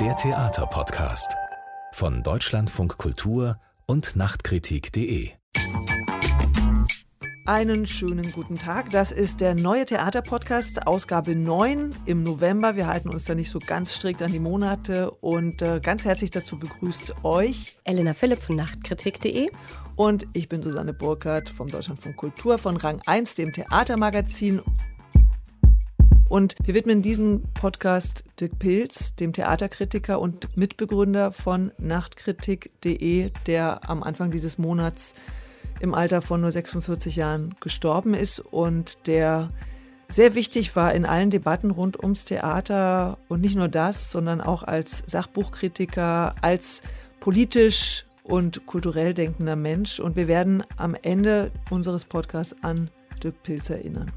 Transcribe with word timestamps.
Der 0.00 0.16
Theaterpodcast 0.16 1.36
von 1.92 2.22
Deutschlandfunk 2.22 2.96
Kultur 2.96 3.60
und 3.86 4.16
Nachtkritik.de. 4.16 5.28
Einen 7.44 7.84
schönen 7.84 8.32
guten 8.32 8.54
Tag. 8.54 8.88
Das 8.88 9.12
ist 9.12 9.42
der 9.42 9.54
neue 9.54 9.84
Theaterpodcast, 9.84 10.86
Ausgabe 10.86 11.36
9 11.36 11.94
im 12.06 12.22
November. 12.22 12.76
Wir 12.76 12.86
halten 12.86 13.10
uns 13.10 13.24
da 13.26 13.34
nicht 13.34 13.50
so 13.50 13.58
ganz 13.58 13.94
strikt 13.94 14.22
an 14.22 14.32
die 14.32 14.40
Monate 14.40 15.10
und 15.10 15.60
äh, 15.60 15.78
ganz 15.78 16.06
herzlich 16.06 16.30
dazu 16.30 16.58
begrüßt 16.58 17.24
euch 17.24 17.76
Elena 17.84 18.14
Philipp 18.14 18.42
von 18.42 18.56
Nachtkritik.de 18.56 19.50
und 19.96 20.26
ich 20.32 20.48
bin 20.48 20.62
Susanne 20.62 20.94
Burkhardt 20.94 21.50
vom 21.50 21.68
Deutschlandfunk 21.68 22.16
Kultur 22.16 22.56
von 22.56 22.78
Rang 22.78 23.02
1, 23.04 23.34
dem 23.34 23.52
Theatermagazin. 23.52 24.62
Und 26.32 26.56
wir 26.64 26.72
widmen 26.72 27.02
diesem 27.02 27.42
Podcast 27.52 28.24
Dirk 28.40 28.58
Pilz, 28.58 29.14
dem 29.16 29.34
Theaterkritiker 29.34 30.18
und 30.18 30.56
Mitbegründer 30.56 31.30
von 31.30 31.72
Nachtkritik.de, 31.76 33.30
der 33.46 33.90
am 33.90 34.02
Anfang 34.02 34.30
dieses 34.30 34.56
Monats 34.56 35.14
im 35.80 35.92
Alter 35.92 36.22
von 36.22 36.40
nur 36.40 36.50
46 36.50 37.16
Jahren 37.16 37.54
gestorben 37.60 38.14
ist 38.14 38.40
und 38.40 39.06
der 39.08 39.50
sehr 40.08 40.34
wichtig 40.34 40.74
war 40.74 40.94
in 40.94 41.04
allen 41.04 41.28
Debatten 41.28 41.70
rund 41.70 42.02
ums 42.02 42.24
Theater 42.24 43.18
und 43.28 43.42
nicht 43.42 43.56
nur 43.56 43.68
das, 43.68 44.10
sondern 44.10 44.40
auch 44.40 44.62
als 44.62 45.02
Sachbuchkritiker, 45.06 46.34
als 46.40 46.80
politisch 47.20 48.06
und 48.24 48.64
kulturell 48.64 49.12
denkender 49.12 49.56
Mensch. 49.56 50.00
Und 50.00 50.16
wir 50.16 50.28
werden 50.28 50.62
am 50.78 50.96
Ende 51.02 51.50
unseres 51.68 52.06
Podcasts 52.06 52.56
an 52.62 52.88
Dirk 53.22 53.42
Pilz 53.42 53.68
erinnern. 53.68 54.10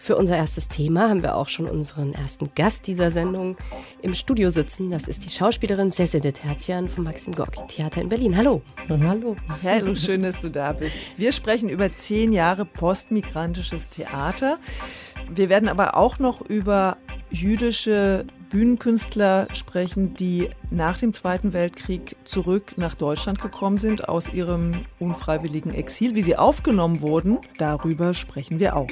Für 0.00 0.16
unser 0.16 0.36
erstes 0.36 0.68
Thema 0.68 1.10
haben 1.10 1.22
wir 1.22 1.34
auch 1.36 1.48
schon 1.48 1.66
unseren 1.66 2.14
ersten 2.14 2.48
Gast 2.54 2.86
dieser 2.86 3.10
Sendung 3.10 3.56
im 4.00 4.14
Studio 4.14 4.48
sitzen. 4.48 4.90
Das 4.90 5.08
ist 5.08 5.24
die 5.24 5.28
Schauspielerin 5.28 5.90
Cecile 5.90 6.32
Terzian 6.32 6.88
vom 6.88 7.04
Maxim 7.04 7.34
Gorki 7.34 7.60
Theater 7.66 8.00
in 8.00 8.08
Berlin. 8.08 8.36
Hallo. 8.36 8.62
Hallo. 8.88 9.34
Hallo, 9.62 9.94
schön, 9.96 10.22
dass 10.22 10.40
du 10.40 10.50
da 10.50 10.72
bist. 10.72 10.96
Wir 11.16 11.32
sprechen 11.32 11.68
über 11.68 11.92
zehn 11.92 12.32
Jahre 12.32 12.64
postmigrantisches 12.64 13.88
Theater. 13.88 14.58
Wir 15.34 15.48
werden 15.48 15.68
aber 15.68 15.96
auch 15.96 16.20
noch 16.20 16.40
über 16.40 16.96
jüdische 17.30 18.24
Bühnenkünstler 18.50 19.48
sprechen, 19.52 20.14
die 20.14 20.48
nach 20.70 20.98
dem 20.98 21.12
Zweiten 21.12 21.52
Weltkrieg 21.52 22.16
zurück 22.24 22.74
nach 22.76 22.94
Deutschland 22.94 23.40
gekommen 23.42 23.76
sind 23.76 24.08
aus 24.08 24.32
ihrem 24.32 24.86
unfreiwilligen 24.98 25.74
Exil. 25.74 26.14
Wie 26.14 26.22
sie 26.22 26.36
aufgenommen 26.36 27.00
wurden, 27.00 27.38
darüber 27.58 28.14
sprechen 28.14 28.58
wir 28.58 28.76
auch. 28.76 28.88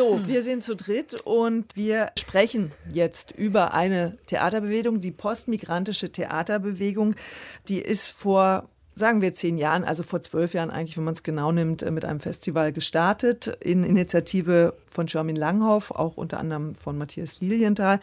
So, 0.00 0.18
wir 0.26 0.42
sind 0.42 0.64
zu 0.64 0.76
dritt 0.76 1.20
und 1.26 1.76
wir 1.76 2.10
sprechen 2.18 2.72
jetzt 2.90 3.32
über 3.32 3.74
eine 3.74 4.16
Theaterbewegung, 4.24 5.02
die 5.02 5.10
postmigrantische 5.10 6.10
Theaterbewegung. 6.10 7.16
Die 7.68 7.80
ist 7.80 8.08
vor 8.08 8.70
sagen 8.94 9.20
wir 9.20 9.34
zehn 9.34 9.58
Jahren, 9.58 9.84
also 9.84 10.02
vor 10.02 10.22
zwölf 10.22 10.54
Jahren 10.54 10.70
eigentlich, 10.70 10.96
wenn 10.96 11.04
man 11.04 11.12
es 11.12 11.22
genau 11.22 11.52
nimmt, 11.52 11.88
mit 11.90 12.06
einem 12.06 12.18
Festival 12.18 12.72
gestartet, 12.72 13.48
in 13.60 13.84
Initiative 13.84 14.72
von 14.86 15.06
Shermin 15.06 15.36
Langhoff, 15.36 15.90
auch 15.90 16.16
unter 16.16 16.38
anderem 16.38 16.74
von 16.74 16.96
Matthias 16.96 17.42
Lilienthal. 17.42 18.00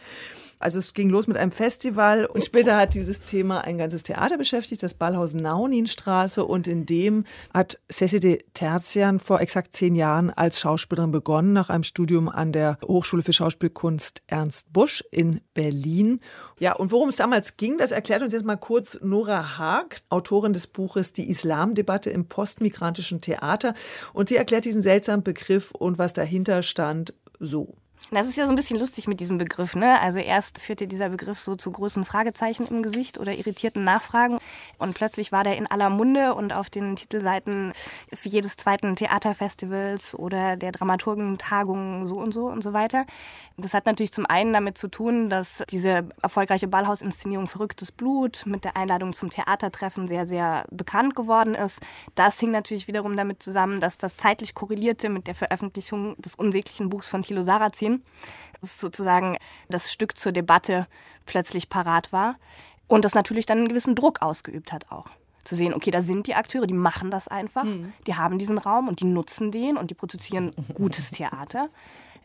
Also 0.58 0.78
es 0.78 0.94
ging 0.94 1.08
los 1.08 1.26
mit 1.26 1.36
einem 1.36 1.52
Festival 1.52 2.24
und 2.24 2.44
später 2.44 2.76
hat 2.76 2.94
dieses 2.94 3.20
Thema 3.20 3.60
ein 3.60 3.78
ganzes 3.78 4.02
Theater 4.02 4.36
beschäftigt, 4.36 4.82
das 4.82 4.94
Ballhaus 4.94 5.34
Nauninstraße 5.34 6.44
und 6.44 6.66
in 6.66 6.84
dem 6.84 7.24
hat 7.54 7.78
Cecily 7.90 8.44
Terzian 8.54 9.20
vor 9.20 9.40
exakt 9.40 9.74
zehn 9.74 9.94
Jahren 9.94 10.30
als 10.30 10.60
Schauspielerin 10.60 11.12
begonnen, 11.12 11.52
nach 11.52 11.68
einem 11.68 11.84
Studium 11.84 12.28
an 12.28 12.52
der 12.52 12.78
Hochschule 12.84 13.22
für 13.22 13.32
Schauspielkunst 13.32 14.22
Ernst 14.26 14.72
Busch 14.72 15.04
in 15.10 15.40
Berlin. 15.54 16.20
Ja, 16.58 16.72
und 16.74 16.90
worum 16.90 17.08
es 17.08 17.16
damals 17.16 17.56
ging, 17.56 17.78
das 17.78 17.92
erklärt 17.92 18.22
uns 18.22 18.32
jetzt 18.32 18.44
mal 18.44 18.56
kurz 18.56 18.98
Nora 19.00 19.58
Haag, 19.58 20.00
Autorin 20.08 20.52
des 20.52 20.66
Buches 20.66 21.12
Die 21.12 21.28
Islamdebatte 21.30 22.10
im 22.10 22.26
postmigrantischen 22.26 23.20
Theater. 23.20 23.74
Und 24.12 24.28
sie 24.28 24.36
erklärt 24.36 24.64
diesen 24.64 24.82
seltsamen 24.82 25.22
Begriff 25.22 25.70
und 25.70 25.98
was 25.98 26.12
dahinter 26.12 26.62
stand 26.62 27.14
so. 27.38 27.74
Das 28.10 28.26
ist 28.26 28.36
ja 28.36 28.46
so 28.46 28.52
ein 28.52 28.56
bisschen 28.56 28.78
lustig 28.78 29.06
mit 29.06 29.20
diesem 29.20 29.36
Begriff. 29.36 29.76
Ne? 29.76 30.00
Also 30.00 30.18
erst 30.18 30.58
führte 30.58 30.86
dieser 30.86 31.10
Begriff 31.10 31.38
so 31.38 31.56
zu 31.56 31.70
großen 31.70 32.06
Fragezeichen 32.06 32.66
im 32.66 32.82
Gesicht 32.82 33.18
oder 33.18 33.34
irritierten 33.34 33.84
Nachfragen. 33.84 34.38
Und 34.78 34.94
plötzlich 34.94 35.30
war 35.30 35.44
der 35.44 35.58
in 35.58 35.70
aller 35.70 35.90
Munde 35.90 36.34
und 36.34 36.54
auf 36.54 36.70
den 36.70 36.96
Titelseiten 36.96 37.74
jedes 38.22 38.56
zweiten 38.56 38.96
Theaterfestivals 38.96 40.14
oder 40.14 40.56
der 40.56 40.72
Dramaturgentagung 40.72 42.06
so 42.06 42.16
und 42.16 42.32
so 42.32 42.46
und 42.46 42.62
so 42.62 42.72
weiter. 42.72 43.04
Das 43.58 43.74
hat 43.74 43.84
natürlich 43.84 44.12
zum 44.12 44.24
einen 44.24 44.54
damit 44.54 44.78
zu 44.78 44.88
tun, 44.88 45.28
dass 45.28 45.62
diese 45.68 46.08
erfolgreiche 46.22 46.68
Ballhausinszenierung 46.68 47.46
Verrücktes 47.46 47.92
Blut 47.92 48.44
mit 48.46 48.64
der 48.64 48.76
Einladung 48.76 49.12
zum 49.12 49.28
Theatertreffen 49.28 50.08
sehr, 50.08 50.24
sehr 50.24 50.64
bekannt 50.70 51.14
geworden 51.14 51.54
ist. 51.54 51.80
Das 52.14 52.40
hing 52.40 52.52
natürlich 52.52 52.88
wiederum 52.88 53.16
damit 53.16 53.42
zusammen, 53.42 53.80
dass 53.80 53.98
das 53.98 54.16
zeitlich 54.16 54.54
korrelierte 54.54 55.10
mit 55.10 55.26
der 55.26 55.34
Veröffentlichung 55.34 56.16
des 56.18 56.34
unsäglichen 56.36 56.88
Buchs 56.88 57.08
von 57.08 57.22
Thilo 57.22 57.42
Sarrazin 57.42 57.87
dass 58.60 58.78
sozusagen 58.80 59.36
das 59.68 59.92
Stück 59.92 60.16
zur 60.16 60.32
Debatte 60.32 60.86
plötzlich 61.26 61.68
parat 61.68 62.12
war 62.12 62.36
und 62.86 63.04
das 63.04 63.14
natürlich 63.14 63.46
dann 63.46 63.58
einen 63.58 63.68
gewissen 63.68 63.94
Druck 63.94 64.22
ausgeübt 64.22 64.72
hat 64.72 64.90
auch. 64.90 65.06
Zu 65.44 65.54
sehen, 65.54 65.72
okay, 65.72 65.90
da 65.90 66.02
sind 66.02 66.26
die 66.26 66.34
Akteure, 66.34 66.66
die 66.66 66.74
machen 66.74 67.10
das 67.10 67.28
einfach, 67.28 67.64
mhm. 67.64 67.92
die 68.06 68.16
haben 68.16 68.38
diesen 68.38 68.58
Raum 68.58 68.88
und 68.88 69.00
die 69.00 69.06
nutzen 69.06 69.50
den 69.50 69.76
und 69.76 69.90
die 69.90 69.94
produzieren 69.94 70.52
gutes 70.74 71.10
Theater. 71.10 71.68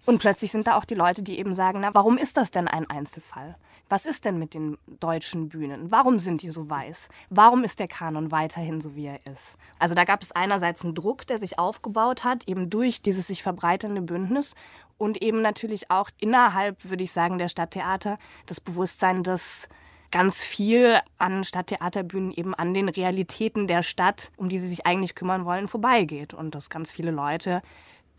Und 0.06 0.20
plötzlich 0.20 0.52
sind 0.52 0.68
da 0.68 0.76
auch 0.76 0.84
die 0.84 0.96
Leute, 0.96 1.24
die 1.24 1.40
eben 1.40 1.56
sagen, 1.56 1.80
na, 1.82 1.94
warum 1.94 2.18
ist 2.18 2.36
das 2.36 2.52
denn 2.52 2.68
ein 2.68 2.90
Einzelfall? 2.90 3.56
Was 3.88 4.06
ist 4.06 4.26
denn 4.26 4.40
mit 4.40 4.54
den 4.54 4.78
deutschen 5.00 5.50
Bühnen? 5.50 5.92
Warum 5.92 6.20
sind 6.20 6.42
die 6.42 6.50
so 6.50 6.70
weiß? 6.70 7.10
Warum 7.30 7.64
ist 7.64 7.80
der 7.80 7.88
Kanon 7.88 8.32
weiterhin 8.32 8.82
so, 8.82 8.96
wie 8.96 9.06
er 9.06 9.26
ist? 9.32 9.58
Also 9.80 9.94
da 9.94 10.04
gab 10.04 10.22
es 10.22 10.32
einerseits 10.32 10.84
einen 10.84 10.96
Druck, 10.96 11.28
der 11.28 11.38
sich 11.38 11.60
aufgebaut 11.60 12.24
hat, 12.24 12.48
eben 12.48 12.70
durch 12.70 13.02
dieses 13.02 13.28
sich 13.28 13.44
verbreitende 13.44 14.02
Bündnis 14.02 14.56
und 15.04 15.22
eben 15.22 15.42
natürlich 15.42 15.92
auch 15.92 16.10
innerhalb, 16.22 16.90
würde 16.90 17.04
ich 17.04 17.12
sagen, 17.12 17.38
der 17.38 17.50
Stadttheater 17.50 18.18
das 18.46 18.62
Bewusstsein, 18.62 19.22
dass 19.22 19.68
ganz 20.12 20.42
viel 20.42 21.00
an 21.18 21.44
Stadttheaterbühnen 21.44 22.32
eben 22.32 22.54
an 22.54 22.74
den 22.74 22.88
Realitäten 22.88 23.68
der 23.68 23.84
Stadt, 23.84 24.32
um 24.38 24.48
die 24.48 24.60
sie 24.60 24.70
sich 24.70 24.86
eigentlich 24.86 25.14
kümmern 25.14 25.44
wollen, 25.44 25.68
vorbeigeht 25.68 26.34
und 26.34 26.56
dass 26.56 26.70
ganz 26.70 26.90
viele 26.90 27.12
Leute 27.12 27.62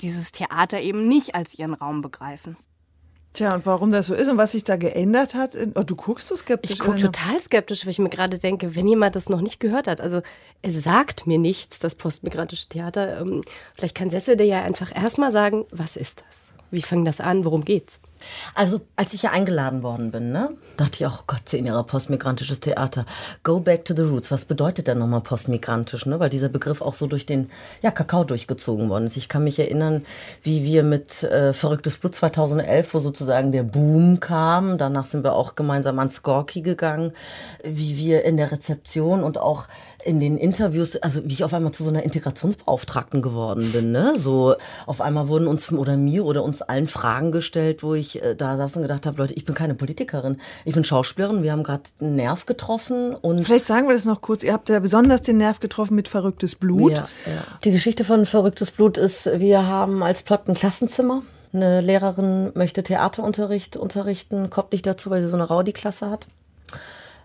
dieses 0.03 0.31
Theater 0.31 0.83
eben 0.83 1.05
nicht 1.05 1.34
als 1.34 1.59
ihren 1.59 1.73
Raum 1.73 2.03
begreifen. 2.03 2.59
Tja, 3.33 3.55
und 3.55 3.65
warum 3.65 3.91
das 3.91 4.06
so 4.06 4.15
ist 4.15 4.28
und 4.28 4.37
was 4.37 4.53
sich 4.53 4.65
da 4.65 4.77
geändert 4.77 5.34
hat? 5.34 5.56
Oh, 5.75 5.83
du 5.83 5.97
guckst 5.97 6.28
so 6.28 6.37
skeptisch. 6.37 6.73
Ich 6.73 6.78
gucke 6.78 6.99
total 6.99 7.41
skeptisch, 7.41 7.87
weil 7.87 7.91
ich 7.91 7.99
mir 7.99 8.11
gerade 8.11 8.39
denke, 8.39 8.77
wenn 8.77 8.87
jemand 8.87 9.17
das 9.17 9.28
noch 9.28 9.41
nicht 9.41 9.59
gehört 9.59 9.89
hat, 9.89 10.00
also 10.00 10.21
es 10.62 10.83
sagt 10.83 11.27
mir 11.27 11.39
nichts, 11.39 11.78
das 11.78 11.94
postmigrantische 11.94 12.69
Theater. 12.69 13.21
Ähm, 13.21 13.43
vielleicht 13.75 13.97
kann 13.97 14.11
Sesse 14.11 14.37
dir 14.37 14.47
ja 14.47 14.62
einfach 14.62 14.94
erstmal 14.94 15.33
sagen, 15.33 15.65
was 15.71 15.97
ist 15.97 16.23
das? 16.28 16.54
Wie 16.75 16.83
fängt 16.83 17.07
das 17.07 17.21
an? 17.21 17.45
Worum 17.45 17.65
geht's? 17.65 18.01
Also, 18.55 18.81
als 18.97 19.12
ich 19.12 19.23
ja 19.23 19.31
eingeladen 19.31 19.83
worden 19.83 20.11
bin, 20.11 20.33
ne, 20.33 20.51
dachte 20.77 20.93
ich 20.95 21.07
auch, 21.07 21.21
oh 21.21 21.25
Gott, 21.27 21.43
zehn 21.45 21.67
Jahre 21.67 21.85
postmigrantisches 21.85 22.61
Theater. 22.61 23.07
Go 23.43 23.61
back 23.61 23.85
to 23.85 23.95
the 23.95 24.03
roots. 24.03 24.31
Was 24.31 24.45
bedeutet 24.45 24.87
denn 24.87 24.99
nochmal 24.99 25.21
postmigrantisch, 25.21 26.07
ne? 26.07 26.19
Weil 26.21 26.31
dieser 26.31 26.49
Begriff 26.49 26.81
auch 26.81 26.95
so 26.95 27.07
durch 27.07 27.27
den, 27.27 27.51
ja, 27.83 27.91
Kakao 27.91 28.25
durchgezogen 28.25 28.89
worden 28.89 29.07
ist. 29.07 29.17
Ich 29.17 29.29
kann 29.29 29.45
mich 29.45 29.59
erinnern, 29.59 30.05
wie 30.43 30.65
wir 30.65 30.83
mit 30.83 31.23
äh, 31.23 31.53
Verrücktes 31.53 31.99
Blut 31.99 32.15
2011, 32.15 32.95
wo 32.95 32.99
sozusagen 32.99 33.53
der 33.53 33.62
Boom 33.62 34.21
kam, 34.21 34.79
danach 34.79 35.06
sind 35.06 35.25
wir 35.25 35.35
auch 35.35 35.55
gemeinsam 35.55 35.99
ans 35.99 36.23
Gorki 36.23 36.62
gegangen, 36.62 37.12
wie 37.62 37.97
wir 37.97 38.25
in 38.25 38.37
der 38.37 38.51
Rezeption 38.51 39.23
und 39.23 39.39
auch 39.39 39.69
in 40.05 40.21
den 40.21 40.37
Interviews, 40.37 40.97
also 40.97 41.25
wie 41.25 41.33
ich 41.33 41.45
auf 41.45 41.55
einmal 41.55 41.73
zu 41.73 41.83
so 41.83 41.91
einer 41.91 42.03
Integrationsbeauftragten 42.03 43.23
geworden 43.23 43.73
bin, 43.73 43.93
ne? 43.93 44.13
So, 44.17 44.55
auf 44.87 45.01
einmal 45.01 45.29
wurden 45.29 45.47
uns 45.47 45.73
oder 45.73 45.97
mir 45.97 46.25
oder 46.25 46.45
uns 46.45 46.63
allen 46.63 46.87
Fragen 46.87 47.33
gestellt, 47.33 47.83
wo 47.83 47.95
ich 47.95 48.23
äh, 48.23 48.35
da 48.35 48.57
saß 48.57 48.77
und 48.77 48.83
gedacht 48.83 49.06
habe, 49.06 49.19
Leute, 49.19 49.35
ich 49.35 49.45
bin 49.45 49.55
keine 49.55 49.75
Politikerin, 49.75 50.41
ich 50.65 50.75
bin 50.75 50.85
Schauspielerin, 50.85 51.43
wir 51.43 51.53
haben 51.53 51.62
gerade 51.62 51.85
einen 52.01 52.17
Nerv 52.17 52.47
getroffen 52.47 53.15
und... 53.15 53.45
Vielleicht 53.45 53.67
sagen 53.67 53.89
wir 53.89 53.95
das 53.95 54.05
noch 54.05 54.21
kurz, 54.21 54.43
ihr 54.43 54.53
habt 54.53 54.69
ja 54.69 54.79
besonders 54.79 55.23
den 55.23 55.39
Nerv 55.39 55.61
getroffen 55.61 55.95
mit 55.95 56.09
Verrücktes 56.09 56.55
Blut. 56.55 56.93
Ja, 56.93 57.09
ja. 57.27 57.43
Die 57.65 57.73
Geschichte 57.73 58.05
von 58.05 58.27
Verrücktes 58.27 58.71
Blut 58.71 58.99
ist, 58.99 59.31
wir 59.39 59.67
haben 59.67 60.03
als 60.03 60.23
Plot 60.23 60.49
ein 60.49 60.55
Klassenzimmer, 60.55 61.23
eine 61.53 61.81
Lehrerin 61.81 62.53
möchte 62.55 62.83
Theaterunterricht 62.83 63.77
unterrichten, 63.77 64.50
kommt 64.50 64.73
nicht 64.73 64.87
dazu, 64.87 65.11
weil 65.11 65.23
sie 65.23 65.29
so 65.29 65.37
eine 65.37 65.49
Rowdy-Klasse 65.49 66.11
hat. 66.11 66.27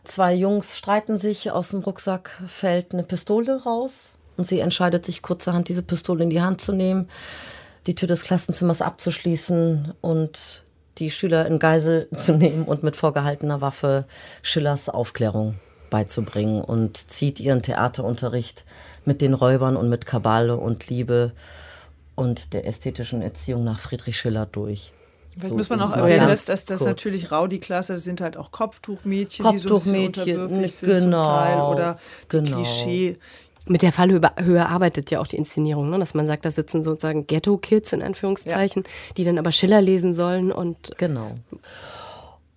Zwei 0.10 0.34
Jungs 0.34 0.76
streiten 0.76 1.20
sich, 1.20 1.52
aus 1.52 1.70
dem 1.70 1.82
Rucksack 1.82 2.42
fällt 2.48 2.94
eine 2.94 3.04
Pistole 3.04 3.62
raus 3.62 4.14
und 4.38 4.48
sie 4.48 4.60
entscheidet 4.60 5.06
sich 5.06 5.22
kurzerhand, 5.22 5.70
diese 5.70 5.84
Pistole 5.84 6.24
in 6.24 6.32
die 6.32 6.42
Hand 6.42 6.62
zu 6.62 6.74
nehmen, 6.74 7.08
die 7.86 7.94
Tür 7.94 8.08
des 8.08 8.24
Klassenzimmers 8.24 8.82
abzuschließen 8.82 9.94
und 10.02 10.64
die 10.98 11.12
Schüler 11.12 11.46
in 11.46 11.60
Geisel 11.60 12.10
zu 12.18 12.34
nehmen 12.34 12.64
und 12.64 12.82
mit 12.82 12.96
vorgehaltener 12.96 13.62
Waffe 13.62 14.06
Schillers 14.42 14.90
Aufklärung 14.90 15.60
beizubringen 15.92 16.64
und 16.64 17.12
zieht 17.12 17.40
ihren 17.40 17.62
Theaterunterricht 17.62 18.66
mit 19.06 19.22
den 19.22 19.36
Räubern 19.36 19.78
und 19.78 19.90
mit 19.90 20.08
Kabale 20.08 20.58
und 20.58 20.90
Liebe 20.90 21.34
und 22.16 22.54
der 22.54 22.66
ästhetischen 22.66 23.22
Erziehung 23.22 23.64
nach 23.64 23.80
Friedrich 23.80 24.18
Schiller 24.18 24.48
durch. 24.48 24.92
Vielleicht 25.40 25.52
So, 25.52 25.58
muss 25.58 25.70
man 25.70 25.82
auch 25.82 25.94
erwähnen, 25.94 26.28
dass, 26.28 26.46
das 26.46 26.66
kurz. 26.66 26.82
natürlich 26.86 27.32
Rowdy-Klasse 27.32 27.94
das 27.94 28.04
sind 28.04 28.22
halt 28.22 28.36
auch 28.36 28.52
Kopftuchmädchen, 28.52 29.52
die 29.52 29.58
so 29.58 29.70
ein 29.70 29.76
bisschen 29.76 30.06
Kopftuchmädchen, 30.06 30.42
unterwürfig 30.42 30.76
sind 30.76 30.90
genau, 30.90 31.24
zum 31.24 31.34
Teil 31.34 31.62
oder 31.62 32.00
genau. 32.28 32.56
Klischee. 32.58 33.18
Mit 33.66 33.82
der 33.84 33.92
Fallhöhe 33.92 34.22
Höhe 34.38 34.66
arbeitet 34.66 35.12
ja 35.12 35.20
auch 35.20 35.28
die 35.28 35.36
Inszenierung, 35.36 35.90
ne? 35.90 36.00
dass 36.00 36.14
man 36.14 36.26
sagt, 36.28 36.44
da 36.44 36.52
sitzen 36.52 36.84
sozusagen 36.84 37.28
Ghetto-Kids 37.28 37.94
in 37.94 38.02
Anführungszeichen, 38.02 38.84
die 39.16 39.24
dann 39.24 39.38
aber 39.38 39.52
Schiller 39.52 39.82
lesen 39.82 40.14
sollen 40.14 40.52
und 40.52 40.92
Genau. 40.98 41.38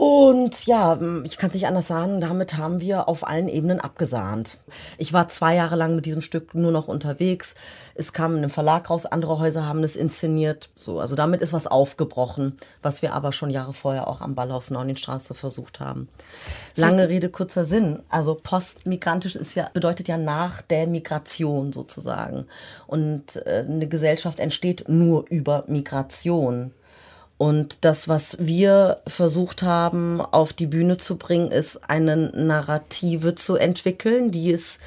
Und 0.04 0.66
ja, 0.66 0.98
ich 1.22 1.38
kann 1.38 1.50
es 1.50 1.54
nicht 1.54 1.68
anders 1.68 1.86
sagen, 1.86 2.20
damit 2.20 2.56
haben 2.56 2.80
wir 2.80 3.08
auf 3.08 3.24
allen 3.24 3.46
Ebenen 3.46 3.78
abgesahnt. 3.78 4.58
Ich 4.98 5.12
war 5.12 5.28
zwei 5.28 5.54
Jahre 5.54 5.76
lang 5.76 5.94
mit 5.94 6.06
diesem 6.06 6.22
Stück 6.22 6.56
nur 6.56 6.72
noch 6.72 6.88
unterwegs. 6.88 7.54
Es 7.94 8.12
kam 8.12 8.32
in 8.32 8.38
einem 8.38 8.50
Verlag 8.50 8.90
raus, 8.90 9.06
andere 9.06 9.38
Häuser 9.38 9.64
haben 9.64 9.84
es 9.84 9.94
inszeniert. 9.94 10.70
So, 10.74 10.98
also 10.98 11.14
damit 11.14 11.40
ist 11.40 11.52
was 11.52 11.68
aufgebrochen, 11.68 12.58
was 12.82 13.00
wir 13.00 13.14
aber 13.14 13.30
schon 13.30 13.50
Jahre 13.50 13.72
vorher 13.72 14.08
auch 14.08 14.20
am 14.20 14.34
Ballhaus 14.34 14.72
Neunenstraße 14.72 15.34
versucht 15.34 15.78
haben. 15.78 16.08
Lange 16.74 17.08
Rede, 17.08 17.28
kurzer 17.28 17.64
Sinn. 17.64 18.00
Also 18.08 18.34
postmigrantisch 18.34 19.36
ist 19.36 19.54
ja, 19.54 19.70
bedeutet 19.72 20.08
ja 20.08 20.18
nach 20.18 20.62
der 20.62 20.88
Migration 20.88 21.72
sozusagen. 21.72 22.46
Und 22.88 23.36
äh, 23.46 23.64
eine 23.68 23.86
Gesellschaft 23.86 24.40
entsteht 24.40 24.88
nur 24.88 25.26
über 25.28 25.62
Migration. 25.68 26.72
Und 27.38 27.78
das, 27.84 28.08
was 28.08 28.36
wir 28.40 28.98
versucht 29.06 29.62
haben, 29.62 30.20
auf 30.20 30.52
die 30.52 30.66
Bühne 30.66 30.98
zu 30.98 31.16
bringen, 31.16 31.50
ist 31.50 31.80
eine 31.88 32.16
Narrative 32.16 33.34
zu 33.34 33.56
entwickeln, 33.56 34.30
die 34.30 34.52
es 34.52 34.78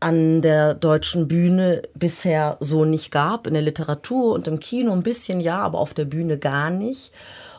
an 0.00 0.42
der 0.42 0.74
deutschen 0.74 1.28
Bühne 1.28 1.82
bisher 1.94 2.56
so 2.60 2.84
nicht 2.84 3.10
gab. 3.10 3.46
In 3.46 3.54
der 3.54 3.62
Literatur 3.62 4.34
und 4.34 4.46
im 4.46 4.60
Kino 4.60 4.92
ein 4.92 5.02
bisschen 5.02 5.40
ja, 5.40 5.58
aber 5.58 5.78
auf 5.78 5.94
der 5.94 6.04
Bühne 6.04 6.38
gar 6.38 6.70
nicht. 6.70 7.12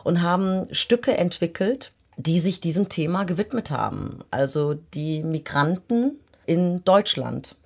Und 0.04 0.22
haben 0.22 0.68
Stücke 0.72 1.16
entwickelt, 1.16 1.92
die 2.16 2.40
sich 2.40 2.60
diesem 2.60 2.88
Thema 2.88 3.24
gewidmet 3.24 3.70
haben. 3.70 4.20
Also 4.30 4.74
die 4.94 5.22
Migranten 5.22 6.18
in 6.46 6.84
Deutschland 6.84 7.56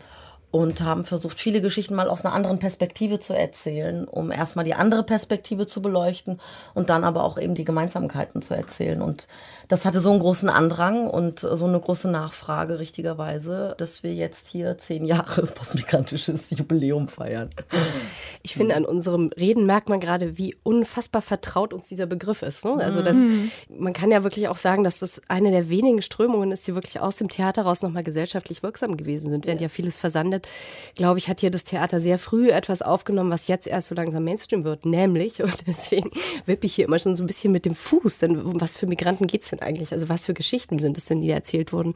und 0.54 0.82
haben 0.82 1.04
versucht, 1.04 1.40
viele 1.40 1.60
Geschichten 1.60 1.96
mal 1.96 2.08
aus 2.08 2.24
einer 2.24 2.32
anderen 2.32 2.60
Perspektive 2.60 3.18
zu 3.18 3.32
erzählen, 3.32 4.04
um 4.04 4.30
erstmal 4.30 4.64
die 4.64 4.74
andere 4.74 5.02
Perspektive 5.02 5.66
zu 5.66 5.82
beleuchten 5.82 6.38
und 6.74 6.90
dann 6.90 7.02
aber 7.02 7.24
auch 7.24 7.38
eben 7.38 7.56
die 7.56 7.64
Gemeinsamkeiten 7.64 8.40
zu 8.40 8.54
erzählen. 8.54 9.02
Und 9.02 9.26
das 9.69 9.84
hatte 9.84 10.00
so 10.00 10.11
einen 10.11 10.20
großen 10.20 10.49
Andrang 10.49 11.08
und 11.08 11.40
so 11.40 11.64
eine 11.64 11.81
große 11.81 12.08
Nachfrage, 12.08 12.78
richtigerweise, 12.78 13.75
dass 13.78 14.02
wir 14.02 14.14
jetzt 14.14 14.49
hier 14.49 14.76
zehn 14.78 15.05
Jahre 15.05 15.43
postmigrantisches 15.55 16.50
Jubiläum 16.50 17.08
feiern. 17.08 17.50
Ich 18.43 18.55
finde, 18.55 18.75
an 18.75 18.84
unserem 18.84 19.31
Reden 19.37 19.66
merkt 19.66 19.88
man 19.88 20.00
gerade, 20.00 20.37
wie 20.37 20.56
unfassbar 20.62 21.22
vertraut 21.22 21.72
uns 21.72 21.88
dieser 21.88 22.06
Begriff 22.06 22.43
ist. 22.43 22.64
Ne? 22.64 22.76
Also 22.78 23.02
das, 23.02 23.16
man 23.69 23.93
kann 23.93 24.11
ja 24.11 24.22
wirklich 24.22 24.49
auch 24.49 24.56
sagen, 24.56 24.84
dass 24.84 24.99
das 24.99 25.20
eine 25.28 25.50
der 25.50 25.69
wenigen 25.69 26.02
Strömungen 26.02 26.52
ist, 26.52 26.66
die 26.66 26.75
wirklich 26.75 27.00
aus 27.00 27.16
dem 27.16 27.28
Theater 27.28 27.62
raus 27.62 27.82
nochmal 27.82 28.05
gesellschaftlich 28.05 28.62
wirksam 28.62 28.96
gewesen 28.96 29.31
sind. 29.31 29.46
Während 29.46 29.61
ja 29.61 29.69
vieles 29.69 29.99
versandet, 29.99 30.46
glaube 30.94 31.19
ich, 31.19 31.28
hat 31.28 31.40
hier 31.40 31.50
das 31.50 31.64
Theater 31.64 32.00
sehr 32.00 32.19
früh 32.19 32.50
etwas 32.50 32.82
aufgenommen, 32.82 33.31
was 33.31 33.49
jetzt 33.49 33.66
erst 33.66 33.88
so 33.88 33.94
langsam 33.94 34.25
Mainstream 34.25 34.64
wird. 34.64 34.84
Nämlich, 34.84 35.43
und 35.43 35.66
deswegen 35.66 36.11
wippe 36.46 36.66
ich 36.66 36.75
hier 36.75 36.87
immer 36.87 36.99
schon 36.99 37.16
so 37.16 37.22
ein 37.22 37.26
bisschen 37.26 37.52
mit 37.52 37.64
dem 37.64 37.75
Fuß, 37.75 38.19
denn 38.19 38.40
um 38.40 38.61
was 38.61 38.76
für 38.76 38.87
Migranten 38.87 39.26
geht 39.26 39.43
es 39.43 39.53
denn 39.54 39.66
eigentlich? 39.66 39.92
Also 39.92 40.08
was 40.08 40.26
für 40.26 40.34
Geschichten 40.34 40.78
sind 40.78 40.96
es 40.98 41.06
denn, 41.06 41.20
die 41.20 41.30
erzählt 41.30 41.72
wurden? 41.72 41.94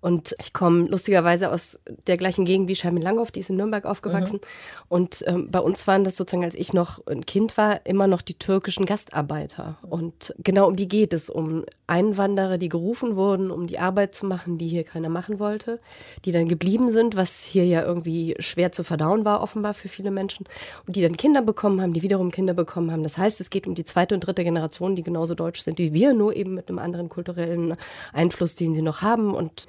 Und 0.00 0.34
ich 0.38 0.52
komme 0.52 0.84
lustigerweise 0.84 1.50
aus 1.50 1.80
der 2.06 2.16
gleichen 2.16 2.44
Gegend 2.44 2.68
wie 2.68 2.76
Charmin 2.76 3.02
Langhoff, 3.02 3.30
die 3.30 3.40
ist 3.40 3.50
in 3.50 3.56
Nürnberg 3.56 3.84
aufgewachsen. 3.84 4.40
Und 4.88 5.24
ähm, 5.26 5.50
bei 5.50 5.60
uns 5.60 5.86
waren 5.86 6.04
das 6.04 6.16
sozusagen, 6.16 6.44
als 6.44 6.54
ich 6.54 6.72
noch 6.72 7.04
ein 7.06 7.26
Kind 7.26 7.56
war, 7.56 7.84
immer 7.84 8.06
noch 8.06 8.22
die 8.22 8.34
türkischen 8.34 8.86
Gastarbeiter. 8.86 9.78
Und 9.82 10.34
genau 10.38 10.68
um 10.68 10.76
die 10.76 10.88
geht 10.88 11.12
es, 11.12 11.30
um 11.30 11.64
Einwanderer, 11.86 12.58
die 12.58 12.68
gerufen 12.68 13.16
wurden, 13.16 13.50
um 13.50 13.66
die 13.66 13.78
Arbeit 13.78 14.14
zu 14.14 14.26
machen, 14.26 14.58
die 14.58 14.68
hier 14.68 14.84
keiner 14.84 15.08
machen 15.08 15.38
wollte, 15.38 15.80
die 16.24 16.32
dann 16.32 16.48
geblieben 16.48 16.88
sind, 16.88 17.16
was 17.16 17.44
hier 17.44 17.64
ja 17.64 17.82
irgendwie 17.82 18.34
schwer 18.38 18.72
zu 18.72 18.84
verdauen 18.84 19.24
war, 19.24 19.40
offenbar 19.40 19.74
für 19.74 19.88
viele 19.88 20.10
Menschen. 20.10 20.46
Und 20.86 20.96
die 20.96 21.02
dann 21.02 21.16
Kinder 21.16 21.42
bekommen 21.42 21.80
haben, 21.80 21.92
die 21.92 22.02
wiederum 22.02 22.30
Kinder 22.30 22.54
bekommen 22.54 22.90
haben. 22.90 23.02
Das 23.02 23.18
heißt, 23.18 23.40
es 23.40 23.50
geht 23.50 23.66
um 23.66 23.74
die 23.74 23.84
zweite 23.84 24.14
und 24.14 24.20
dritte 24.20 24.44
Generation, 24.44 24.96
die 24.96 25.02
genauso 25.02 25.34
deutsch 25.34 25.60
sind 25.60 25.78
wie 25.78 25.92
wir, 25.92 26.12
nur 26.12 26.34
eben 26.34 26.54
mit 26.54 26.68
einem 26.68 26.78
anderen 26.78 27.08
kulturellen 27.08 27.76
Einfluss, 28.12 28.54
den 28.54 28.74
sie 28.74 28.82
noch 28.82 29.02
haben. 29.02 29.34
Und 29.34 29.66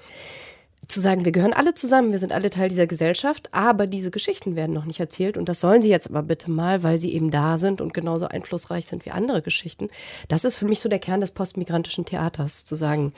zu 0.87 1.01
sagen, 1.01 1.25
wir 1.25 1.31
gehören 1.31 1.53
alle 1.53 1.73
zusammen, 1.73 2.11
wir 2.11 2.19
sind 2.19 2.31
alle 2.31 2.49
Teil 2.49 2.69
dieser 2.69 2.87
Gesellschaft, 2.87 3.49
aber 3.51 3.87
diese 3.87 4.09
Geschichten 4.09 4.55
werden 4.55 4.73
noch 4.73 4.85
nicht 4.85 4.99
erzählt 4.99 5.37
und 5.37 5.49
das 5.49 5.59
sollen 5.59 5.81
sie 5.81 5.89
jetzt 5.89 6.09
aber 6.09 6.23
bitte 6.23 6.49
mal, 6.49 6.81
weil 6.83 6.99
sie 6.99 7.13
eben 7.13 7.29
da 7.29 7.57
sind 7.57 7.81
und 7.81 7.93
genauso 7.93 8.27
einflussreich 8.27 8.85
sind 8.85 9.05
wie 9.05 9.11
andere 9.11 9.41
Geschichten. 9.41 9.89
Das 10.29 10.45
ist 10.45 10.55
für 10.55 10.65
mich 10.65 10.79
so 10.79 10.87
der 10.87 10.99
Kern 10.99 11.19
des 11.19 11.31
postmigrantischen 11.31 12.05
Theaters, 12.05 12.63
zu 12.63 12.75
sagen, 12.75 13.13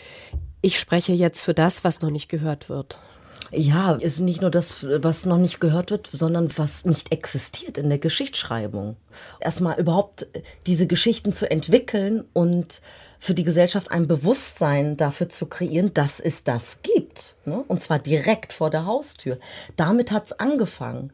ich 0.62 0.80
spreche 0.80 1.14
jetzt 1.14 1.42
für 1.42 1.54
das, 1.54 1.84
was 1.84 2.02
noch 2.02 2.10
nicht 2.10 2.28
gehört 2.28 2.70
wird. 2.70 3.00
Ja, 3.52 3.94
ist 3.94 4.20
nicht 4.20 4.42
nur 4.42 4.52
das, 4.52 4.86
was 4.88 5.26
noch 5.26 5.38
nicht 5.38 5.60
gehört 5.60 5.92
wird, 5.92 6.10
sondern 6.12 6.50
was 6.58 6.86
nicht 6.86 7.12
existiert 7.12 7.78
in 7.78 7.90
der 7.90 7.98
Geschichtsschreibung. 7.98 8.96
Erstmal 9.40 9.80
überhaupt 9.80 10.28
diese 10.68 10.88
Geschichten 10.88 11.34
zu 11.34 11.50
entwickeln 11.50 12.26
und 12.34 12.82
für 13.18 13.34
die 13.34 13.44
Gesellschaft 13.44 13.92
ein 13.92 14.08
Bewusstsein 14.08 14.96
dafür 14.98 15.30
zu 15.30 15.48
kreieren, 15.48 15.94
dass 15.94 16.20
es 16.20 16.44
das 16.44 16.78
gibt. 16.84 17.36
Ne? 17.46 17.64
Und 17.68 17.82
zwar 17.84 18.00
direkt 18.00 18.54
vor 18.54 18.70
der 18.70 18.86
Haustür. 18.86 19.40
Damit 19.76 20.12
hat's 20.12 20.32
angefangen. 20.32 21.12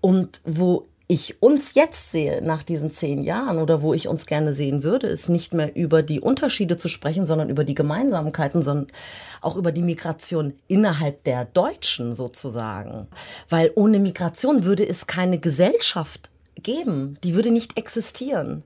Und 0.00 0.40
wo 0.44 0.86
ich 1.06 1.42
uns 1.42 1.74
jetzt 1.74 2.10
sehe 2.10 2.40
nach 2.40 2.62
diesen 2.62 2.90
zehn 2.92 3.22
Jahren 3.22 3.58
oder 3.58 3.82
wo 3.82 3.92
ich 3.92 4.08
uns 4.08 4.24
gerne 4.24 4.54
sehen 4.54 4.82
würde, 4.82 5.06
ist 5.06 5.28
nicht 5.28 5.52
mehr 5.52 5.76
über 5.76 6.02
die 6.02 6.20
Unterschiede 6.20 6.78
zu 6.78 6.88
sprechen, 6.88 7.26
sondern 7.26 7.50
über 7.50 7.64
die 7.64 7.74
Gemeinsamkeiten, 7.74 8.62
sondern 8.62 8.90
auch 9.42 9.56
über 9.56 9.70
die 9.70 9.82
Migration 9.82 10.54
innerhalb 10.66 11.22
der 11.24 11.44
Deutschen 11.44 12.14
sozusagen. 12.14 13.06
Weil 13.50 13.70
ohne 13.74 13.98
Migration 13.98 14.64
würde 14.64 14.88
es 14.88 15.06
keine 15.06 15.38
Gesellschaft 15.38 16.30
geben, 16.62 17.18
die 17.22 17.34
würde 17.34 17.50
nicht 17.50 17.76
existieren. 17.76 18.62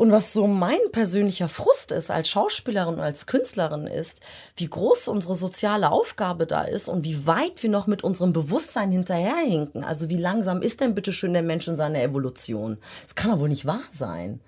Und 0.00 0.12
was 0.12 0.32
so 0.32 0.46
mein 0.46 0.78
persönlicher 0.92 1.46
Frust 1.46 1.92
ist 1.92 2.10
als 2.10 2.30
Schauspielerin 2.30 2.94
und 2.94 3.00
als 3.00 3.26
Künstlerin 3.26 3.86
ist, 3.86 4.22
wie 4.56 4.66
groß 4.66 5.08
unsere 5.08 5.34
soziale 5.34 5.90
Aufgabe 5.90 6.46
da 6.46 6.62
ist 6.62 6.88
und 6.88 7.04
wie 7.04 7.26
weit 7.26 7.62
wir 7.62 7.68
noch 7.68 7.86
mit 7.86 8.02
unserem 8.02 8.32
Bewusstsein 8.32 8.92
hinterherhinken. 8.92 9.84
Also 9.84 10.08
wie 10.08 10.16
langsam 10.16 10.62
ist 10.62 10.80
denn 10.80 10.94
bitte 10.94 11.12
schön 11.12 11.34
der 11.34 11.42
Mensch 11.42 11.68
in 11.68 11.76
seiner 11.76 12.02
Evolution? 12.02 12.78
Das 13.02 13.14
kann 13.14 13.30
doch 13.30 13.40
wohl 13.40 13.50
nicht 13.50 13.66
wahr 13.66 13.82
sein. 13.92 14.40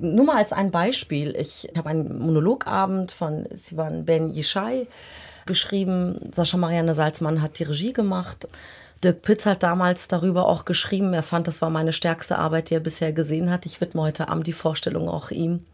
Nur 0.00 0.24
mal 0.24 0.38
als 0.38 0.54
ein 0.54 0.70
Beispiel. 0.70 1.36
Ich 1.36 1.68
habe 1.76 1.90
einen 1.90 2.18
Monologabend 2.18 3.12
von 3.12 3.46
Sivan 3.52 4.06
Ben 4.06 4.30
Yishai 4.30 4.86
geschrieben. 5.44 6.30
Sascha 6.32 6.56
Marianne 6.56 6.94
Salzmann 6.94 7.42
hat 7.42 7.58
die 7.58 7.64
Regie 7.64 7.92
gemacht. 7.92 8.48
Dirk 9.04 9.22
Pitz 9.22 9.46
hat 9.46 9.62
damals 9.62 10.08
darüber 10.08 10.46
auch 10.46 10.64
geschrieben. 10.64 11.12
Er 11.12 11.22
fand, 11.22 11.46
das 11.46 11.60
war 11.60 11.70
meine 11.70 11.92
stärkste 11.92 12.38
Arbeit, 12.38 12.70
die 12.70 12.74
er 12.74 12.80
bisher 12.80 13.12
gesehen 13.12 13.50
hat. 13.50 13.66
Ich 13.66 13.80
widme 13.80 14.02
heute 14.02 14.28
Abend 14.28 14.46
die 14.46 14.52
Vorstellung 14.52 15.08
auch 15.08 15.30
ihm. 15.30 15.64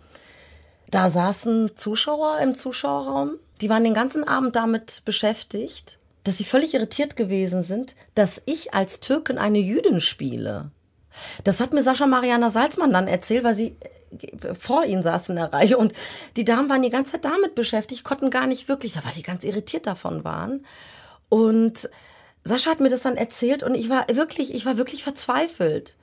Da 0.90 1.08
saßen 1.08 1.76
Zuschauer 1.76 2.40
im 2.40 2.54
Zuschauerraum. 2.54 3.38
Die 3.60 3.70
waren 3.70 3.84
den 3.84 3.94
ganzen 3.94 4.26
Abend 4.26 4.56
damit 4.56 5.02
beschäftigt, 5.04 5.98
dass 6.24 6.38
sie 6.38 6.44
völlig 6.44 6.74
irritiert 6.74 7.16
gewesen 7.16 7.62
sind, 7.62 7.94
dass 8.14 8.42
ich 8.44 8.74
als 8.74 9.00
Türkin 9.00 9.38
eine 9.38 9.58
Jüdin 9.58 10.00
spiele. 10.00 10.70
Das 11.44 11.60
hat 11.60 11.72
mir 11.72 11.82
Sascha 11.82 12.06
Mariana 12.06 12.50
Salzmann 12.50 12.92
dann 12.92 13.08
erzählt, 13.08 13.44
weil 13.44 13.56
sie 13.56 13.76
äh, 14.10 14.54
vor 14.54 14.84
ihnen 14.84 15.02
saß 15.02 15.28
in 15.30 15.36
der 15.36 15.52
Reihe 15.52 15.76
und 15.76 15.92
die 16.36 16.44
Damen 16.44 16.68
waren 16.68 16.82
die 16.82 16.90
ganze 16.90 17.12
Zeit 17.12 17.24
damit 17.24 17.54
beschäftigt, 17.54 18.04
konnten 18.04 18.30
gar 18.30 18.46
nicht 18.46 18.68
wirklich, 18.68 18.96
weil 18.96 19.12
die 19.14 19.22
ganz 19.22 19.44
irritiert 19.44 19.86
davon 19.86 20.24
waren. 20.24 20.64
Und 21.28 21.88
Sascha 22.44 22.70
hat 22.70 22.80
mir 22.80 22.88
das 22.88 23.02
dann 23.02 23.16
erzählt 23.16 23.62
und 23.62 23.74
ich 23.74 23.88
war 23.88 24.06
wirklich, 24.12 24.54
ich 24.54 24.66
war 24.66 24.76
wirklich 24.76 25.04
verzweifelt. 25.04 25.96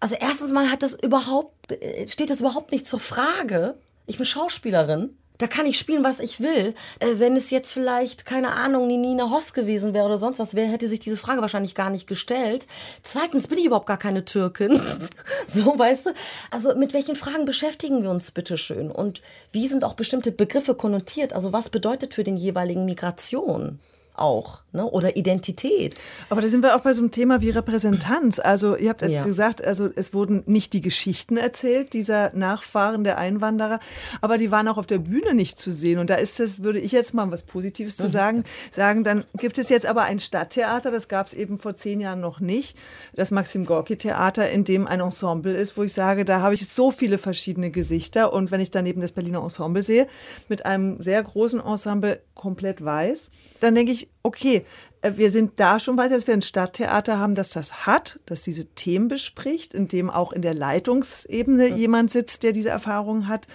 Also 0.00 0.14
erstens 0.18 0.52
mal 0.52 0.70
hat 0.70 0.82
das 0.82 0.94
überhaupt, 0.94 1.72
äh, 1.72 2.06
steht 2.06 2.30
das 2.30 2.40
überhaupt 2.40 2.72
nicht 2.72 2.86
zur 2.86 3.00
Frage. 3.00 3.74
Ich 4.06 4.16
bin 4.16 4.26
Schauspielerin. 4.26 5.16
Da 5.38 5.46
kann 5.46 5.66
ich 5.66 5.78
spielen, 5.78 6.02
was 6.02 6.18
ich 6.18 6.40
will. 6.40 6.74
Äh, 6.98 7.14
wenn 7.18 7.36
es 7.36 7.50
jetzt 7.50 7.72
vielleicht, 7.72 8.26
keine 8.26 8.52
Ahnung, 8.52 8.88
die 8.88 8.96
Nina 8.96 9.30
Hoss 9.30 9.52
gewesen 9.52 9.94
wäre 9.94 10.06
oder 10.06 10.18
sonst 10.18 10.40
was 10.40 10.54
wäre, 10.54 10.68
hätte 10.68 10.88
sich 10.88 10.98
diese 10.98 11.16
Frage 11.16 11.40
wahrscheinlich 11.40 11.76
gar 11.76 11.90
nicht 11.90 12.08
gestellt. 12.08 12.66
Zweitens 13.04 13.46
bin 13.46 13.58
ich 13.58 13.66
überhaupt 13.66 13.86
gar 13.86 13.98
keine 13.98 14.24
Türkin. 14.24 14.80
so, 15.46 15.78
weißt 15.78 16.06
du? 16.06 16.10
Also 16.50 16.74
mit 16.74 16.92
welchen 16.92 17.14
Fragen 17.16 17.44
beschäftigen 17.44 18.02
wir 18.02 18.10
uns 18.10 18.32
bitte 18.32 18.58
schön? 18.58 18.90
Und 18.90 19.22
wie 19.52 19.68
sind 19.68 19.84
auch 19.84 19.94
bestimmte 19.94 20.32
Begriffe 20.32 20.74
konnotiert? 20.74 21.32
Also 21.32 21.52
was 21.52 21.70
bedeutet 21.70 22.14
für 22.14 22.24
den 22.24 22.36
jeweiligen 22.36 22.84
Migration? 22.84 23.78
Auch 24.20 24.60
ne? 24.72 24.84
oder 24.84 25.16
Identität. 25.16 26.00
Aber 26.30 26.40
da 26.40 26.48
sind 26.48 26.62
wir 26.62 26.76
auch 26.76 26.80
bei 26.80 26.94
so 26.94 27.02
einem 27.02 27.10
Thema 27.10 27.40
wie 27.40 27.50
Repräsentanz. 27.50 28.38
Also 28.38 28.76
ihr 28.76 28.90
habt 28.90 29.02
es 29.02 29.12
ja. 29.12 29.24
gesagt, 29.24 29.64
also 29.64 29.88
es 29.94 30.14
wurden 30.14 30.42
nicht 30.46 30.72
die 30.72 30.80
Geschichten 30.80 31.36
erzählt 31.36 31.92
dieser 31.92 32.34
Nachfahren 32.34 33.04
der 33.04 33.18
Einwanderer, 33.18 33.80
aber 34.20 34.38
die 34.38 34.50
waren 34.50 34.68
auch 34.68 34.78
auf 34.78 34.86
der 34.86 34.98
Bühne 34.98 35.34
nicht 35.34 35.58
zu 35.58 35.72
sehen. 35.72 35.98
Und 35.98 36.10
da 36.10 36.16
ist 36.16 36.40
es, 36.40 36.62
würde 36.62 36.78
ich 36.78 36.92
jetzt 36.92 37.14
mal 37.14 37.30
was 37.30 37.42
Positives 37.42 37.96
zu 37.96 38.04
mhm. 38.04 38.10
sagen, 38.10 38.44
sagen, 38.70 39.04
dann 39.04 39.24
gibt 39.36 39.58
es 39.58 39.68
jetzt 39.68 39.86
aber 39.86 40.02
ein 40.02 40.20
Stadttheater, 40.20 40.90
das 40.90 41.08
gab 41.08 41.26
es 41.26 41.34
eben 41.34 41.58
vor 41.58 41.76
zehn 41.76 42.00
Jahren 42.00 42.20
noch 42.20 42.40
nicht, 42.40 42.76
das 43.14 43.30
Maxim 43.30 43.64
Gorki 43.64 43.96
Theater, 43.96 44.50
in 44.50 44.64
dem 44.64 44.86
ein 44.86 45.00
Ensemble 45.00 45.54
ist, 45.54 45.76
wo 45.76 45.82
ich 45.82 45.92
sage, 45.92 46.24
da 46.24 46.40
habe 46.40 46.54
ich 46.54 46.68
so 46.68 46.90
viele 46.90 47.18
verschiedene 47.18 47.70
Gesichter. 47.70 48.32
Und 48.32 48.50
wenn 48.50 48.60
ich 48.60 48.70
daneben 48.70 49.00
das 49.00 49.12
Berliner 49.12 49.42
Ensemble 49.42 49.82
sehe, 49.82 50.06
mit 50.48 50.66
einem 50.66 51.00
sehr 51.02 51.22
großen 51.22 51.60
Ensemble 51.60 52.20
komplett 52.34 52.84
weiß, 52.84 53.30
dann 53.60 53.74
denke 53.74 53.92
ich, 53.92 54.07
okay, 54.22 54.64
äh, 55.02 55.12
wir 55.16 55.30
sind 55.30 55.60
da 55.60 55.78
schon 55.78 55.96
weiter, 55.96 56.14
dass 56.14 56.26
wir 56.26 56.34
ein 56.34 56.42
Stadttheater 56.42 57.18
haben, 57.18 57.34
das 57.34 57.50
das 57.50 57.86
hat, 57.86 58.20
das 58.26 58.42
diese 58.42 58.66
Themen 58.66 59.08
bespricht, 59.08 59.74
in 59.74 59.88
dem 59.88 60.10
auch 60.10 60.32
in 60.32 60.42
der 60.42 60.54
Leitungsebene 60.54 61.68
jemand 61.68 62.10
sitzt, 62.10 62.42
der 62.42 62.52
diese 62.52 62.70
Erfahrung 62.70 63.28
hat 63.28 63.46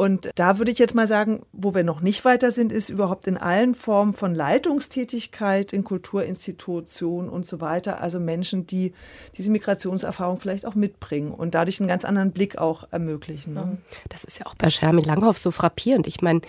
und 0.00 0.30
da 0.34 0.56
würde 0.56 0.70
ich 0.70 0.78
jetzt 0.78 0.94
mal 0.94 1.06
sagen, 1.06 1.42
wo 1.52 1.74
wir 1.74 1.84
noch 1.84 2.00
nicht 2.00 2.24
weiter 2.24 2.50
sind, 2.50 2.72
ist 2.72 2.88
überhaupt 2.88 3.26
in 3.26 3.36
allen 3.36 3.74
Formen 3.74 4.14
von 4.14 4.34
Leitungstätigkeit 4.34 5.74
in 5.74 5.84
Kulturinstitutionen 5.84 7.28
und 7.28 7.46
so 7.46 7.60
weiter. 7.60 8.00
Also 8.00 8.18
Menschen, 8.18 8.66
die 8.66 8.94
diese 9.36 9.50
Migrationserfahrung 9.50 10.40
vielleicht 10.40 10.64
auch 10.64 10.74
mitbringen 10.74 11.32
und 11.32 11.54
dadurch 11.54 11.80
einen 11.80 11.88
ganz 11.88 12.06
anderen 12.06 12.32
Blick 12.32 12.56
auch 12.56 12.84
ermöglichen. 12.90 13.52
Ne? 13.52 13.76
Das 14.08 14.24
ist 14.24 14.38
ja 14.38 14.46
auch 14.46 14.54
bei 14.54 14.70
Shermin 14.70 15.04
Langhoff 15.04 15.36
so 15.36 15.50
frappierend. 15.50 16.06
Ich 16.06 16.22
meine, 16.22 16.40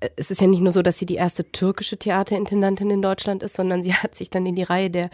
äh, 0.00 0.08
es 0.16 0.30
ist 0.30 0.40
ja 0.40 0.46
nicht 0.46 0.62
nur 0.62 0.72
so, 0.72 0.80
dass 0.80 0.96
sie 0.96 1.04
die 1.04 1.16
erste 1.16 1.44
türkische 1.52 1.98
Theaterintendantin 1.98 2.88
in 2.88 3.02
Deutschland 3.02 3.42
ist, 3.42 3.54
sondern 3.54 3.82
sie 3.82 3.92
hat 4.02 4.14
sich 4.14 4.30
dann 4.30 4.46
in 4.46 4.56
die 4.56 4.62
Reihe 4.62 4.88
der 4.88 5.10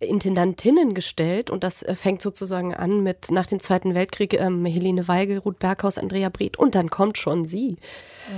Intendantinnen 0.00 0.94
gestellt 0.94 1.50
und 1.50 1.64
das 1.64 1.82
äh, 1.82 1.94
fängt 1.94 2.22
sozusagen 2.22 2.74
an 2.74 3.02
mit 3.02 3.30
nach 3.30 3.46
dem 3.46 3.58
Zweiten 3.58 3.94
Weltkrieg 3.94 4.34
ähm, 4.34 4.64
Helene 4.64 5.08
Weigel, 5.08 5.38
Ruth 5.38 5.58
Berghaus, 5.58 5.98
Andrea 5.98 6.28
Breth 6.28 6.56
und 6.56 6.74
dann 6.74 6.88
kommt 6.88 7.18
schon 7.18 7.44
sie, 7.44 7.76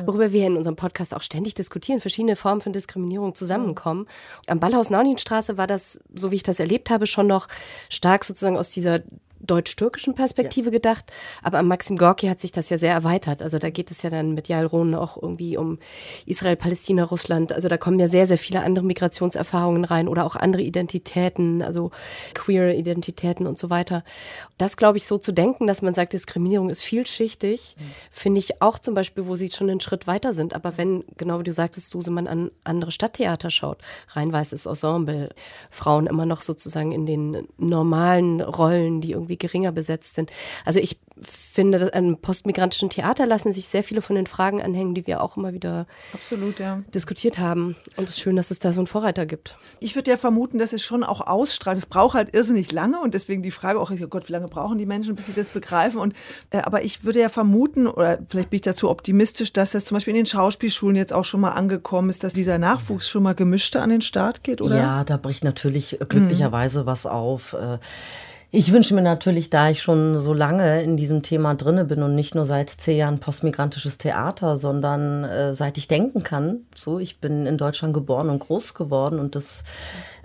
worüber 0.07 0.33
wir 0.33 0.47
in 0.47 0.57
unserem 0.57 0.77
Podcast 0.77 1.15
auch 1.15 1.23
ständig 1.23 1.55
diskutieren, 1.55 2.01
verschiedene 2.01 2.37
Formen 2.37 2.61
von 2.61 2.73
Diskriminierung 2.73 3.35
zusammenkommen. 3.35 4.07
Am 4.47 4.61
Ballhaus-Nauninstraße 4.61 5.59
war 5.59 5.67
das, 5.67 6.01
so 6.15 6.31
wie 6.31 6.37
ich 6.37 6.43
das 6.43 6.61
erlebt 6.61 6.91
habe, 6.91 7.07
schon 7.07 7.27
noch 7.27 7.49
stark 7.89 8.25
sozusagen 8.25 8.57
aus 8.57 8.71
dieser 8.71 9.01
deutsch-türkischen 9.41 10.15
Perspektive 10.15 10.69
ja. 10.69 10.73
gedacht. 10.73 11.13
Aber 11.43 11.59
am 11.59 11.69
Maxim 11.69 11.97
Gorki 11.97 12.29
hat 12.29 12.41
sich 12.41 12.53
das 12.53 12.71
ja 12.71 12.79
sehr 12.79 12.93
erweitert. 12.93 13.43
Also 13.43 13.59
da 13.59 13.71
geht 13.71 13.91
es 13.91 14.03
ja 14.03 14.11
dann 14.11 14.33
mit 14.33 14.49
Jael 14.49 14.67
Rohn 14.67 14.95
auch 14.95 15.21
irgendwie 15.21 15.57
um 15.57 15.79
Israel, 16.27 16.57
Palästina, 16.57 17.05
Russland. 17.05 17.53
Also 17.53 17.69
da 17.69 17.77
kommen 17.77 17.99
ja 17.99 18.09
sehr, 18.09 18.27
sehr 18.27 18.39
viele 18.39 18.63
andere 18.63 18.85
Migrationserfahrungen 18.85 19.85
rein 19.85 20.09
oder 20.09 20.25
auch 20.25 20.37
andere 20.37 20.63
Identitäten, 20.63 21.63
also 21.63 21.91
queer 22.35 22.77
Identitäten 22.77 23.47
und 23.47 23.59
so 23.59 23.71
weiter. 23.71 24.05
Das 24.59 24.77
glaube 24.77 24.99
ich 24.99 25.07
so 25.07 25.19
zu 25.19 25.33
denken, 25.33 25.67
dass 25.67 25.83
man 25.83 25.95
sagt, 25.95 26.13
Diskriminierung 26.13 26.71
ist 26.71 26.83
vielschichtig, 26.83 27.77
mhm. 27.79 27.85
finde 28.11 28.39
ich 28.41 28.63
auch 28.63 28.79
zum 28.79 28.95
Beispiel, 28.95 29.27
wo 29.27 29.37
sie 29.37 29.51
schon 29.51 29.71
einen 29.71 29.81
Schritt 29.81 30.07
weiter 30.07 30.35
sind. 30.35 30.55
Aber 30.55 30.77
wenn, 30.77 31.05
genau 31.17 31.39
wie 31.39 31.45
du 31.45 31.53
sagtest, 31.53 31.91
Suse, 31.91 32.11
man 32.11 32.27
an 32.27 32.51
andere 32.65 32.93
Stadttheater 32.93 33.51
schaut, 33.51 33.79
rein 34.09 34.33
weißes 34.33 34.67
Ensemble, 34.67 35.31
Frauen 35.71 36.07
immer 36.07 36.27
noch 36.27 36.43
sozusagen 36.43 36.93
in 36.93 37.07
den 37.07 37.49
normalen 37.59 38.41
Rollen, 38.41 39.01
die 39.01 39.13
irgendwie 39.13 39.30
irgendwie 39.31 39.39
geringer 39.39 39.73
besetzt 39.73 40.15
sind. 40.15 40.31
Also 40.65 40.81
ich 40.81 40.99
finde, 41.23 41.93
an 41.95 42.19
postmigrantischen 42.19 42.89
Theater 42.89 43.27
lassen 43.27 43.53
sich 43.53 43.69
sehr 43.69 43.85
viele 43.85 44.03
von 44.03 44.17
den 44.17 44.27
Fragen 44.27 44.63
anhängen, 44.63 44.95
die 44.95 45.07
wir 45.07 45.23
auch 45.23 45.37
immer 45.37 45.53
wieder 45.53 45.87
Absolut, 46.13 46.59
ja. 46.59 46.83
diskutiert 46.95 47.39
haben. 47.39 47.77
Und 47.97 48.09
es 48.09 48.17
ist 48.17 48.21
schön, 48.21 48.37
dass 48.37 48.51
es 48.51 48.59
da 48.59 48.73
so 48.73 48.81
einen 48.81 48.87
Vorreiter 48.87 49.27
gibt. 49.27 49.59
Ich 49.81 49.95
würde 49.95 50.11
ja 50.11 50.17
vermuten, 50.17 50.59
dass 50.59 50.73
es 50.73 50.83
schon 50.83 51.05
auch 51.05 51.27
ausstrahlt. 51.27 51.77
Es 51.77 51.87
braucht 51.87 52.15
halt 52.15 52.35
irrsinnig 52.35 52.73
lange 52.73 53.01
und 53.01 53.15
deswegen 53.15 53.43
die 53.43 53.51
Frage 53.51 53.81
auch, 53.81 53.91
oh 53.91 54.07
Gott, 54.09 54.29
wie 54.29 54.33
lange 54.33 54.47
brauchen 54.47 54.79
die 54.79 54.87
Menschen, 54.87 55.15
bis 55.15 55.27
sie 55.27 55.33
das 55.33 55.49
begreifen? 55.49 55.99
Und, 55.99 56.15
äh, 56.51 56.59
aber 56.59 56.85
ich 56.85 57.05
würde 57.05 57.21
ja 57.21 57.29
vermuten, 57.29 57.87
oder 57.87 58.19
vielleicht 58.29 58.51
bin 58.51 58.57
ich 58.57 58.63
dazu 58.63 58.89
optimistisch, 58.89 59.53
dass 59.53 59.73
das 59.73 59.85
zum 59.85 59.97
Beispiel 59.97 60.13
in 60.13 60.21
den 60.21 60.27
Schauspielschulen 60.27 60.97
jetzt 60.97 61.13
auch 61.13 61.25
schon 61.25 61.41
mal 61.41 61.53
angekommen 61.53 62.09
ist, 62.09 62.25
dass 62.25 62.33
dieser 62.33 62.59
Nachwuchs 62.59 63.09
schon 63.09 63.23
mal 63.23 63.35
gemischter 63.35 63.83
an 63.83 63.91
den 63.91 64.01
Start 64.01 64.43
geht, 64.43 64.63
oder? 64.63 64.77
Ja, 64.77 65.05
da 65.05 65.17
bricht 65.17 65.45
natürlich 65.45 65.99
glücklicherweise 66.09 66.83
mhm. 66.83 66.87
was 66.87 67.07
auf. 67.07 67.53
Äh, 67.53 67.79
ich 68.53 68.73
wünsche 68.73 68.95
mir 68.95 69.03
natürlich, 69.03 69.49
da 69.49 69.71
ich 69.71 69.81
schon 69.81 70.19
so 70.19 70.33
lange 70.33 70.83
in 70.83 70.97
diesem 70.97 71.23
Thema 71.23 71.55
drinne 71.55 71.85
bin 71.85 72.03
und 72.03 72.17
nicht 72.17 72.35
nur 72.35 72.45
seit 72.45 72.69
zehn 72.69 72.97
Jahren 72.97 73.21
postmigrantisches 73.21 73.97
Theater, 73.97 74.57
sondern 74.57 75.23
äh, 75.23 75.55
seit 75.55 75.79
ich 75.79 75.87
denken 75.87 76.25
kann. 76.25 76.67
So, 76.75 76.99
ich 76.99 77.21
bin 77.21 77.47
in 77.47 77.59
Deutschland 77.59 77.95
geboren 77.95 78.29
und 78.29 78.41
groß 78.41 78.75
geworden 78.75 79.21
und 79.21 79.37
das, 79.37 79.63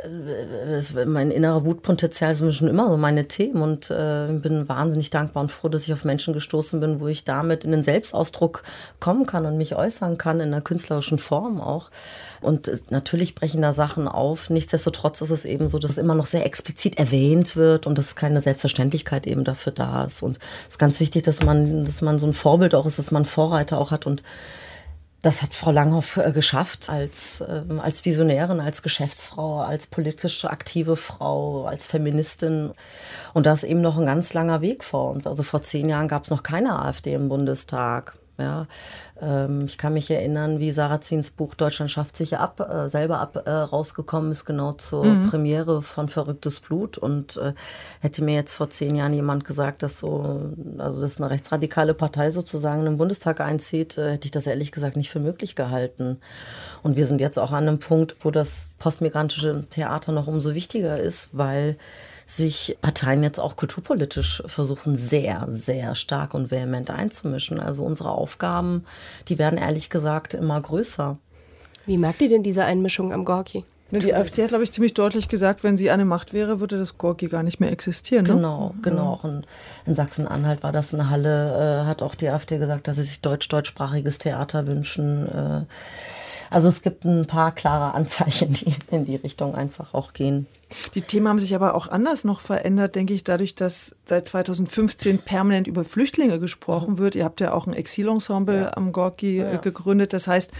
äh, 0.04 0.72
das 0.72 0.94
mein 1.06 1.32
innerer 1.32 1.66
Wutpotenzial 1.66 2.36
sind 2.36 2.54
schon 2.54 2.68
immer 2.68 2.90
so 2.90 2.98
meine 2.98 3.28
Themen 3.28 3.62
und 3.62 3.90
äh, 3.90 4.28
bin 4.32 4.68
wahnsinnig 4.68 5.10
dankbar 5.10 5.44
und 5.44 5.52
froh, 5.52 5.70
dass 5.70 5.84
ich 5.84 5.94
auf 5.94 6.06
Menschen 6.06 6.34
gestoßen 6.34 6.80
bin, 6.80 7.00
wo 7.00 7.08
ich 7.08 7.24
damit 7.24 7.64
in 7.64 7.72
den 7.72 7.84
Selbstausdruck 7.84 8.64
kommen 9.00 9.26
kann 9.26 9.46
und 9.46 9.58
mich 9.58 9.76
äußern 9.76 10.18
kann 10.18 10.40
in 10.40 10.54
einer 10.54 10.62
künstlerischen 10.62 11.18
Form 11.18 11.62
auch. 11.62 11.90
Und 12.42 12.68
äh, 12.68 12.78
natürlich 12.90 13.36
brechen 13.36 13.62
da 13.62 13.74
Sachen 13.74 14.08
auf. 14.08 14.50
Nichtsdestotrotz 14.50 15.22
ist 15.22 15.32
es 15.32 15.46
eben 15.46 15.68
so, 15.68 15.80
dass 15.80 15.98
immer 15.98 16.16
noch 16.16 16.28
sehr 16.28 16.46
explizit 16.46 16.98
erwähnt 16.98 17.56
wird 17.56 17.88
und 17.88 17.98
dass 17.98 18.16
keine 18.16 18.42
Selbstverständlichkeit 18.42 19.28
eben 19.28 19.44
dafür 19.44 19.72
da 19.72 20.06
ist. 20.06 20.22
Und 20.24 20.38
es 20.64 20.74
ist 20.74 20.80
ganz 20.80 21.00
wichtig, 21.00 21.24
dass 21.24 21.44
man, 21.44 21.86
dass 21.86 22.02
man 22.02 22.20
so 22.20 22.26
ein 22.26 22.34
Vorbild 22.34 22.76
auch 22.76 22.86
ist, 22.86 23.00
dass 23.00 23.12
man 23.12 23.26
Vorreiter 23.26 23.78
auch 23.78 23.92
hat 23.92 24.06
und 24.06 24.24
das 25.26 25.42
hat 25.42 25.56
Frau 25.56 25.72
Langhoff 25.72 26.18
äh, 26.18 26.32
geschafft 26.32 26.90
als, 26.90 27.42
äh, 27.42 27.64
als 27.80 28.06
Visionärin, 28.06 28.60
als 28.60 28.84
Geschäftsfrau, 28.84 29.62
als 29.62 29.88
politisch 29.88 30.46
aktive 30.46 30.96
Frau, 30.96 31.66
als 31.66 31.88
Feministin. 31.88 32.74
Und 33.34 33.48
da 33.48 33.54
ist 33.54 33.64
eben 33.64 33.82
noch 33.82 33.98
ein 33.98 34.06
ganz 34.06 34.34
langer 34.34 34.62
Weg 34.62 34.84
vor 34.84 35.10
uns. 35.10 35.26
Also 35.26 35.42
vor 35.42 35.64
zehn 35.64 35.90
Jahren 35.90 36.08
gab 36.08 36.26
es 36.26 36.30
noch 36.30 36.44
keine 36.44 36.80
AfD 36.80 37.14
im 37.14 37.28
Bundestag. 37.28 38.18
Ja, 38.38 38.68
ähm, 39.22 39.66
ich 39.66 39.78
kann 39.78 39.94
mich 39.94 40.12
erinnern, 40.12 40.60
wie 40.60 40.72
Sarazins 40.72 41.32
Buch 41.32 41.56
Deutschland 41.56 41.90
schafft 41.90 42.18
sich 42.18 42.38
ab, 42.38 42.60
äh, 42.60 42.90
selber 42.90 43.20
ab 43.20 43.44
äh, 43.46 43.50
rausgekommen 43.50 44.32
ist, 44.32 44.44
genau 44.44 44.74
zur 44.74 45.06
mhm. 45.06 45.30
Premiere 45.30 45.82
von 45.82 46.10
Verrücktes 46.10 46.60
Blut. 46.60 46.98
Und 46.98 47.38
äh, 47.38 47.54
hätte 48.02 48.24
mir 48.24 48.36
jetzt 48.36 48.54
vor 48.54 48.70
zehn 48.70 48.96
Jahren 48.96 49.14
jemand 49.14 49.46
gesagt, 49.46 49.84
dass 49.84 50.00
so, 50.00 50.52
also 50.78 51.00
dass 51.00 51.22
eine 51.22 51.30
rechtsradikale 51.30 51.94
Partei 51.94 52.30
sozusagen 52.30 52.80
in 52.80 52.86
den 52.86 52.98
Bundestag 52.98 53.40
einzieht, 53.40 53.98
äh, 53.98 54.12
hätte 54.12 54.26
ich 54.26 54.32
das 54.32 54.48
ehrlich 54.48 54.74
gesagt 54.74 54.98
nicht 54.98 55.10
für 55.10 55.20
möglich 55.20 55.56
gehalten. 55.56 56.18
Und 56.84 56.98
wir 56.98 57.08
sind 57.08 57.22
jetzt 57.22 57.40
auch 57.40 57.52
an 57.52 57.68
einem 57.68 57.80
Punkt, 57.80 58.18
wo 58.22 58.32
das 58.32 58.76
postmigrantische 58.80 59.66
Theater 59.70 60.12
noch 60.12 60.28
umso 60.28 60.54
wichtiger 60.54 61.00
ist, 61.00 61.30
weil 61.32 61.78
sich 62.26 62.78
Parteien 62.82 63.24
jetzt 63.24 63.40
auch 63.40 63.56
kulturpolitisch 63.56 64.44
versuchen, 64.48 64.96
sehr, 64.96 65.46
sehr 65.50 65.96
stark 65.96 66.34
und 66.34 66.52
vehement 66.52 66.90
einzumischen. 66.90 67.60
Also 67.60 67.84
unsere 67.84 68.12
Aufgaben, 68.12 68.86
die 69.28 69.38
werden 69.38 69.60
ehrlich 69.60 69.90
gesagt 69.90 70.34
immer 70.34 70.60
größer. 70.60 71.18
Wie 71.86 71.98
merkt 71.98 72.22
ihr 72.22 72.30
denn 72.30 72.44
diese 72.44 72.66
Einmischung 72.66 73.14
am 73.14 73.26
Gorki? 73.26 73.64
Die 73.92 74.14
AfD 74.16 74.42
hat, 74.42 74.50
glaube 74.50 74.64
ich, 74.64 74.72
ziemlich 74.72 74.96
deutlich 74.96 75.28
gesagt, 75.28 75.64
wenn 75.64 75.78
sie 75.78 75.92
eine 75.92 76.06
Macht 76.06 76.34
wäre, 76.34 76.60
würde 76.60 76.78
das 76.78 76.98
Gorki 76.98 77.28
gar 77.28 77.44
nicht 77.44 77.60
mehr 77.60 77.72
existieren. 77.72 78.26
Ne? 78.26 78.34
Genau, 78.34 78.74
genau. 78.82 79.14
Auch 79.14 79.26
in, 79.26 79.46
in 79.86 79.94
Sachsen-Anhalt 79.94 80.64
war 80.64 80.72
das 80.72 80.94
eine 80.94 81.10
Halle, 81.12 81.84
äh, 81.84 81.86
hat 81.86 82.02
auch 82.02 82.16
die 82.16 82.28
AfD 82.28 82.58
gesagt, 82.58 82.88
dass 82.88 82.98
sie 82.98 83.04
sich 83.04 83.22
deutsch-deutschsprachiges 83.22 84.18
Theater 84.18 84.66
wünschen. 84.66 85.28
Äh, 85.28 85.66
also 86.50 86.68
es 86.68 86.82
gibt 86.82 87.06
ein 87.06 87.28
paar 87.28 87.54
klare 87.54 87.94
Anzeichen, 87.94 88.54
die 88.54 88.74
in 88.90 89.06
die 89.06 89.18
Richtung 89.18 89.54
einfach 89.54 89.94
auch 89.94 90.14
gehen. 90.14 90.48
Die 90.96 91.02
Themen 91.02 91.28
haben 91.28 91.40
sich 91.40 91.54
aber 91.54 91.76
auch 91.76 91.88
anders 91.88 92.24
noch 92.24 92.40
verändert, 92.40 92.96
denke 92.96 93.14
ich, 93.14 93.24
dadurch, 93.24 93.54
dass 93.54 93.96
seit 94.06 94.26
2015 94.26 95.20
permanent 95.20 95.68
über 95.68 95.86
Flüchtlinge 95.86 96.40
gesprochen 96.40 96.98
wird. 96.98 97.16
Ihr 97.16 97.24
habt 97.24 97.40
ja 97.40 97.54
auch 97.54 97.68
ein 97.68 97.74
Exilensemble 97.74 98.64
ja. 98.64 98.74
am 98.76 98.92
Gorki 98.92 99.40
äh, 99.40 99.54
ja. 99.54 99.58
gegründet. 99.58 100.12
Das 100.12 100.28
heißt, 100.28 100.52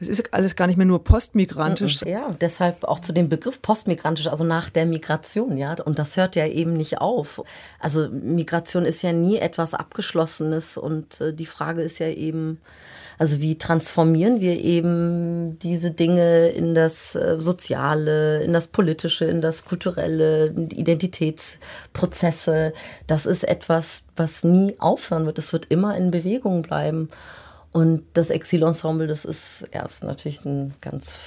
das 0.00 0.08
ist 0.08 0.32
alles 0.32 0.54
gar 0.54 0.68
nicht 0.68 0.76
mehr 0.76 0.86
nur 0.86 1.02
postmigrantisch. 1.02 2.02
Ja, 2.02 2.30
deshalb 2.40 2.84
auch 2.84 3.00
zu 3.00 3.12
dem 3.12 3.28
Begriff 3.28 3.60
postmigrantisch, 3.60 4.28
also 4.28 4.44
nach 4.44 4.70
der 4.70 4.86
Migration, 4.86 5.58
ja. 5.58 5.74
Und 5.82 5.98
das 5.98 6.16
hört 6.16 6.36
ja 6.36 6.46
eben 6.46 6.74
nicht 6.74 7.00
auf. 7.00 7.42
Also 7.80 8.08
Migration 8.08 8.84
ist 8.84 9.02
ja 9.02 9.12
nie 9.12 9.38
etwas 9.38 9.74
Abgeschlossenes 9.74 10.78
und 10.78 11.20
äh, 11.20 11.34
die 11.34 11.46
Frage 11.46 11.82
ist 11.82 11.98
ja 11.98 12.06
eben, 12.08 12.60
also 13.18 13.40
wie 13.40 13.58
transformieren 13.58 14.40
wir 14.40 14.60
eben 14.60 15.58
diese 15.58 15.90
Dinge 15.90 16.50
in 16.50 16.76
das 16.76 17.16
äh, 17.16 17.40
Soziale, 17.40 18.44
in 18.44 18.52
das 18.52 18.68
Politische, 18.68 19.24
in 19.24 19.40
das 19.40 19.64
Kulturelle, 19.64 20.50
Identitätsprozesse. 20.50 22.72
Das 23.08 23.26
ist 23.26 23.42
etwas, 23.42 24.04
was 24.16 24.44
nie 24.44 24.76
aufhören 24.78 25.26
wird. 25.26 25.38
Es 25.38 25.52
wird 25.52 25.66
immer 25.70 25.96
in 25.96 26.12
Bewegung 26.12 26.62
bleiben. 26.62 27.08
Und 27.72 28.04
das 28.14 28.30
Exilensemble, 28.30 29.06
das 29.06 29.24
ist, 29.24 29.66
ja, 29.72 29.84
ist 29.84 30.02
natürlich 30.02 30.44
ein 30.44 30.74
ganz 30.80 31.18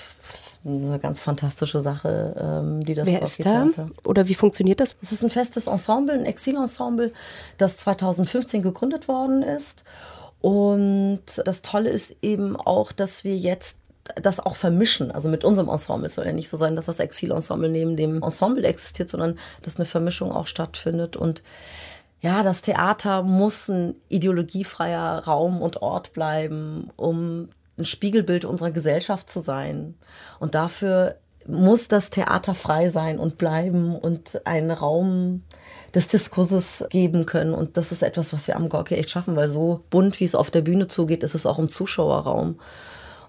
eine 0.64 1.00
ganz 1.00 1.20
fantastische 1.20 1.82
Sache, 1.82 2.36
ähm, 2.40 2.86
die 2.86 2.94
das 2.94 3.08
Wer 3.08 3.24
ist 3.24 3.44
da? 3.44 3.68
Oder 4.04 4.28
wie 4.28 4.36
funktioniert 4.36 4.80
das? 4.80 4.96
Es 5.02 5.12
ist 5.12 5.24
ein 5.24 5.32
festes 5.32 5.66
Ensemble, 5.68 6.14
ein 6.14 6.26
Exilensemble, 6.26 7.14
das 7.58 7.78
2015 7.78 8.62
gegründet 8.62 9.08
worden 9.08 9.42
ist. 9.42 9.84
Und 10.40 11.22
das 11.46 11.62
Tolle 11.62 11.90
ist 11.90 12.16
eben 12.22 12.56
auch, 12.56 12.92
dass 12.92 13.24
wir 13.24 13.36
jetzt 13.36 13.78
das 14.16 14.40
auch 14.40 14.56
vermischen. 14.56 15.12
Also 15.12 15.30
mit 15.30 15.44
unserem 15.44 15.70
Ensemble 15.70 16.08
es 16.08 16.16
soll 16.16 16.26
ja 16.26 16.34
nicht 16.34 16.50
so 16.50 16.58
sein, 16.58 16.76
dass 16.76 16.86
das 16.86 17.00
Exilensemble 17.00 17.70
neben 17.70 17.96
dem 17.96 18.22
Ensemble 18.22 18.66
existiert, 18.66 19.10
sondern 19.10 19.38
dass 19.62 19.78
eine 19.78 19.86
Vermischung 19.86 20.32
auch 20.32 20.48
stattfindet. 20.48 21.16
Und 21.16 21.42
ja, 22.22 22.44
das 22.44 22.62
Theater 22.62 23.24
muss 23.24 23.68
ein 23.68 23.96
ideologiefreier 24.08 25.24
Raum 25.26 25.62
und 25.62 25.82
Ort 25.82 26.14
bleiben, 26.14 26.90
um 26.96 27.50
ein 27.78 27.86
Spiegelbild 27.86 28.46
unserer 28.46 28.72
Gesellschaft 28.72 29.30
zu 29.30 29.42
sein. 29.42 29.96
Und 30.40 30.54
dafür 30.54 31.16
muss 31.48 31.88
das 31.88 32.12
Theater 32.12 32.54
frei 32.54 32.92
sein 32.92 33.18
und 33.18 33.40
bleiben 33.40 33.96
und 33.96 34.46
einen 34.46 34.70
Raum 34.70 35.42
des 35.96 36.08
Diskurses 36.08 36.86
geben 36.90 37.26
können. 37.26 37.56
Und 37.56 37.78
das 37.78 37.92
ist 37.92 38.04
etwas, 38.04 38.34
was 38.34 38.48
wir 38.48 38.56
am 38.56 38.70
Gorki 38.70 38.96
echt 38.96 39.10
schaffen, 39.10 39.36
weil 39.36 39.50
so 39.50 39.84
bunt, 39.90 40.20
wie 40.20 40.26
es 40.26 40.36
auf 40.36 40.52
der 40.52 40.62
Bühne 40.62 40.88
zugeht, 40.88 41.24
ist 41.24 41.34
es 41.34 41.48
auch 41.48 41.58
im 41.58 41.70
Zuschauerraum. 41.70 42.60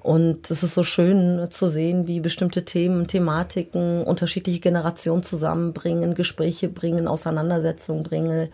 Und 0.02 0.50
es 0.50 0.62
ist 0.62 0.74
so 0.74 0.82
schön 0.82 1.46
zu 1.50 1.68
sehen, 1.68 2.06
wie 2.08 2.20
bestimmte 2.20 2.64
Themen, 2.64 3.06
Thematiken 3.06 4.02
unterschiedliche 4.02 4.60
Generationen 4.60 5.22
zusammenbringen, 5.22 6.14
Gespräche 6.14 6.68
bringen, 6.68 7.06
Auseinandersetzungen 7.06 8.02
bringen. 8.02 8.48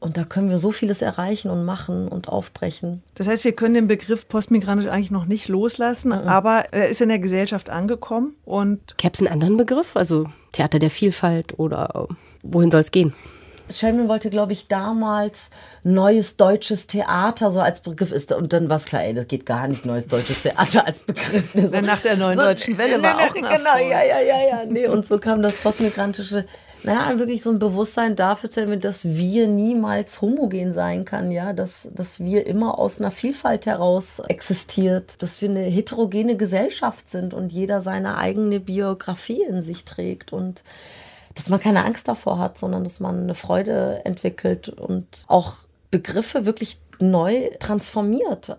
Und 0.00 0.16
da 0.16 0.24
können 0.24 0.48
wir 0.48 0.58
so 0.58 0.70
vieles 0.70 1.02
erreichen 1.02 1.50
und 1.50 1.64
machen 1.64 2.08
und 2.08 2.28
aufbrechen. 2.28 3.02
Das 3.16 3.26
heißt, 3.26 3.44
wir 3.44 3.52
können 3.52 3.74
den 3.74 3.88
Begriff 3.88 4.28
postmigrantisch 4.28 4.88
eigentlich 4.88 5.10
noch 5.10 5.26
nicht 5.26 5.48
loslassen, 5.48 6.10
mhm. 6.10 6.28
aber 6.28 6.66
er 6.72 6.88
ist 6.88 7.00
in 7.00 7.08
der 7.08 7.18
Gesellschaft 7.18 7.68
angekommen 7.68 8.34
und. 8.44 8.96
Gäbe 8.96 9.14
es 9.14 9.20
einen 9.20 9.32
anderen 9.32 9.56
Begriff? 9.56 9.96
Also 9.96 10.26
Theater 10.52 10.78
der 10.78 10.90
Vielfalt 10.90 11.58
oder 11.58 12.06
wohin 12.42 12.70
soll 12.70 12.80
es 12.80 12.92
gehen? 12.92 13.12
Shelman 13.70 14.08
wollte, 14.08 14.30
glaube 14.30 14.52
ich, 14.52 14.68
damals 14.68 15.50
neues 15.82 16.36
deutsches 16.36 16.86
Theater 16.86 17.50
so 17.50 17.60
als 17.60 17.80
Begriff 17.80 18.12
ist. 18.12 18.32
Und 18.32 18.52
dann 18.52 18.68
war 18.68 18.76
es 18.76 18.84
klar, 18.84 19.02
ey, 19.02 19.14
das 19.14 19.28
geht 19.28 19.46
gar 19.46 19.68
nicht, 19.68 19.84
neues 19.84 20.06
deutsches 20.06 20.42
Theater 20.42 20.86
als 20.86 21.00
Begriff. 21.00 21.52
So, 21.54 21.80
nach 21.80 22.00
der 22.00 22.16
neuen 22.16 22.38
so, 22.38 22.44
deutschen 22.44 22.78
Welle 22.78 23.02
war 23.02 23.18
auch 23.18 23.34
Genau, 23.34 23.76
ja, 23.76 24.02
ja, 24.02 24.20
ja, 24.20 24.48
ja. 24.48 24.64
Nee, 24.66 24.86
und 24.88 25.04
so 25.04 25.18
kam 25.18 25.42
das 25.42 25.54
postmigrantische 25.56 26.46
naja, 26.84 27.18
wirklich 27.18 27.42
so 27.42 27.50
ein 27.50 27.58
Bewusstsein 27.58 28.16
dafür 28.16 28.50
zu 28.50 28.62
haben, 28.62 28.80
dass 28.80 29.04
wir 29.04 29.48
niemals 29.48 30.20
homogen 30.20 30.72
sein 30.72 31.04
kann, 31.04 31.30
ja, 31.30 31.52
dass, 31.52 31.88
dass 31.92 32.20
wir 32.20 32.46
immer 32.46 32.78
aus 32.78 33.00
einer 33.00 33.10
Vielfalt 33.10 33.66
heraus 33.66 34.20
existiert, 34.28 35.22
dass 35.22 35.42
wir 35.42 35.48
eine 35.48 35.62
heterogene 35.62 36.36
Gesellschaft 36.36 37.10
sind 37.10 37.34
und 37.34 37.52
jeder 37.52 37.82
seine 37.82 38.16
eigene 38.16 38.60
Biografie 38.60 39.42
in 39.42 39.62
sich 39.62 39.84
trägt 39.84 40.32
und 40.32 40.62
dass 41.34 41.48
man 41.48 41.60
keine 41.60 41.84
Angst 41.84 42.08
davor 42.08 42.38
hat, 42.38 42.58
sondern 42.58 42.84
dass 42.84 43.00
man 43.00 43.22
eine 43.22 43.34
Freude 43.34 44.02
entwickelt 44.04 44.68
und 44.68 45.06
auch 45.26 45.58
Begriffe 45.90 46.46
wirklich 46.46 46.78
neu 47.00 47.48
transformiert 47.60 48.56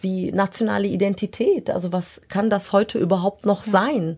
wie 0.00 0.32
nationale 0.32 0.86
Identität. 0.86 1.70
Also 1.70 1.92
was 1.92 2.20
kann 2.28 2.50
das 2.50 2.72
heute 2.72 2.98
überhaupt 2.98 3.46
noch 3.46 3.62
sein? 3.62 4.16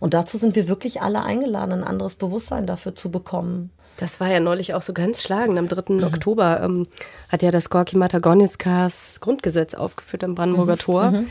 Und 0.00 0.14
dazu 0.14 0.38
sind 0.38 0.56
wir 0.56 0.68
wirklich 0.68 1.02
alle 1.02 1.22
eingeladen, 1.22 1.72
ein 1.72 1.84
anderes 1.84 2.14
Bewusstsein 2.14 2.66
dafür 2.66 2.94
zu 2.94 3.10
bekommen. 3.10 3.70
Das 3.96 4.20
war 4.20 4.30
ja 4.30 4.40
neulich 4.40 4.74
auch 4.74 4.82
so 4.82 4.92
ganz 4.92 5.22
schlagend. 5.22 5.58
Am 5.58 5.68
3. 5.68 5.94
Mhm. 5.94 6.04
Oktober 6.04 6.60
ähm, 6.62 6.86
hat 7.30 7.42
ja 7.42 7.50
das 7.50 7.70
Gorki 7.70 7.96
Matagonitskas 7.96 9.20
Grundgesetz 9.20 9.74
aufgeführt 9.74 10.22
am 10.24 10.34
Brandenburger 10.34 10.74
mhm. 10.74 10.78
Tor. 10.78 11.10
Mhm. 11.10 11.28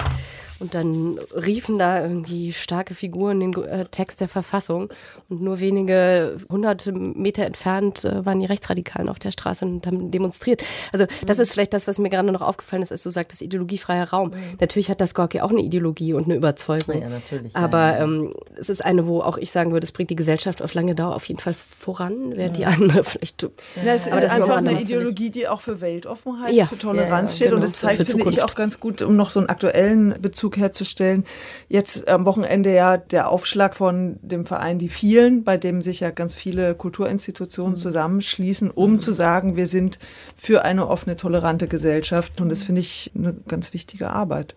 Und 0.59 0.73
dann 0.73 1.19
riefen 1.35 1.77
da 1.77 2.01
irgendwie 2.01 2.53
starke 2.53 2.93
Figuren 2.93 3.41
den 3.41 3.53
äh, 3.63 3.85
Text 3.85 4.21
der 4.21 4.29
Verfassung. 4.29 4.89
Und 5.27 5.41
nur 5.41 5.59
wenige 5.59 6.37
hunderte 6.49 6.93
Meter 6.93 7.43
entfernt 7.43 8.05
äh, 8.05 8.25
waren 8.25 8.39
die 8.39 8.45
Rechtsradikalen 8.45 9.09
auf 9.09 9.19
der 9.19 9.31
Straße 9.31 9.65
und 9.65 9.85
haben 9.85 10.11
demonstriert. 10.11 10.63
Also 10.93 11.07
das 11.25 11.37
mhm. 11.37 11.41
ist 11.43 11.51
vielleicht 11.51 11.73
das, 11.73 11.87
was 11.87 11.99
mir 11.99 12.09
gerade 12.09 12.31
noch 12.31 12.41
aufgefallen 12.41 12.83
ist, 12.83 12.91
als 12.91 13.03
du 13.03 13.09
sagtest, 13.09 13.41
ideologiefreier 13.41 14.09
Raum. 14.09 14.29
Mhm. 14.29 14.35
Natürlich 14.61 14.89
hat 14.89 15.01
das 15.01 15.13
Gorki 15.13 15.41
auch 15.41 15.49
eine 15.49 15.61
Ideologie 15.61 16.13
und 16.13 16.23
eine 16.25 16.35
Überzeugung. 16.35 17.01
Ja, 17.01 17.09
natürlich. 17.09 17.53
Aber 17.53 17.79
ja, 17.79 17.97
ja. 17.97 18.03
Ähm, 18.03 18.33
es 18.57 18.69
ist 18.69 18.83
eine, 18.85 19.07
wo 19.07 19.21
auch 19.21 19.37
ich 19.37 19.51
sagen 19.51 19.73
würde, 19.73 19.83
es 19.83 19.91
bringt 19.91 20.09
die 20.09 20.15
Gesellschaft 20.15 20.61
auf 20.61 20.73
lange 20.73 20.95
Dauer 20.95 21.15
auf 21.15 21.25
jeden 21.25 21.41
Fall 21.41 21.53
voran, 21.53 22.31
während 22.35 22.55
die 22.55 22.65
andere 22.65 23.03
vielleicht... 23.03 23.43
Ja, 23.43 23.93
es 23.93 24.07
ist 24.07 24.13
einfach 24.13 24.57
eine 24.57 24.79
Ideologie, 24.79 25.31
die 25.31 25.49
auch 25.49 25.59
für 25.59 25.81
Weltoffenheit, 25.81 26.67
für 26.69 26.77
Toleranz 26.77 27.35
steht. 27.35 27.47
Genau. 27.47 27.57
Und 27.57 27.63
das 27.63 27.73
zeigt, 27.73 28.09
finde 28.09 28.29
ich, 28.29 28.41
auch 28.41 28.55
ganz 28.55 28.79
gut, 28.79 29.01
um 29.01 29.17
noch 29.17 29.31
so 29.31 29.41
einen 29.41 29.49
aktuellen 29.49 30.15
Bezug 30.21 30.44
Bezug 30.45 30.57
herzustellen. 30.57 31.23
Jetzt 31.69 32.07
am 32.07 32.25
Wochenende 32.25 32.71
ja 32.73 32.97
der 32.97 33.29
Aufschlag 33.29 33.75
von 33.75 34.17
dem 34.21 34.45
Verein 34.45 34.77
Die 34.77 34.89
Vielen, 34.89 35.43
bei 35.43 35.57
dem 35.57 35.81
sich 35.81 36.01
ja 36.01 36.11
ganz 36.11 36.35
viele 36.35 36.75
Kulturinstitutionen 36.75 37.73
mhm. 37.73 37.79
zusammenschließen, 37.79 38.69
um 38.69 38.93
mhm. 38.93 38.99
zu 38.99 39.11
sagen, 39.11 39.55
wir 39.55 39.65
sind 39.65 39.97
für 40.35 40.63
eine 40.63 40.87
offene, 40.87 41.15
tolerante 41.15 41.67
Gesellschaft. 41.67 42.41
Und 42.41 42.49
das 42.49 42.61
finde 42.61 42.81
ich 42.81 43.11
eine 43.15 43.33
ganz 43.47 43.73
wichtige 43.73 44.11
Arbeit. 44.11 44.55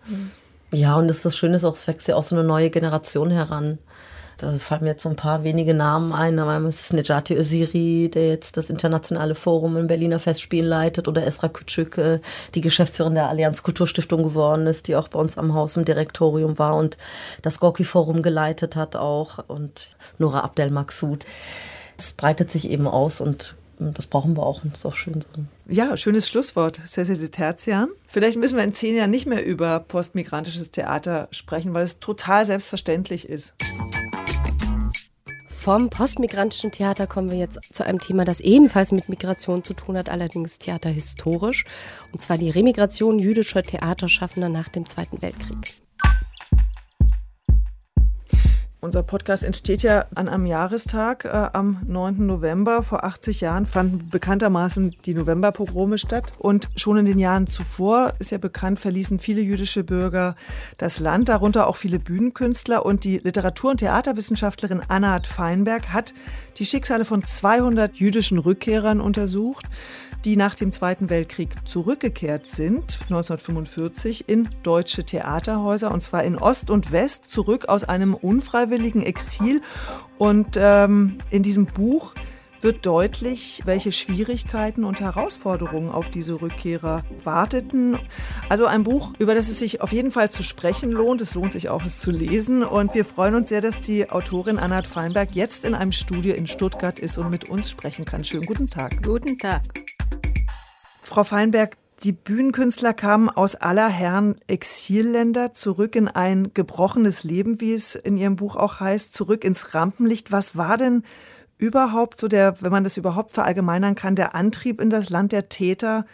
Ja, 0.71 0.95
und 0.97 1.07
das 1.07 1.17
ist 1.17 1.25
das 1.25 1.35
Schöne, 1.35 1.55
es 1.55 1.87
wächst 1.87 2.07
ja 2.07 2.15
auch 2.15 2.23
so 2.23 2.35
eine 2.35 2.43
neue 2.43 2.69
Generation 2.69 3.31
heran. 3.31 3.79
Da 4.39 4.57
fallen 4.57 4.83
mir 4.83 4.91
jetzt 4.91 5.03
so 5.03 5.09
ein 5.09 5.17
paar 5.17 5.43
wenige 5.43 5.73
Namen 5.73 6.13
ein. 6.13 6.37
Da 6.37 6.57
ist 6.59 6.93
Nejati 6.93 7.35
Öziri, 7.35 8.09
der 8.09 8.29
jetzt 8.29 8.55
das 8.55 8.69
internationale 8.69 9.35
Forum 9.35 9.75
in 9.75 9.87
Berliner 9.87 10.17
Festspielen 10.19 10.65
leitet, 10.65 11.09
oder 11.09 11.27
Esra 11.27 11.47
Küçük, 11.47 11.97
äh, 11.97 12.19
die 12.55 12.61
Geschäftsführerin 12.61 13.15
der 13.15 13.27
Allianz 13.27 13.63
Kulturstiftung 13.63 14.23
geworden 14.23 14.65
ist, 14.65 14.87
die 14.87 14.95
auch 14.95 15.09
bei 15.09 15.19
uns 15.19 15.37
am 15.37 15.53
Haus 15.53 15.75
im 15.75 15.83
Direktorium 15.83 16.57
war 16.57 16.77
und 16.77 16.97
das 17.41 17.59
Gorki 17.59 17.83
Forum 17.83 18.21
geleitet 18.21 18.77
hat 18.77 18.95
auch 18.95 19.43
und 19.47 19.93
Nora 20.19 20.39
Abdel 20.39 20.71
Maksud. 20.71 21.25
Es 21.97 22.13
breitet 22.13 22.49
sich 22.49 22.69
eben 22.69 22.87
aus 22.87 23.19
und 23.19 23.55
das 23.77 24.07
brauchen 24.07 24.37
wir 24.37 24.43
auch 24.43 24.63
und 24.63 24.73
ist 24.73 24.85
auch 24.85 24.95
schön 24.95 25.21
so. 25.21 25.27
Ja, 25.67 25.95
schönes 25.97 26.27
Schlusswort, 26.27 26.79
Cecil 26.85 27.29
Terzian. 27.29 27.89
Vielleicht 28.07 28.37
müssen 28.37 28.57
wir 28.57 28.63
in 28.63 28.73
zehn 28.73 28.95
Jahren 28.95 29.11
nicht 29.11 29.25
mehr 29.25 29.45
über 29.45 29.79
postmigrantisches 29.79 30.71
Theater 30.71 31.27
sprechen, 31.31 31.73
weil 31.73 31.83
es 31.83 31.99
total 31.99 32.45
selbstverständlich 32.45 33.27
ist. 33.27 33.55
Vom 35.59 35.89
postmigrantischen 35.89 36.71
Theater 36.71 37.05
kommen 37.05 37.29
wir 37.29 37.37
jetzt 37.37 37.59
zu 37.73 37.85
einem 37.85 37.99
Thema, 37.99 38.23
das 38.23 38.39
ebenfalls 38.39 38.93
mit 38.93 39.09
Migration 39.09 39.61
zu 39.61 39.73
tun 39.73 39.97
hat, 39.97 40.07
allerdings 40.07 40.57
theaterhistorisch, 40.57 41.65
und 42.13 42.21
zwar 42.21 42.37
die 42.37 42.49
Remigration 42.49 43.19
jüdischer 43.19 43.61
Theaterschaffender 43.61 44.47
nach 44.47 44.69
dem 44.69 44.85
Zweiten 44.85 45.21
Weltkrieg. 45.21 45.73
Unser 48.81 49.03
Podcast 49.03 49.43
entsteht 49.43 49.83
ja 49.83 50.05
an 50.15 50.29
einem 50.29 50.45
Jahrestag. 50.45 51.25
Äh, 51.25 51.49
am 51.51 51.81
9. 51.85 52.25
November 52.25 52.81
vor 52.81 53.03
80 53.03 53.41
Jahren 53.41 53.65
fanden 53.65 54.09
bekanntermaßen 54.09 54.95
die 55.05 55.13
Novemberpogrome 55.15 55.97
statt. 55.97 56.31
Und 56.37 56.69
schon 56.77 56.95
in 56.95 57.05
den 57.05 57.19
Jahren 57.19 57.47
zuvor, 57.47 58.13
ist 58.19 58.31
ja 58.31 58.37
bekannt, 58.37 58.79
verließen 58.79 59.19
viele 59.19 59.41
jüdische 59.41 59.83
Bürger 59.83 60.37
das 60.77 60.99
Land, 60.99 61.27
darunter 61.27 61.67
auch 61.67 61.75
viele 61.75 61.99
Bühnenkünstler. 61.99 62.85
Und 62.85 63.03
die 63.03 63.17
Literatur- 63.17 63.71
und 63.71 63.77
Theaterwissenschaftlerin 63.77 64.81
Anna 64.87 65.19
Feinberg 65.23 65.89
hat 65.89 66.13
die 66.57 66.65
Schicksale 66.65 67.03
von 67.03 67.21
200 67.21 67.97
jüdischen 67.97 68.37
Rückkehrern 68.37 69.01
untersucht 69.01 69.65
die 70.25 70.35
nach 70.35 70.55
dem 70.55 70.71
Zweiten 70.71 71.09
Weltkrieg 71.09 71.55
zurückgekehrt 71.65 72.47
sind, 72.47 72.99
1945, 73.03 74.27
in 74.27 74.49
deutsche 74.63 75.03
Theaterhäuser, 75.03 75.91
und 75.91 76.01
zwar 76.01 76.23
in 76.23 76.37
Ost 76.37 76.69
und 76.69 76.91
West, 76.91 77.31
zurück 77.31 77.69
aus 77.69 77.83
einem 77.83 78.13
unfreiwilligen 78.13 79.01
Exil. 79.01 79.61
Und 80.17 80.57
ähm, 80.57 81.19
in 81.29 81.43
diesem 81.43 81.65
Buch 81.65 82.13
wird 82.61 82.85
deutlich, 82.85 83.61
welche 83.65 83.91
Schwierigkeiten 83.91 84.83
und 84.83 84.99
Herausforderungen 84.99 85.89
auf 85.89 86.09
diese 86.09 86.41
Rückkehrer 86.41 87.03
warteten. 87.23 87.97
Also 88.49 88.65
ein 88.65 88.83
Buch, 88.83 89.13
über 89.19 89.35
das 89.35 89.49
es 89.49 89.59
sich 89.59 89.81
auf 89.81 89.91
jeden 89.91 90.11
Fall 90.11 90.31
zu 90.31 90.43
sprechen 90.43 90.91
lohnt. 90.91 91.21
Es 91.21 91.33
lohnt 91.33 91.51
sich 91.51 91.69
auch, 91.69 91.85
es 91.85 91.99
zu 91.99 92.11
lesen. 92.11 92.63
Und 92.63 92.93
wir 92.93 93.05
freuen 93.05 93.35
uns 93.35 93.49
sehr, 93.49 93.61
dass 93.61 93.81
die 93.81 94.09
Autorin 94.09 94.59
Anna 94.59 94.83
Feinberg 94.83 95.31
jetzt 95.31 95.65
in 95.65 95.75
einem 95.75 95.91
Studio 95.91 96.33
in 96.33 96.47
Stuttgart 96.47 96.99
ist 96.99 97.17
und 97.17 97.29
mit 97.29 97.49
uns 97.49 97.69
sprechen 97.69 98.05
kann. 98.05 98.23
Schönen 98.23 98.45
guten 98.45 98.67
Tag. 98.67 99.03
Guten 99.03 99.37
Tag. 99.37 99.61
Frau 101.03 101.23
Feinberg, 101.23 101.75
die 102.03 102.13
Bühnenkünstler 102.13 102.93
kamen 102.93 103.29
aus 103.29 103.55
aller 103.55 103.89
Herren 103.89 104.35
Exilländer 104.47 105.51
zurück 105.51 105.95
in 105.95 106.07
ein 106.07 106.51
gebrochenes 106.53 107.23
Leben, 107.25 107.59
wie 107.59 107.73
es 107.73 107.95
in 107.95 108.15
Ihrem 108.17 108.37
Buch 108.37 108.55
auch 108.55 108.79
heißt, 108.79 109.13
zurück 109.13 109.43
ins 109.43 109.73
Rampenlicht. 109.73 110.31
Was 110.31 110.55
war 110.55 110.77
denn 110.77 111.03
überhaupt 111.59 112.19
so 112.19 112.27
der, 112.27 112.59
wenn 112.61 112.71
man 112.71 112.83
das 112.83 112.97
überhaupt 112.97 113.31
verallgemeinern 113.31 113.93
kann, 113.93 114.15
der 114.15 114.33
Antrieb 114.33 114.81
in 114.81 114.89
das 114.89 115.11
Land 115.11 115.31
der 115.31 115.49
Täter 115.49 116.05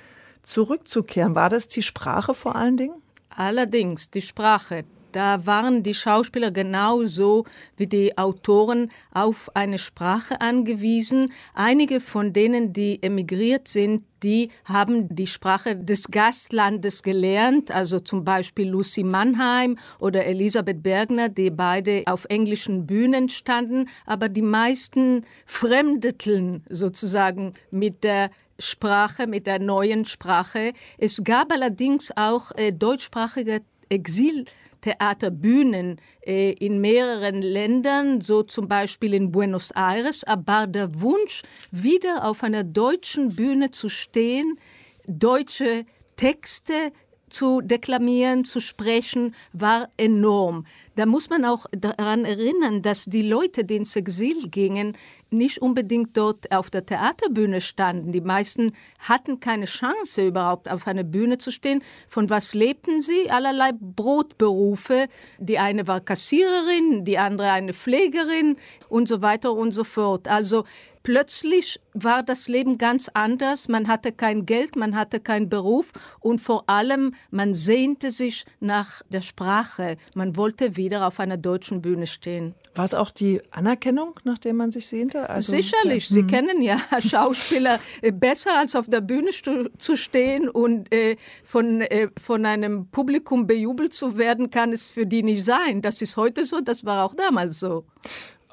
zurückzukehren? 0.43 1.35
War 1.35 1.49
das 1.49 1.69
die 1.69 1.83
Sprache 1.83 2.33
vor 2.33 2.57
allen 2.57 2.75
Dingen? 2.75 3.01
Allerdings 3.29 4.09
die 4.09 4.21
Sprache. 4.21 4.83
Da 5.15 5.45
waren 5.45 5.81
die 5.81 5.93
Schauspieler 5.93 6.51
genauso 6.51 7.45
wie 7.77 7.87
die 7.87 8.17
Autoren 8.17 8.91
auf 9.13 9.49
eine 9.55 9.77
Sprache 9.77 10.41
angewiesen. 10.41 11.31
Einige 11.53 12.01
von 12.01 12.33
denen, 12.33 12.73
die 12.73 13.01
emigriert 13.01 13.69
sind, 13.69 14.03
die 14.23 14.49
haben 14.65 15.15
die 15.15 15.27
Sprache 15.27 15.77
des 15.77 16.11
Gastlandes 16.11 17.01
gelernt, 17.01 17.71
also 17.71 18.01
zum 18.01 18.25
Beispiel 18.25 18.67
Lucy 18.67 19.03
Mannheim 19.03 19.77
oder 19.99 20.25
Elisabeth 20.25 20.83
Bergner, 20.83 21.29
die 21.29 21.49
beide 21.49 22.03
auf 22.07 22.25
englischen 22.25 22.85
Bühnen 22.85 23.29
standen, 23.29 23.87
aber 24.05 24.27
die 24.27 24.41
meisten 24.41 25.21
fremdelten 25.45 26.65
sozusagen 26.69 27.53
mit 27.71 28.03
der 28.03 28.31
Sprache, 28.59 29.27
mit 29.27 29.47
der 29.47 29.59
neuen 29.59 30.05
Sprache. 30.05 30.73
Es 30.97 31.23
gab 31.23 31.51
allerdings 31.51 32.11
auch 32.15 32.51
äh, 32.55 32.71
deutschsprachige 32.71 33.61
Exiltheaterbühnen 33.89 35.99
äh, 36.25 36.53
in 36.53 36.81
mehreren 36.81 37.41
Ländern, 37.41 38.21
so 38.21 38.43
zum 38.43 38.67
Beispiel 38.67 39.13
in 39.13 39.31
Buenos 39.31 39.71
Aires, 39.71 40.23
aber 40.23 40.67
der 40.67 41.01
Wunsch, 41.01 41.43
wieder 41.71 42.25
auf 42.25 42.43
einer 42.43 42.63
deutschen 42.63 43.35
Bühne 43.35 43.71
zu 43.71 43.89
stehen, 43.89 44.59
deutsche 45.07 45.85
Texte 46.15 46.91
zu 47.35 47.59
deklamieren, 47.61 48.45
zu 48.45 48.61
sprechen, 48.61 49.35
war 49.51 49.89
enorm. 49.97 50.65
Da 50.95 51.05
muss 51.05 51.29
man 51.29 51.43
auch 51.43 51.65
daran 51.71 52.23
erinnern, 52.23 52.81
dass 52.81 53.03
die 53.03 53.21
Leute, 53.21 53.65
die 53.65 53.75
ins 53.75 53.95
Exil 53.97 54.47
gingen, 54.47 54.95
nicht 55.29 55.61
unbedingt 55.61 56.15
dort 56.15 56.49
auf 56.53 56.69
der 56.69 56.85
Theaterbühne 56.85 57.59
standen. 57.59 58.13
Die 58.13 58.21
meisten 58.21 58.71
hatten 58.99 59.41
keine 59.41 59.65
Chance, 59.65 60.25
überhaupt 60.25 60.71
auf 60.71 60.87
einer 60.87 61.03
Bühne 61.03 61.37
zu 61.37 61.51
stehen. 61.51 61.83
Von 62.07 62.29
was 62.29 62.53
lebten 62.53 63.01
sie? 63.01 63.29
Allerlei 63.29 63.71
Brotberufe. 63.77 65.07
Die 65.37 65.59
eine 65.59 65.87
war 65.87 65.99
Kassiererin, 65.99 67.03
die 67.03 67.17
andere 67.17 67.51
eine 67.51 67.73
Pflegerin 67.73 68.55
und 68.87 69.09
so 69.09 69.21
weiter 69.21 69.51
und 69.51 69.73
so 69.73 69.83
fort. 69.83 70.29
Also 70.29 70.63
plötzlich 71.05 71.79
war 71.93 72.23
das 72.23 72.49
Leben 72.49 72.77
ganz 72.77 73.09
anders. 73.13 73.69
Man 73.69 73.87
hatte 73.87 74.11
kein 74.11 74.45
Geld, 74.45 74.75
man 74.75 74.95
hatte 74.95 75.19
keinen 75.19 75.49
Beruf 75.49 75.91
und 76.19 76.41
vor 76.41 76.67
allem 76.67 77.13
man 77.29 77.53
sehnte 77.53 78.11
sich 78.11 78.43
nach 78.59 79.03
der 79.09 79.21
Sprache. 79.21 79.97
Man 80.15 80.35
wollte 80.35 80.75
wieder 80.75 81.07
auf 81.07 81.19
einer 81.19 81.37
deutschen 81.37 81.81
Bühne 81.81 82.07
stehen. 82.07 82.55
War 82.73 82.85
es 82.85 82.93
auch 82.93 83.11
die 83.11 83.39
Anerkennung, 83.51 84.19
nach 84.23 84.39
der 84.39 84.53
man 84.53 84.71
sich 84.71 84.87
sehnte? 84.87 85.29
Also, 85.29 85.53
Sicherlich. 85.53 86.09
Sie 86.09 86.21
hm. 86.21 86.27
kennen 86.27 86.61
ja 86.61 86.81
Schauspieler 86.99 87.79
besser 88.13 88.57
als 88.57 88.75
auf 88.75 88.89
der 88.89 89.01
Bühne 89.01 89.29
zu 89.77 89.95
stehen 89.95 90.49
und 90.49 90.91
äh, 90.93 91.17
von, 91.43 91.81
äh, 91.81 92.09
von 92.21 92.45
einem 92.45 92.87
Publikum 92.89 93.45
bejubelt 93.47 93.93
zu 93.93 94.17
werden, 94.17 94.49
kann 94.49 94.73
es 94.73 94.91
für 94.91 95.05
die 95.05 95.21
nicht 95.21 95.45
sein. 95.45 95.83
Das 95.83 96.01
ist 96.01 96.17
heute 96.17 96.43
so, 96.43 96.61
das 96.61 96.83
war 96.83 97.05
auch 97.05 97.13
damals 97.13 97.59
so. 97.59 97.85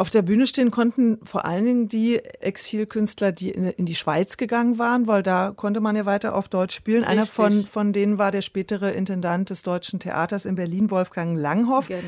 Auf 0.02 0.10
der 0.10 0.22
Bühne 0.22 0.48
stehen 0.48 0.72
konnten 0.72 1.20
vor 1.22 1.44
allen 1.44 1.64
Dingen 1.64 1.88
die 1.88 2.18
Exilkünstler, 2.18 3.30
die 3.30 3.50
in, 3.50 3.86
die 3.86 3.94
Schweiz 3.94 4.36
gegangen 4.36 4.76
waren, 4.76 5.06
weil 5.06 5.22
da 5.22 5.52
konnte 5.54 5.78
man 5.78 5.94
ja 5.94 6.06
weiter 6.06 6.34
auf 6.34 6.48
Deutsch 6.48 6.74
spielen. 6.74 7.04
Richtig. 7.04 7.12
Einer 7.12 7.24
von, 7.24 7.64
von 7.64 7.92
denen 7.92 8.18
war 8.18 8.32
der 8.32 8.42
spätere 8.42 8.90
Intendant 8.90 9.50
des 9.50 9.62
Deutschen 9.62 10.00
Theaters 10.00 10.44
in 10.44 10.56
Berlin, 10.56 10.90
Wolfgang 10.90 11.38
Langhoff. 11.38 11.86
Genau. 11.86 12.02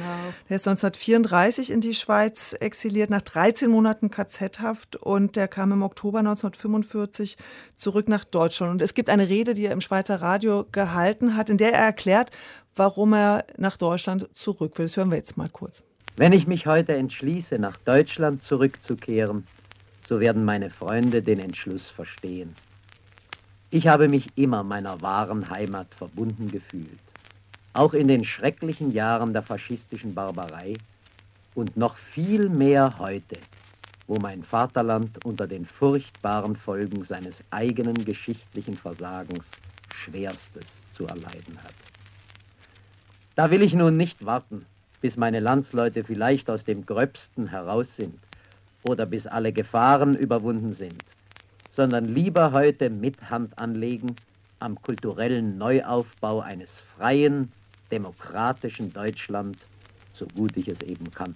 Der 0.49 0.57
ist 0.57 0.67
1934 0.67 1.71
in 1.71 1.81
die 1.81 1.95
Schweiz 1.95 2.57
exiliert, 2.59 3.11
nach 3.11 3.23
13 3.23 3.71
Monaten 3.71 4.11
KZ-Haft 4.11 4.97
und 4.97 5.37
der 5.37 5.47
kam 5.47 5.71
im 5.71 5.85
Oktober 5.85 6.19
1945 6.19 7.37
zurück 7.77 8.09
nach 8.09 8.25
Deutschland. 8.25 8.73
Und 8.73 8.83
es 8.83 8.95
gibt 8.95 9.09
eine 9.09 9.29
Rede, 9.29 9.55
die 9.55 9.67
er 9.67 9.73
im 9.73 9.81
Schweizer 9.81 10.21
Radio 10.21 10.67
gehalten 10.73 11.37
hat, 11.37 11.49
in 11.49 11.59
der 11.59 11.75
er 11.75 11.85
erklärt, 11.85 12.33
warum 12.75 13.13
er 13.13 13.45
nach 13.57 13.77
Deutschland 13.77 14.29
zurück 14.33 14.79
will. 14.79 14.87
Das 14.87 14.97
hören 14.97 15.13
wir 15.13 15.17
jetzt 15.17 15.37
mal 15.37 15.49
kurz. 15.49 15.85
Wenn 16.17 16.33
ich 16.33 16.47
mich 16.47 16.65
heute 16.67 16.95
entschließe, 16.95 17.59
nach 17.59 17.77
Deutschland 17.85 18.45
zurückzukehren, 18.45 19.45
so 20.09 20.21
werden 20.21 20.45
meine 20.45 20.71
Freunde 20.71 21.21
den 21.21 21.41
Entschluss 21.41 21.91
verstehen. 21.91 22.55
Ich 23.71 23.89
habe 23.89 24.07
mich 24.07 24.31
immer 24.37 24.63
meiner 24.63 25.03
wahren 25.03 25.51
Heimat 25.51 25.89
verbunden 25.99 26.53
gefühlt, 26.53 27.01
auch 27.73 27.95
in 27.95 28.07
den 28.07 28.25
schrecklichen 28.25 28.93
Jahren 28.93 29.33
der 29.33 29.43
faschistischen 29.43 30.15
Barbarei 30.15 30.75
und 31.57 31.77
noch 31.77 31.97
viel 31.97 32.49
mehr 32.49 32.97
heute, 33.01 33.39
wo 34.07 34.21
mein 34.21 34.45
Vaterland 34.45 35.25
unter 35.25 35.49
den 35.49 35.67
furchtbaren 35.67 36.55
Folgen 36.55 37.05
seines 37.07 37.35
eigenen 37.51 38.05
geschichtlichen 38.05 38.77
Versagens 38.77 39.45
Schwerstes 40.05 40.67
zu 40.93 41.07
erleiden 41.07 41.59
hat. 41.61 41.75
Da 43.35 43.51
will 43.51 43.63
ich 43.63 43.75
nun 43.75 43.97
nicht 43.97 44.25
warten, 44.25 44.65
bis 45.05 45.19
meine 45.19 45.39
Landsleute 45.39 46.03
vielleicht 46.03 46.49
aus 46.49 46.65
dem 46.65 46.87
Gröbsten 46.87 47.49
heraus 47.49 47.87
sind 47.95 48.19
oder 48.89 49.05
bis 49.05 49.27
alle 49.27 49.53
Gefahren 49.53 50.17
überwunden 50.17 50.75
sind, 50.77 50.95
sondern 51.77 52.07
lieber 52.07 52.53
heute 52.53 52.89
mit 52.89 53.29
Hand 53.29 53.59
anlegen 53.59 54.17
am 54.61 54.81
kulturellen 54.81 55.59
Neuaufbau 55.59 56.41
eines 56.41 56.71
freien, 56.97 57.53
demokratischen 57.93 58.95
Deutschland, 58.95 59.59
so 60.15 60.27
gut 60.35 60.57
ich 60.57 60.69
es 60.69 60.81
eben 60.81 61.11
kann. 61.11 61.35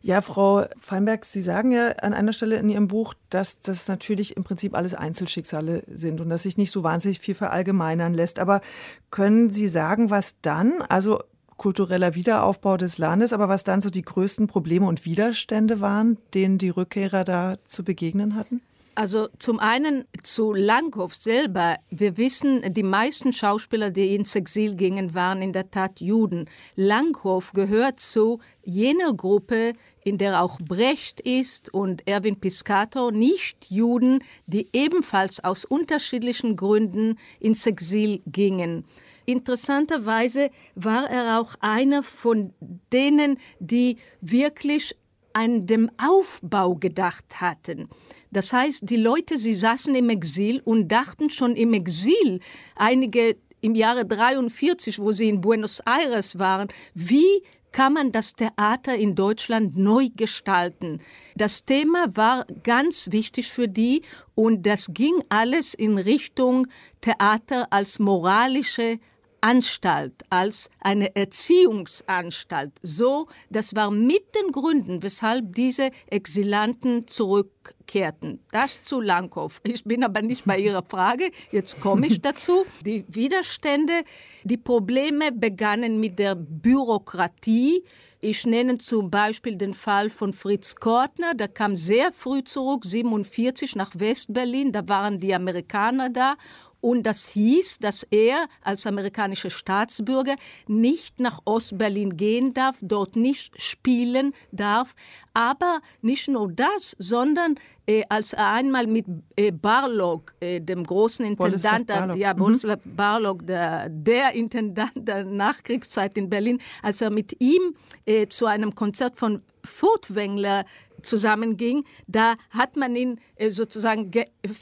Ja, 0.00 0.22
Frau 0.22 0.64
Feinberg, 0.78 1.26
Sie 1.26 1.42
sagen 1.42 1.72
ja 1.72 1.88
an 2.00 2.14
einer 2.14 2.32
Stelle 2.32 2.56
in 2.56 2.70
Ihrem 2.70 2.88
Buch, 2.88 3.12
dass 3.28 3.60
das 3.60 3.88
natürlich 3.88 4.38
im 4.38 4.44
Prinzip 4.44 4.74
alles 4.74 4.94
Einzelschicksale 4.94 5.82
sind 5.86 6.18
und 6.22 6.30
dass 6.30 6.44
sich 6.44 6.56
nicht 6.56 6.70
so 6.70 6.82
wahnsinnig 6.82 7.18
viel 7.18 7.34
verallgemeinern 7.34 8.14
lässt. 8.14 8.38
Aber 8.38 8.62
können 9.10 9.50
Sie 9.50 9.68
sagen, 9.68 10.08
was 10.08 10.40
dann, 10.40 10.80
also 10.88 11.20
kultureller 11.60 12.14
Wiederaufbau 12.14 12.78
des 12.78 12.96
Landes, 12.96 13.34
aber 13.34 13.50
was 13.50 13.64
dann 13.64 13.82
so 13.82 13.90
die 13.90 14.00
größten 14.00 14.46
Probleme 14.46 14.86
und 14.86 15.04
Widerstände 15.04 15.82
waren, 15.82 16.16
denen 16.32 16.56
die 16.56 16.70
Rückkehrer 16.70 17.22
da 17.22 17.56
zu 17.66 17.84
begegnen 17.84 18.34
hatten? 18.34 18.62
Also 18.94 19.28
zum 19.38 19.60
einen 19.60 20.04
zu 20.22 20.54
Langhoff 20.54 21.14
selber. 21.14 21.76
Wir 21.90 22.16
wissen, 22.16 22.62
die 22.72 22.82
meisten 22.82 23.34
Schauspieler, 23.34 23.90
die 23.90 24.14
ins 24.14 24.34
Exil 24.34 24.74
gingen, 24.74 25.14
waren 25.14 25.42
in 25.42 25.52
der 25.52 25.70
Tat 25.70 26.00
Juden. 26.00 26.48
Langhoff 26.76 27.52
gehört 27.52 28.00
zu 28.00 28.40
jener 28.64 29.12
Gruppe, 29.12 29.74
in 30.02 30.16
der 30.16 30.42
auch 30.42 30.58
Brecht 30.60 31.20
ist 31.20 31.72
und 31.74 32.08
Erwin 32.08 32.40
Piscator, 32.40 33.12
nicht 33.12 33.70
Juden, 33.70 34.24
die 34.46 34.66
ebenfalls 34.72 35.44
aus 35.44 35.66
unterschiedlichen 35.66 36.56
Gründen 36.56 37.18
ins 37.38 37.66
Exil 37.66 38.22
gingen. 38.26 38.86
Interessanterweise 39.30 40.50
war 40.74 41.08
er 41.08 41.40
auch 41.40 41.54
einer 41.60 42.02
von 42.02 42.52
denen, 42.92 43.38
die 43.58 43.96
wirklich 44.20 44.96
an 45.32 45.66
dem 45.66 45.90
Aufbau 45.98 46.74
gedacht 46.74 47.40
hatten. 47.40 47.88
Das 48.32 48.52
heißt, 48.52 48.88
die 48.88 48.96
Leute, 48.96 49.38
sie 49.38 49.54
saßen 49.54 49.94
im 49.94 50.10
Exil 50.10 50.60
und 50.64 50.88
dachten 50.88 51.30
schon 51.30 51.56
im 51.56 51.72
Exil, 51.72 52.40
einige 52.74 53.36
im 53.60 53.74
Jahre 53.74 54.04
43, 54.04 54.98
wo 54.98 55.12
sie 55.12 55.28
in 55.28 55.40
Buenos 55.40 55.80
Aires 55.80 56.38
waren, 56.38 56.68
wie 56.94 57.42
kann 57.72 57.92
man 57.92 58.10
das 58.10 58.34
Theater 58.34 58.96
in 58.96 59.14
Deutschland 59.14 59.76
neu 59.76 60.08
gestalten. 60.16 60.98
Das 61.36 61.64
Thema 61.64 62.16
war 62.16 62.46
ganz 62.64 63.12
wichtig 63.12 63.48
für 63.48 63.68
die 63.68 64.02
und 64.34 64.66
das 64.66 64.88
ging 64.92 65.22
alles 65.28 65.74
in 65.74 65.98
Richtung 65.98 66.66
Theater 67.00 67.68
als 67.70 68.00
moralische 68.00 68.98
Anstalt, 69.40 70.24
als 70.30 70.70
eine 70.80 71.14
Erziehungsanstalt. 71.16 72.72
So, 72.82 73.28
das 73.50 73.74
war 73.74 73.90
mit 73.90 74.34
den 74.34 74.52
Gründen, 74.52 75.02
weshalb 75.02 75.54
diese 75.54 75.90
Exilanten 76.08 77.06
zurückkehrten. 77.06 78.40
Das 78.52 78.82
zu 78.82 79.00
Langhoff. 79.00 79.60
Ich 79.64 79.84
bin 79.84 80.04
aber 80.04 80.22
nicht 80.22 80.44
bei 80.44 80.58
Ihrer 80.58 80.82
Frage. 80.82 81.30
Jetzt 81.52 81.80
komme 81.80 82.06
ich 82.06 82.20
dazu. 82.20 82.64
Die 82.84 83.04
Widerstände, 83.08 84.04
die 84.44 84.56
Probleme 84.56 85.32
begannen 85.32 86.00
mit 86.00 86.18
der 86.18 86.34
Bürokratie. 86.34 87.84
Ich 88.22 88.44
nenne 88.44 88.76
zum 88.76 89.10
Beispiel 89.10 89.56
den 89.56 89.72
Fall 89.72 90.10
von 90.10 90.34
Fritz 90.34 90.76
Kortner. 90.76 91.32
Der 91.34 91.48
kam 91.48 91.74
sehr 91.74 92.12
früh 92.12 92.44
zurück, 92.44 92.84
47 92.84 93.76
nach 93.76 93.92
Westberlin. 93.94 94.72
Da 94.72 94.86
waren 94.86 95.18
die 95.20 95.34
Amerikaner 95.34 96.10
da 96.10 96.36
und 96.80 97.04
das 97.04 97.28
hieß, 97.28 97.78
dass 97.78 98.04
er 98.10 98.46
als 98.62 98.86
amerikanischer 98.86 99.50
Staatsbürger 99.50 100.36
nicht 100.66 101.20
nach 101.20 101.40
Ostberlin 101.44 102.16
gehen 102.16 102.54
darf, 102.54 102.78
dort 102.82 103.16
nicht 103.16 103.60
spielen 103.60 104.32
darf. 104.52 104.94
Aber 105.34 105.80
nicht 106.02 106.28
nur 106.28 106.50
das, 106.50 106.96
sondern 106.98 107.56
äh, 107.86 108.02
als 108.08 108.32
er 108.32 108.52
einmal 108.52 108.86
mit 108.86 109.06
äh, 109.36 109.52
Barlog, 109.52 110.34
äh, 110.40 110.60
dem 110.60 110.84
großen 110.84 111.24
Intendant, 111.24 111.86
Barlog. 111.86 112.16
ja, 112.16 112.34
mhm. 112.34 112.56
Barlog, 112.96 113.46
der, 113.46 113.88
der 113.88 114.32
Intendant 114.32 114.92
der 114.96 115.24
Nachkriegszeit 115.24 116.16
in 116.16 116.30
Berlin, 116.30 116.60
als 116.82 117.00
er 117.00 117.10
mit 117.10 117.36
ihm 117.40 117.74
äh, 118.06 118.26
zu 118.28 118.46
einem 118.46 118.74
Konzert 118.74 119.16
von 119.16 119.42
Furtwängler 119.64 120.64
zusammenging, 121.02 121.84
da 122.06 122.34
hat 122.50 122.76
man 122.76 122.94
ihn 122.96 123.20
äh, 123.36 123.50
sozusagen 123.50 124.10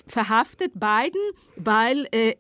verhaftet, 0.07 0.73
beiden, 0.75 1.21
weil 1.57 2.07
äh, 2.13 2.35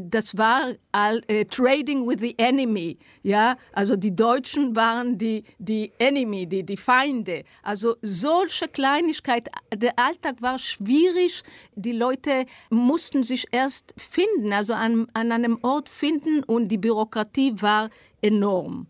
das 0.00 0.36
war 0.36 0.72
all, 0.92 1.20
äh, 1.28 1.44
Trading 1.44 2.06
with 2.06 2.18
the 2.20 2.34
Enemy. 2.38 2.98
Ja, 3.22 3.56
also 3.72 3.96
die 3.96 4.14
Deutschen 4.14 4.76
waren 4.76 5.18
die, 5.18 5.44
die 5.58 5.92
Enemy, 5.98 6.46
die, 6.46 6.62
die 6.62 6.76
Feinde. 6.76 7.44
Also 7.62 7.96
solche 8.02 8.68
Kleinigkeit, 8.68 9.48
der 9.74 9.98
Alltag 9.98 10.40
war 10.40 10.58
schwierig. 10.58 11.42
Die 11.74 11.92
Leute 11.92 12.46
mussten 12.70 13.22
sich 13.22 13.46
erst 13.52 13.94
finden, 13.96 14.52
also 14.52 14.74
an, 14.74 15.08
an 15.14 15.32
einem 15.32 15.58
Ort 15.62 15.88
finden 15.88 16.42
und 16.44 16.68
die 16.68 16.78
Bürokratie 16.78 17.54
war 17.60 17.90
enorm. 18.22 18.86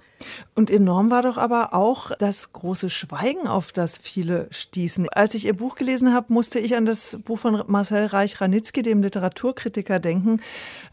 Und 0.55 0.71
enorm 0.71 1.11
war 1.11 1.23
doch 1.23 1.37
aber 1.37 1.75
auch 1.75 2.13
das 2.19 2.53
große 2.53 2.91
Schweigen, 2.91 3.49
auf 3.49 3.73
das 3.73 3.99
viele 3.99 4.47
stießen. 4.51 5.09
Als 5.09 5.35
ich 5.35 5.47
Ihr 5.47 5.57
Buch 5.57 5.75
gelesen 5.75 6.13
habe, 6.13 6.33
musste 6.33 6.61
ich 6.61 6.77
an 6.77 6.87
das 6.87 7.19
Buch 7.25 7.39
von 7.39 7.65
Marcel 7.67 8.07
Reich-Ranitzky, 8.07 8.83
dem 8.83 9.03
Literaturkritiker, 9.03 9.99
denken, 9.99 10.41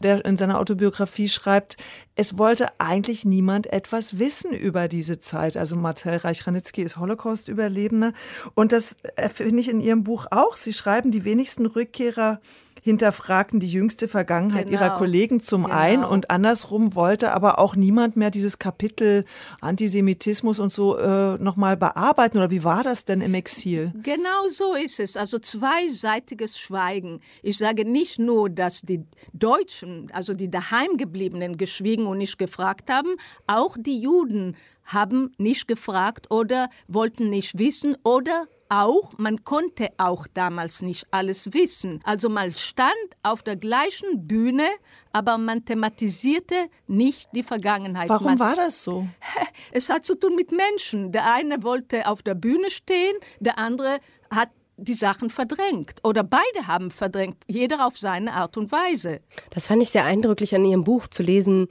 der 0.02 0.24
in 0.24 0.36
seiner 0.36 0.58
Autobiografie 0.58 1.28
schreibt, 1.28 1.76
es 2.16 2.36
wollte 2.36 2.68
eigentlich 2.78 3.24
niemand 3.24 3.72
etwas 3.72 4.18
wissen 4.18 4.52
über 4.52 4.88
diese 4.88 5.18
Zeit. 5.18 5.56
Also 5.56 5.76
Marcel 5.76 6.18
Reich-Ranitzky 6.18 6.82
ist 6.82 6.96
Holocaust-Überlebender. 6.96 8.12
Und 8.54 8.72
das 8.72 8.96
finde 9.32 9.60
ich 9.60 9.68
in 9.68 9.80
Ihrem 9.80 10.04
Buch 10.04 10.26
auch. 10.30 10.56
Sie 10.56 10.72
schreiben, 10.72 11.10
die 11.10 11.24
wenigsten 11.24 11.66
Rückkehrer 11.66 12.40
hinterfragten 12.82 13.60
die 13.60 13.70
jüngste 13.70 14.08
Vergangenheit 14.08 14.66
genau. 14.66 14.80
ihrer 14.80 14.96
Kollegen 14.96 15.40
zum 15.40 15.64
genau. 15.64 15.76
einen 15.76 16.04
und 16.04 16.30
andersrum 16.30 16.94
wollte 16.94 17.32
aber 17.32 17.58
auch 17.58 17.76
niemand 17.76 18.16
mehr 18.16 18.30
dieses 18.30 18.58
Kapitel 18.58 19.24
Antisemitismus 19.60 20.58
und 20.58 20.72
so 20.72 20.96
äh, 20.96 21.38
nochmal 21.38 21.76
bearbeiten. 21.76 22.38
Oder 22.38 22.50
wie 22.50 22.64
war 22.64 22.82
das 22.82 23.04
denn 23.04 23.20
im 23.20 23.34
Exil? 23.34 23.92
Genau 24.02 24.48
so 24.50 24.74
ist 24.74 25.00
es. 25.00 25.16
Also 25.16 25.38
zweiseitiges 25.38 26.58
Schweigen. 26.58 27.20
Ich 27.42 27.58
sage 27.58 27.84
nicht 27.84 28.18
nur, 28.18 28.50
dass 28.50 28.82
die 28.82 29.04
Deutschen, 29.32 30.10
also 30.12 30.34
die 30.34 30.50
daheimgebliebenen, 30.50 31.56
geschwiegen 31.56 32.06
und 32.06 32.18
nicht 32.18 32.38
gefragt 32.38 32.90
haben, 32.90 33.14
auch 33.46 33.76
die 33.78 34.00
Juden 34.00 34.56
haben 34.84 35.32
nicht 35.38 35.68
gefragt 35.68 36.30
oder 36.30 36.68
wollten 36.88 37.30
nicht 37.30 37.58
wissen 37.58 37.96
oder 38.02 38.46
auch, 38.70 39.18
man 39.18 39.44
konnte 39.44 39.88
auch 39.98 40.26
damals 40.32 40.80
nicht 40.80 41.06
alles 41.10 41.52
wissen. 41.52 42.00
Also 42.04 42.28
man 42.28 42.52
stand 42.52 42.94
auf 43.22 43.42
der 43.42 43.56
gleichen 43.56 44.28
Bühne, 44.28 44.68
aber 45.12 45.38
man 45.38 45.64
thematisierte 45.64 46.54
nicht 46.86 47.28
die 47.34 47.42
Vergangenheit. 47.42 48.08
Warum 48.08 48.26
man, 48.26 48.38
war 48.38 48.56
das 48.56 48.82
so? 48.82 49.06
Es 49.72 49.90
hat 49.90 50.04
zu 50.04 50.14
tun 50.14 50.36
mit 50.36 50.52
Menschen. 50.52 51.12
Der 51.12 51.32
eine 51.32 51.62
wollte 51.62 52.06
auf 52.06 52.22
der 52.22 52.34
Bühne 52.34 52.70
stehen, 52.70 53.16
der 53.40 53.58
andere 53.58 53.98
hat 54.30 54.50
die 54.76 54.94
Sachen 54.94 55.28
verdrängt 55.28 56.00
oder 56.04 56.22
beide 56.22 56.66
haben 56.66 56.90
verdrängt, 56.90 57.42
jeder 57.46 57.86
auf 57.86 57.98
seine 57.98 58.32
Art 58.32 58.56
und 58.56 58.72
Weise. 58.72 59.20
Das 59.50 59.66
fand 59.66 59.82
ich 59.82 59.90
sehr 59.90 60.04
eindrücklich 60.04 60.54
an 60.54 60.64
Ihrem 60.64 60.84
Buch 60.84 61.06
zu 61.06 61.22
lesen, 61.22 61.68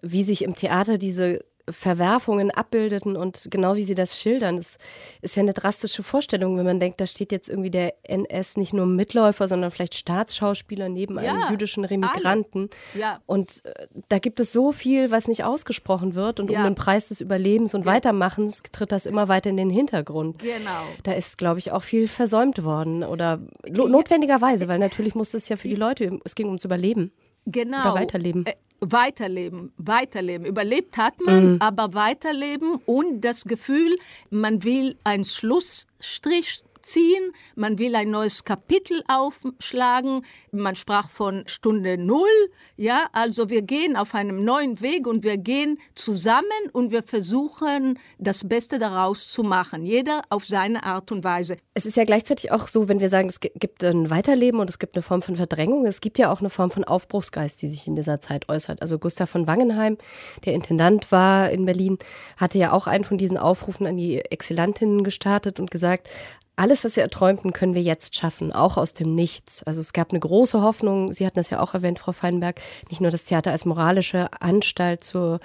wie 0.00 0.24
sich 0.24 0.42
im 0.42 0.54
Theater 0.54 0.96
diese 0.96 1.44
Verwerfungen 1.68 2.50
abbildeten 2.50 3.16
und 3.16 3.48
genau 3.50 3.74
wie 3.74 3.82
Sie 3.82 3.94
das 3.94 4.20
schildern, 4.20 4.56
das 4.56 4.78
ist 5.20 5.36
ja 5.36 5.42
eine 5.42 5.52
drastische 5.52 6.02
Vorstellung, 6.02 6.56
wenn 6.58 6.64
man 6.64 6.80
denkt, 6.80 7.00
da 7.00 7.06
steht 7.06 7.32
jetzt 7.32 7.48
irgendwie 7.48 7.70
der 7.70 7.94
NS 8.04 8.56
nicht 8.56 8.72
nur 8.72 8.86
Mitläufer, 8.86 9.48
sondern 9.48 9.70
vielleicht 9.70 9.94
Staatsschauspieler 9.94 10.88
neben 10.88 11.16
ja, 11.16 11.32
einem 11.32 11.50
jüdischen 11.50 11.84
Remigranten. 11.84 12.70
Ja. 12.94 13.20
Und 13.26 13.64
äh, 13.64 13.86
da 14.08 14.18
gibt 14.18 14.40
es 14.40 14.52
so 14.52 14.72
viel, 14.72 15.10
was 15.10 15.28
nicht 15.28 15.44
ausgesprochen 15.44 16.14
wird 16.14 16.40
und 16.40 16.50
ja. 16.50 16.58
um 16.58 16.64
den 16.64 16.74
Preis 16.74 17.08
des 17.08 17.20
Überlebens 17.20 17.74
und 17.74 17.84
Weitermachens 17.84 18.62
tritt 18.70 18.92
das 18.92 19.06
immer 19.06 19.28
weiter 19.28 19.50
in 19.50 19.56
den 19.56 19.70
Hintergrund. 19.70 20.38
Genau. 20.38 20.84
Da 21.02 21.12
ist, 21.12 21.38
glaube 21.38 21.58
ich, 21.58 21.72
auch 21.72 21.82
viel 21.82 22.06
versäumt 22.08 22.62
worden 22.62 23.02
oder 23.02 23.40
notwendigerweise, 23.68 24.68
weil 24.68 24.78
natürlich 24.78 25.14
musste 25.14 25.36
es 25.36 25.48
ja 25.48 25.56
für 25.56 25.68
die 25.68 25.74
Leute, 25.74 26.18
es 26.24 26.34
ging 26.34 26.46
ums 26.46 26.64
Überleben. 26.64 27.12
Genau. 27.46 27.92
Oder 27.92 27.94
Weiterleben. 27.94 28.44
Weiterleben, 28.80 29.72
weiterleben. 29.78 30.46
Überlebt 30.46 30.96
hat 30.96 31.20
man, 31.20 31.54
mhm. 31.54 31.62
aber 31.62 31.94
weiterleben 31.94 32.76
und 32.86 33.22
das 33.22 33.44
Gefühl, 33.44 33.98
man 34.30 34.64
will 34.64 34.96
einen 35.04 35.24
Schlussstrich 35.24 36.62
ziehen, 36.86 37.32
man 37.54 37.78
will 37.78 37.94
ein 37.94 38.10
neues 38.10 38.44
Kapitel 38.44 39.02
aufschlagen, 39.08 40.22
man 40.52 40.76
sprach 40.76 41.10
von 41.10 41.42
Stunde 41.46 41.98
Null, 41.98 42.28
ja, 42.76 43.08
also 43.12 43.50
wir 43.50 43.62
gehen 43.62 43.96
auf 43.96 44.14
einem 44.14 44.44
neuen 44.44 44.80
Weg 44.80 45.06
und 45.06 45.24
wir 45.24 45.36
gehen 45.36 45.78
zusammen 45.94 46.46
und 46.72 46.92
wir 46.92 47.02
versuchen, 47.02 47.98
das 48.18 48.48
Beste 48.48 48.78
daraus 48.78 49.28
zu 49.28 49.42
machen, 49.42 49.84
jeder 49.84 50.22
auf 50.30 50.46
seine 50.46 50.84
Art 50.84 51.12
und 51.12 51.24
Weise. 51.24 51.56
Es 51.74 51.86
ist 51.86 51.96
ja 51.96 52.04
gleichzeitig 52.04 52.52
auch 52.52 52.68
so, 52.68 52.88
wenn 52.88 53.00
wir 53.00 53.10
sagen, 53.10 53.28
es 53.28 53.40
gibt 53.40 53.84
ein 53.84 54.08
Weiterleben 54.10 54.60
und 54.60 54.70
es 54.70 54.78
gibt 54.78 54.96
eine 54.96 55.02
Form 55.02 55.22
von 55.22 55.36
Verdrängung, 55.36 55.86
es 55.86 56.00
gibt 56.00 56.18
ja 56.18 56.32
auch 56.32 56.40
eine 56.40 56.50
Form 56.50 56.70
von 56.70 56.84
Aufbruchsgeist, 56.84 57.60
die 57.62 57.68
sich 57.68 57.86
in 57.86 57.96
dieser 57.96 58.20
Zeit 58.20 58.48
äußert. 58.48 58.80
Also 58.80 58.98
Gustav 58.98 59.28
von 59.28 59.46
Wangenheim, 59.46 59.98
der 60.44 60.54
Intendant 60.54 61.10
war 61.12 61.50
in 61.50 61.64
Berlin, 61.64 61.98
hatte 62.36 62.58
ja 62.58 62.72
auch 62.72 62.86
einen 62.86 63.04
von 63.04 63.18
diesen 63.18 63.36
Aufrufen 63.36 63.86
an 63.86 63.96
die 63.96 64.20
Exilantinnen 64.20 65.04
gestartet 65.04 65.60
und 65.60 65.70
gesagt, 65.70 66.08
alles, 66.56 66.84
was 66.84 66.96
wir 66.96 67.02
erträumten, 67.02 67.52
können 67.52 67.74
wir 67.74 67.82
jetzt 67.82 68.16
schaffen, 68.16 68.52
auch 68.52 68.78
aus 68.78 68.94
dem 68.94 69.14
Nichts. 69.14 69.62
Also 69.62 69.80
es 69.80 69.92
gab 69.92 70.10
eine 70.10 70.20
große 70.20 70.62
Hoffnung, 70.62 71.12
Sie 71.12 71.26
hatten 71.26 71.36
das 71.36 71.50
ja 71.50 71.60
auch 71.60 71.74
erwähnt, 71.74 71.98
Frau 71.98 72.12
Feinberg, 72.12 72.60
nicht 72.88 73.02
nur 73.02 73.10
das 73.10 73.24
Theater 73.24 73.52
als 73.52 73.66
moralische 73.66 74.28
Anstalt 74.40 75.04
zur 75.04 75.40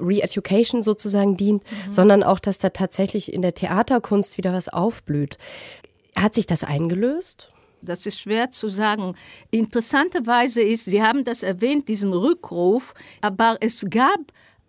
Re-Education 0.00 0.82
sozusagen 0.82 1.36
dient, 1.36 1.64
mhm. 1.64 1.92
sondern 1.92 2.22
auch, 2.22 2.38
dass 2.38 2.58
da 2.58 2.70
tatsächlich 2.70 3.32
in 3.32 3.42
der 3.42 3.54
Theaterkunst 3.54 4.38
wieder 4.38 4.52
was 4.52 4.68
aufblüht. 4.68 5.36
Hat 6.16 6.34
sich 6.34 6.46
das 6.46 6.62
eingelöst? 6.62 7.50
Das 7.80 8.06
ist 8.06 8.20
schwer 8.20 8.52
zu 8.52 8.68
sagen. 8.68 9.16
Interessanterweise 9.50 10.62
ist, 10.62 10.84
Sie 10.84 11.02
haben 11.02 11.24
das 11.24 11.42
erwähnt, 11.42 11.88
diesen 11.88 12.12
Rückruf, 12.12 12.94
aber 13.20 13.56
es 13.60 13.84
gab 13.90 14.20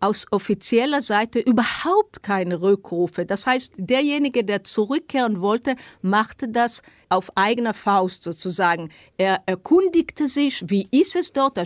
aus 0.03 0.25
offizieller 0.31 1.01
Seite 1.01 1.39
überhaupt 1.39 2.23
keine 2.23 2.61
Rückrufe. 2.61 3.25
Das 3.25 3.47
heißt, 3.47 3.71
derjenige, 3.77 4.43
der 4.43 4.65
zurückkehren 4.65 5.39
wollte, 5.39 5.77
machte 6.01 6.49
das 6.49 6.81
auf 7.07 7.31
eigener 7.37 7.73
Faust 7.73 8.23
sozusagen. 8.23 8.89
Er 9.17 9.43
erkundigte 9.45 10.27
sich, 10.27 10.61
wie 10.67 10.89
ist 10.91 11.15
es 11.15 11.31
dort? 11.31 11.57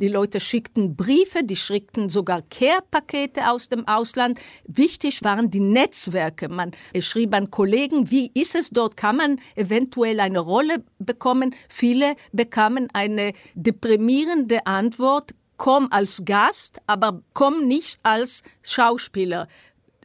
Die 0.00 0.08
Leute 0.08 0.40
schickten 0.40 0.96
Briefe, 0.96 1.44
die 1.44 1.54
schickten 1.54 2.08
sogar 2.08 2.42
Care-Pakete 2.42 3.48
aus 3.48 3.68
dem 3.68 3.86
Ausland. 3.86 4.40
Wichtig 4.66 5.22
waren 5.22 5.50
die 5.50 5.60
Netzwerke. 5.60 6.48
Man 6.48 6.72
schrieb 6.98 7.32
an 7.32 7.50
Kollegen, 7.50 8.10
wie 8.10 8.32
ist 8.34 8.56
es 8.56 8.70
dort? 8.70 8.96
Kann 8.96 9.18
man 9.18 9.40
eventuell 9.54 10.18
eine 10.18 10.40
Rolle 10.40 10.82
bekommen? 10.98 11.54
Viele 11.68 12.16
bekamen 12.32 12.88
eine 12.92 13.34
deprimierende 13.54 14.66
Antwort 14.66 15.32
komm 15.56 15.88
als 15.90 16.22
Gast, 16.24 16.78
aber 16.86 17.22
komm 17.32 17.66
nicht 17.66 17.98
als 18.02 18.42
Schauspieler, 18.62 19.48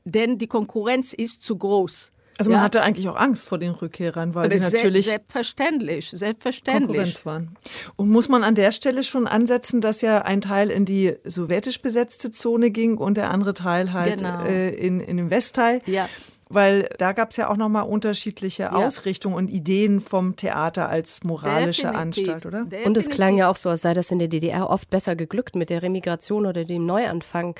denn 0.05 0.37
die 0.37 0.47
Konkurrenz 0.47 1.13
ist 1.13 1.43
zu 1.43 1.57
groß. 1.57 2.13
Also 2.37 2.51
man 2.51 2.61
ja. 2.61 2.63
hatte 2.63 2.81
eigentlich 2.81 3.09
auch 3.09 3.17
Angst 3.17 3.49
vor 3.49 3.57
den 3.57 3.71
Rückkehrern, 3.71 4.33
weil 4.33 4.47
die 4.47 4.59
natürlich 4.59 5.07
selbstverständlich, 5.07 6.09
selbstverständlich 6.09 6.87
Konkurrenz 6.87 7.25
waren. 7.25 7.57
Und 7.97 8.09
muss 8.09 8.29
man 8.29 8.45
an 8.45 8.55
der 8.55 8.71
Stelle 8.71 9.03
schon 9.03 9.27
ansetzen, 9.27 9.81
dass 9.81 10.01
ja 10.01 10.21
ein 10.21 10.39
Teil 10.39 10.69
in 10.69 10.85
die 10.85 11.17
sowjetisch 11.25 11.81
besetzte 11.81 12.31
Zone 12.31 12.71
ging 12.71 12.97
und 12.97 13.17
der 13.17 13.31
andere 13.31 13.53
Teil 13.53 13.91
halt 13.91 14.19
genau. 14.19 14.45
äh, 14.45 14.69
in, 14.69 15.01
in 15.01 15.17
den 15.17 15.29
Westteil. 15.29 15.81
Ja 15.85 16.07
weil 16.49 16.89
da 16.97 17.11
gab 17.11 17.29
es 17.29 17.37
ja 17.37 17.49
auch 17.49 17.57
nochmal 17.57 17.83
unterschiedliche 17.83 18.63
ja. 18.63 18.71
Ausrichtungen 18.71 19.35
und 19.35 19.49
Ideen 19.49 20.01
vom 20.01 20.35
Theater 20.35 20.89
als 20.89 21.23
moralische 21.23 21.83
Definitiv. 21.83 22.27
Anstalt, 22.27 22.45
oder? 22.47 22.63
Definitiv. 22.63 22.87
Und 22.87 22.97
es 22.97 23.09
klang 23.09 23.37
ja 23.37 23.49
auch 23.49 23.55
so, 23.55 23.69
als 23.69 23.81
sei 23.81 23.93
das 23.93 24.09
in 24.09 24.19
der 24.19 24.27
DDR 24.27 24.69
oft 24.69 24.89
besser 24.89 25.15
geglückt 25.15 25.55
mit 25.55 25.69
der 25.69 25.83
Remigration 25.83 26.47
oder 26.47 26.63
dem 26.63 26.85
Neuanfang. 26.85 27.55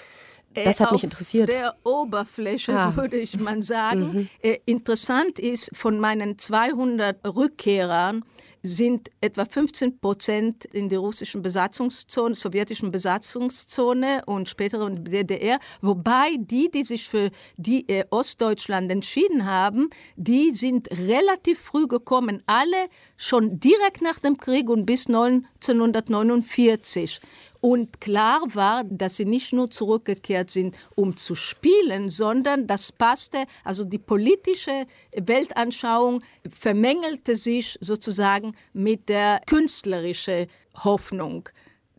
Das 0.53 0.79
hat 0.79 0.91
mich 0.91 1.03
interessiert. 1.03 1.49
Auf 1.49 1.55
der 1.55 1.75
Oberfläche 1.83 2.77
ah. 2.77 2.95
würde 2.95 3.17
ich 3.17 3.39
mal 3.39 3.61
sagen. 3.61 4.13
Mhm. 4.13 4.29
Äh, 4.41 4.59
interessant 4.65 5.39
ist, 5.39 5.75
von 5.75 5.99
meinen 5.99 6.37
200 6.37 7.27
Rückkehrern 7.27 8.23
sind 8.61 9.09
etwa 9.21 9.45
15 9.45 9.99
Prozent 9.99 10.65
in 10.65 10.89
der 10.89 10.99
russischen 10.99 11.41
Besatzungszone, 11.41 12.35
sowjetischen 12.35 12.91
Besatzungszone 12.91 14.23
und 14.25 14.49
später 14.49 14.85
in 14.85 15.05
der 15.05 15.23
DDR, 15.23 15.59
wobei 15.81 16.35
die, 16.37 16.69
die 16.69 16.83
sich 16.83 17.07
für 17.07 17.31
die 17.57 17.87
äh, 17.87 18.03
Ostdeutschland 18.09 18.91
entschieden 18.91 19.45
haben, 19.45 19.89
die 20.17 20.51
sind 20.51 20.91
relativ 20.91 21.59
früh 21.59 21.87
gekommen, 21.87 22.43
alle 22.47 22.89
schon 23.15 23.59
direkt 23.59 24.01
nach 24.01 24.19
dem 24.19 24.37
Krieg 24.37 24.69
und 24.69 24.85
bis 24.85 25.07
1949. 25.07 27.21
Und 27.61 27.99
klar 27.99 28.41
war, 28.53 28.83
dass 28.85 29.17
sie 29.17 29.25
nicht 29.25 29.51
nur 29.51 29.69
zurückgekehrt 29.69 30.49
sind, 30.49 30.77
um 30.95 31.17
zu 31.17 31.35
spielen, 31.35 32.09
sondern 32.09 32.67
das 32.67 32.91
passte, 32.91 33.43
also 33.63 33.83
die 33.83 33.97
politische 33.97 34.85
Weltanschauung 35.13 36.23
vermängelte 36.49 37.35
sich 37.35 37.77
sozusagen 37.81 38.55
mit 38.71 39.09
der 39.09 39.41
künstlerischen 39.45 40.47
Hoffnung. 40.83 41.49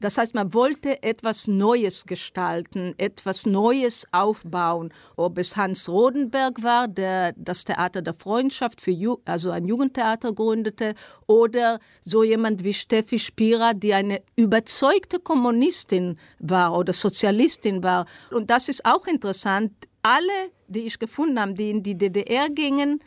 Das 0.01 0.17
heißt, 0.17 0.35
man 0.35 0.55
wollte 0.55 1.03
etwas 1.03 1.47
Neues 1.47 2.07
gestalten, 2.07 2.95
etwas 2.97 3.45
Neues 3.45 4.07
aufbauen. 4.13 4.93
Ob 5.17 5.37
es 5.37 5.59
Hans 5.59 5.91
Rodenberg 5.91 6.63
war, 6.63 6.89
der 6.89 7.35
das 7.37 7.65
Theater 7.65 8.01
der 8.01 8.15
Freundschaft, 8.15 8.81
für 8.81 8.91
Ju 8.91 9.19
also 9.27 9.51
ein 9.51 9.67
Jugendtheater 9.67 10.33
gründete, 10.33 10.95
oder 11.27 11.81
so 12.01 12.25
jemand 12.25 12.65
wie 12.65 12.73
Steffi 12.73 13.19
Spira, 13.19 13.75
die 13.75 13.93
eine 13.93 14.23
überzeugte 14.37 15.21
Kommunistin 15.21 16.19
war 16.39 16.77
oder 16.77 16.95
Sozialistin 16.95 17.83
war. 17.83 18.07
Und 18.31 18.51
das 18.51 18.71
ist 18.71 18.87
auch 18.87 19.07
interessant. 19.07 19.73
Alle, 20.03 20.51
die 20.67 20.87
ich 20.87 20.99
gefunden 20.99 21.39
habe, 21.39 21.53
die 21.53 21.71
in 21.71 21.83
die 21.83 21.99
DDR 21.99 22.49
gingen, 22.49 23.01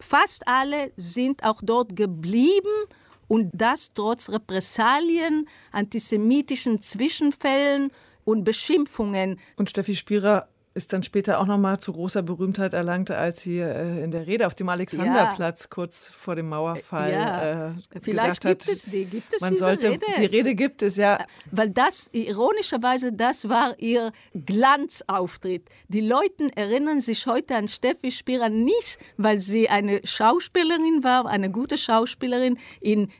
fast 0.00 0.48
alle 0.48 0.92
sind 0.96 1.44
auch 1.44 1.60
dort 1.62 1.94
geblieben 1.94 2.86
und 3.28 3.50
das 3.52 3.92
trotz 3.94 4.30
Repressalien, 4.30 5.48
antisemitischen 5.70 6.80
Zwischenfällen 6.80 7.92
und 8.24 8.44
Beschimpfungen. 8.44 9.38
Und 9.56 9.70
Steffi 9.70 9.94
Spierer 9.94 10.48
ist 10.78 10.92
dann 10.92 11.02
später 11.02 11.40
auch 11.40 11.46
nochmal 11.46 11.80
zu 11.80 11.92
großer 11.92 12.22
Berühmtheit 12.22 12.72
erlangte, 12.72 13.18
als 13.18 13.42
sie 13.42 13.58
äh, 13.58 14.02
in 14.02 14.12
der 14.12 14.26
Rede 14.28 14.46
auf 14.46 14.54
dem 14.54 14.68
Alexanderplatz 14.68 15.64
ja. 15.64 15.68
kurz 15.68 16.08
vor 16.08 16.36
dem 16.36 16.48
Mauerfall 16.48 17.12
ja. 17.12 17.66
äh, 17.66 17.72
Vielleicht 18.00 18.40
gesagt 18.42 18.64
gibt 18.64 18.68
es 18.68 18.82
die, 18.84 19.04
gibt 19.04 19.34
es 19.34 19.40
man 19.40 19.50
diese 19.50 19.64
sollte, 19.64 19.90
Rede? 19.90 20.06
Die 20.16 20.24
Rede 20.24 20.54
gibt 20.54 20.82
es, 20.82 20.96
ja. 20.96 21.18
Weil 21.50 21.70
das, 21.70 22.08
ironischerweise, 22.12 23.12
das 23.12 23.48
war 23.48 23.74
ihr 23.78 24.12
Glanzauftritt. 24.46 25.68
Die 25.88 26.00
Leute 26.00 26.48
erinnern 26.54 27.00
sich 27.00 27.26
heute 27.26 27.56
an 27.56 27.66
Steffi 27.66 28.12
Spira 28.12 28.48
nicht, 28.48 28.98
weil 29.16 29.40
sie 29.40 29.68
eine 29.68 30.00
Schauspielerin 30.04 31.02
war, 31.02 31.26
eine 31.26 31.50
gute 31.50 31.76
Schauspielerin 31.76 32.56
in 32.80 33.10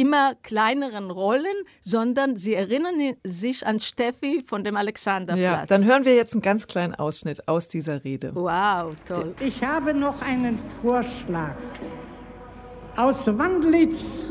immer 0.00 0.34
kleineren 0.42 1.10
Rollen, 1.10 1.44
sondern 1.80 2.36
sie 2.36 2.54
erinnern 2.54 3.16
sich 3.24 3.66
an 3.66 3.80
Steffi 3.80 4.42
von 4.46 4.64
dem 4.64 4.76
Alexanderplatz. 4.76 5.40
Ja, 5.42 5.66
dann 5.66 5.84
hören 5.84 6.04
wir 6.04 6.14
jetzt 6.14 6.32
einen 6.32 6.42
ganz 6.42 6.66
kleinen 6.66 6.94
Ausschnitt 6.94 7.48
aus 7.48 7.68
dieser 7.68 8.04
Rede. 8.04 8.34
Wow, 8.34 8.92
toll. 9.06 9.34
Ich 9.40 9.62
habe 9.62 9.94
noch 9.94 10.20
einen 10.22 10.58
Vorschlag. 10.80 11.56
Aus 12.96 13.26
Wandlitz 13.26 14.24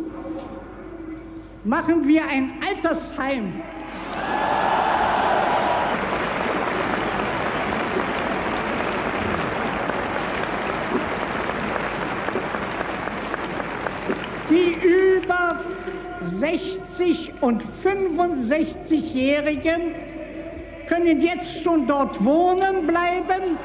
machen 1.64 2.08
wir 2.08 2.28
ein 2.28 2.52
Altersheim. 2.68 3.62
Die 14.52 14.76
über 14.86 15.60
60 16.24 17.42
und 17.42 17.64
65-Jährigen 17.64 19.96
können 20.88 21.22
jetzt 21.22 21.64
schon 21.64 21.88
dort 21.88 22.24
wohnen 22.24 22.86
bleiben. 22.86 23.58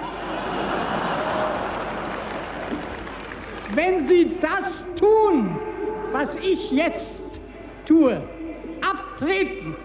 Wenn 3.74 4.06
sie 4.06 4.38
das 4.40 4.86
tun, 4.94 5.58
was 6.12 6.36
ich 6.36 6.70
jetzt 6.70 7.24
tue, 7.84 8.22
abtreten. 8.80 9.76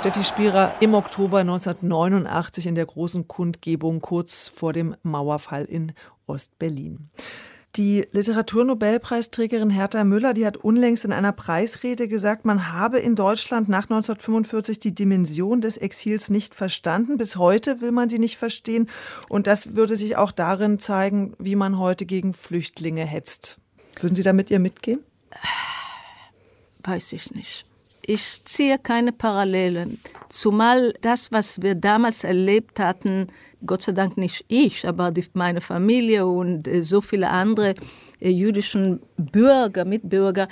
Steffi 0.00 0.24
Spierer 0.24 0.74
im 0.80 0.94
Oktober 0.94 1.38
1989 1.38 2.66
in 2.66 2.74
der 2.74 2.86
großen 2.86 3.28
Kundgebung 3.28 4.00
kurz 4.00 4.48
vor 4.48 4.72
dem 4.72 4.96
Mauerfall 5.04 5.64
in 5.64 5.92
Ostberlin. 6.26 7.08
Die 7.76 8.06
Literaturnobelpreisträgerin 8.12 9.70
Hertha 9.70 10.04
Müller, 10.04 10.34
die 10.34 10.44
hat 10.44 10.58
unlängst 10.58 11.06
in 11.06 11.12
einer 11.12 11.32
Preisrede 11.32 12.06
gesagt, 12.06 12.44
man 12.44 12.70
habe 12.70 12.98
in 12.98 13.16
Deutschland 13.16 13.70
nach 13.70 13.84
1945 13.84 14.78
die 14.78 14.94
Dimension 14.94 15.62
des 15.62 15.78
Exils 15.78 16.28
nicht 16.28 16.54
verstanden. 16.54 17.16
Bis 17.16 17.36
heute 17.36 17.80
will 17.80 17.90
man 17.90 18.10
sie 18.10 18.18
nicht 18.18 18.36
verstehen. 18.36 18.90
Und 19.30 19.46
das 19.46 19.74
würde 19.74 19.96
sich 19.96 20.16
auch 20.16 20.32
darin 20.32 20.78
zeigen, 20.80 21.34
wie 21.38 21.56
man 21.56 21.78
heute 21.78 22.04
gegen 22.04 22.34
Flüchtlinge 22.34 23.06
hetzt. 23.06 23.56
Würden 24.00 24.14
Sie 24.14 24.22
da 24.22 24.34
mit 24.34 24.50
ihr 24.50 24.58
mitgehen? 24.58 25.00
Weiß 26.84 27.14
ich 27.14 27.34
nicht. 27.34 27.64
Ich 28.04 28.44
ziehe 28.44 28.78
keine 28.78 29.12
Parallelen. 29.12 30.00
Zumal 30.28 30.92
das, 31.00 31.30
was 31.30 31.62
wir 31.62 31.74
damals 31.74 32.24
erlebt 32.24 32.80
hatten, 32.80 33.28
Gott 33.64 33.82
sei 33.82 33.92
Dank 33.92 34.16
nicht 34.16 34.44
ich, 34.48 34.86
aber 34.86 35.12
die, 35.12 35.24
meine 35.34 35.60
Familie 35.60 36.26
und 36.26 36.66
äh, 36.66 36.82
so 36.82 37.00
viele 37.00 37.30
andere 37.30 37.74
äh, 38.18 38.28
jüdischen 38.30 39.00
Bürger, 39.16 39.84
Mitbürger, 39.84 40.48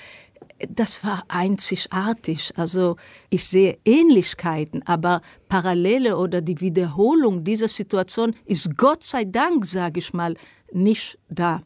das 0.68 1.02
war 1.04 1.24
einzigartig. 1.28 2.52
Also 2.56 2.96
ich 3.30 3.46
sehe 3.48 3.78
Ähnlichkeiten, 3.84 4.82
aber 4.86 5.22
Parallele 5.48 6.16
oder 6.16 6.42
die 6.42 6.60
Wiederholung 6.60 7.44
dieser 7.44 7.68
Situation 7.68 8.34
ist 8.44 8.76
Gott 8.76 9.02
sei 9.02 9.24
Dank, 9.24 9.66
sage 9.66 10.00
ich 10.00 10.12
mal, 10.12 10.36
nicht 10.72 11.18
da. 11.28 11.62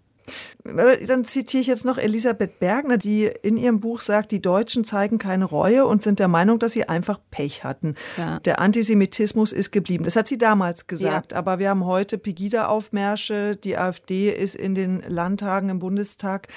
Dann 0.64 1.24
zitiere 1.24 1.60
ich 1.60 1.66
jetzt 1.66 1.84
noch 1.84 1.98
Elisabeth 1.98 2.58
Bergner, 2.58 2.96
die 2.96 3.30
in 3.42 3.56
ihrem 3.56 3.80
Buch 3.80 4.00
sagt, 4.00 4.32
die 4.32 4.40
Deutschen 4.40 4.82
zeigen 4.82 5.18
keine 5.18 5.44
Reue 5.44 5.84
und 5.84 6.02
sind 6.02 6.18
der 6.18 6.28
Meinung, 6.28 6.58
dass 6.58 6.72
sie 6.72 6.88
einfach 6.88 7.20
Pech 7.30 7.64
hatten. 7.64 7.94
Ja. 8.16 8.40
Der 8.40 8.60
Antisemitismus 8.60 9.52
ist 9.52 9.72
geblieben. 9.72 10.04
Das 10.04 10.16
hat 10.16 10.26
sie 10.26 10.38
damals 10.38 10.86
gesagt. 10.86 11.32
Ja. 11.32 11.38
Aber 11.38 11.58
wir 11.58 11.68
haben 11.68 11.84
heute 11.84 12.16
Pegida-Aufmärsche. 12.16 13.56
Die 13.56 13.76
AfD 13.76 14.30
ist 14.30 14.54
in 14.54 14.74
den 14.74 15.02
Landtagen, 15.06 15.68
im 15.68 15.78
Bundestag. 15.78 16.48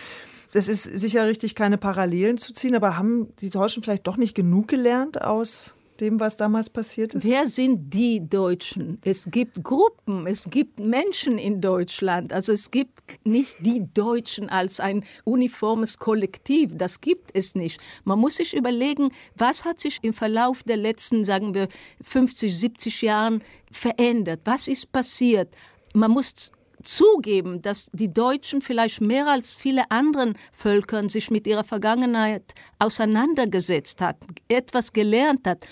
Das 0.54 0.70
ist 0.70 0.84
sicher 0.84 1.28
richtig, 1.28 1.56
keine 1.56 1.78
Parallelen 1.78 2.38
zu 2.38 2.54
ziehen. 2.54 2.76
Aber 2.76 2.98
haben 2.98 3.36
die 3.42 3.50
Deutschen 3.50 3.84
vielleicht 3.84 4.08
doch 4.08 4.18
nicht 4.18 4.36
genug 4.36 4.70
gelernt 4.70 5.22
aus 5.22 5.76
dem, 6.02 6.20
was 6.20 6.38
damals 6.38 6.70
passiert 6.70 7.14
ist? 7.14 7.26
Wer 7.26 7.48
sind 7.48 7.94
die 7.94 8.28
Deutschen? 8.28 9.00
Es 9.04 9.26
gibt 9.30 9.64
Gruppen, 9.64 10.28
es 10.28 10.50
gibt 10.50 10.80
Menschen 10.80 11.38
in 11.38 11.62
Deutschland. 11.62 12.34
Also 12.34 12.54
es 12.54 12.72
gibt 12.72 13.02
nicht 13.26 13.56
die 13.60 13.86
Deutschen 13.94 14.50
als 14.50 14.80
ein 14.80 15.04
uniformes 15.24 15.98
Kollektiv. 15.98 16.72
Das 16.76 17.02
gibt 17.02 17.32
es 17.34 17.56
nicht. 17.56 17.80
Man 18.04 18.20
muss 18.20 18.38
sich 18.38 18.56
überlegen, 18.56 19.10
was 19.36 19.66
hat 19.66 19.80
sich 19.80 20.00
im 20.02 20.14
Verlauf 20.14 20.64
der 20.64 20.78
letzten, 20.78 21.26
sagen 21.26 21.54
wir, 21.54 21.68
50, 22.02 22.58
70 22.58 23.02
Jahren 23.02 23.44
verändert? 23.72 24.42
Was 24.46 24.68
ist 24.68 24.92
passiert? 24.92 25.56
Man 25.94 26.12
muss 26.12 26.52
zugeben, 26.84 27.62
dass 27.62 27.90
die 27.92 28.14
Deutschen 28.14 28.62
vielleicht 28.62 29.02
mehr 29.02 29.28
als 29.28 29.54
viele 29.54 29.92
anderen 29.92 30.38
Völkern 30.52 31.10
sich 31.10 31.30
mit 31.30 31.46
ihrer 31.48 31.64
Vergangenheit 31.64 32.54
auseinandergesetzt 32.80 34.02
hat, 34.02 34.18
etwas 34.48 34.94
gelernt 34.94 35.48
hat 35.48 35.68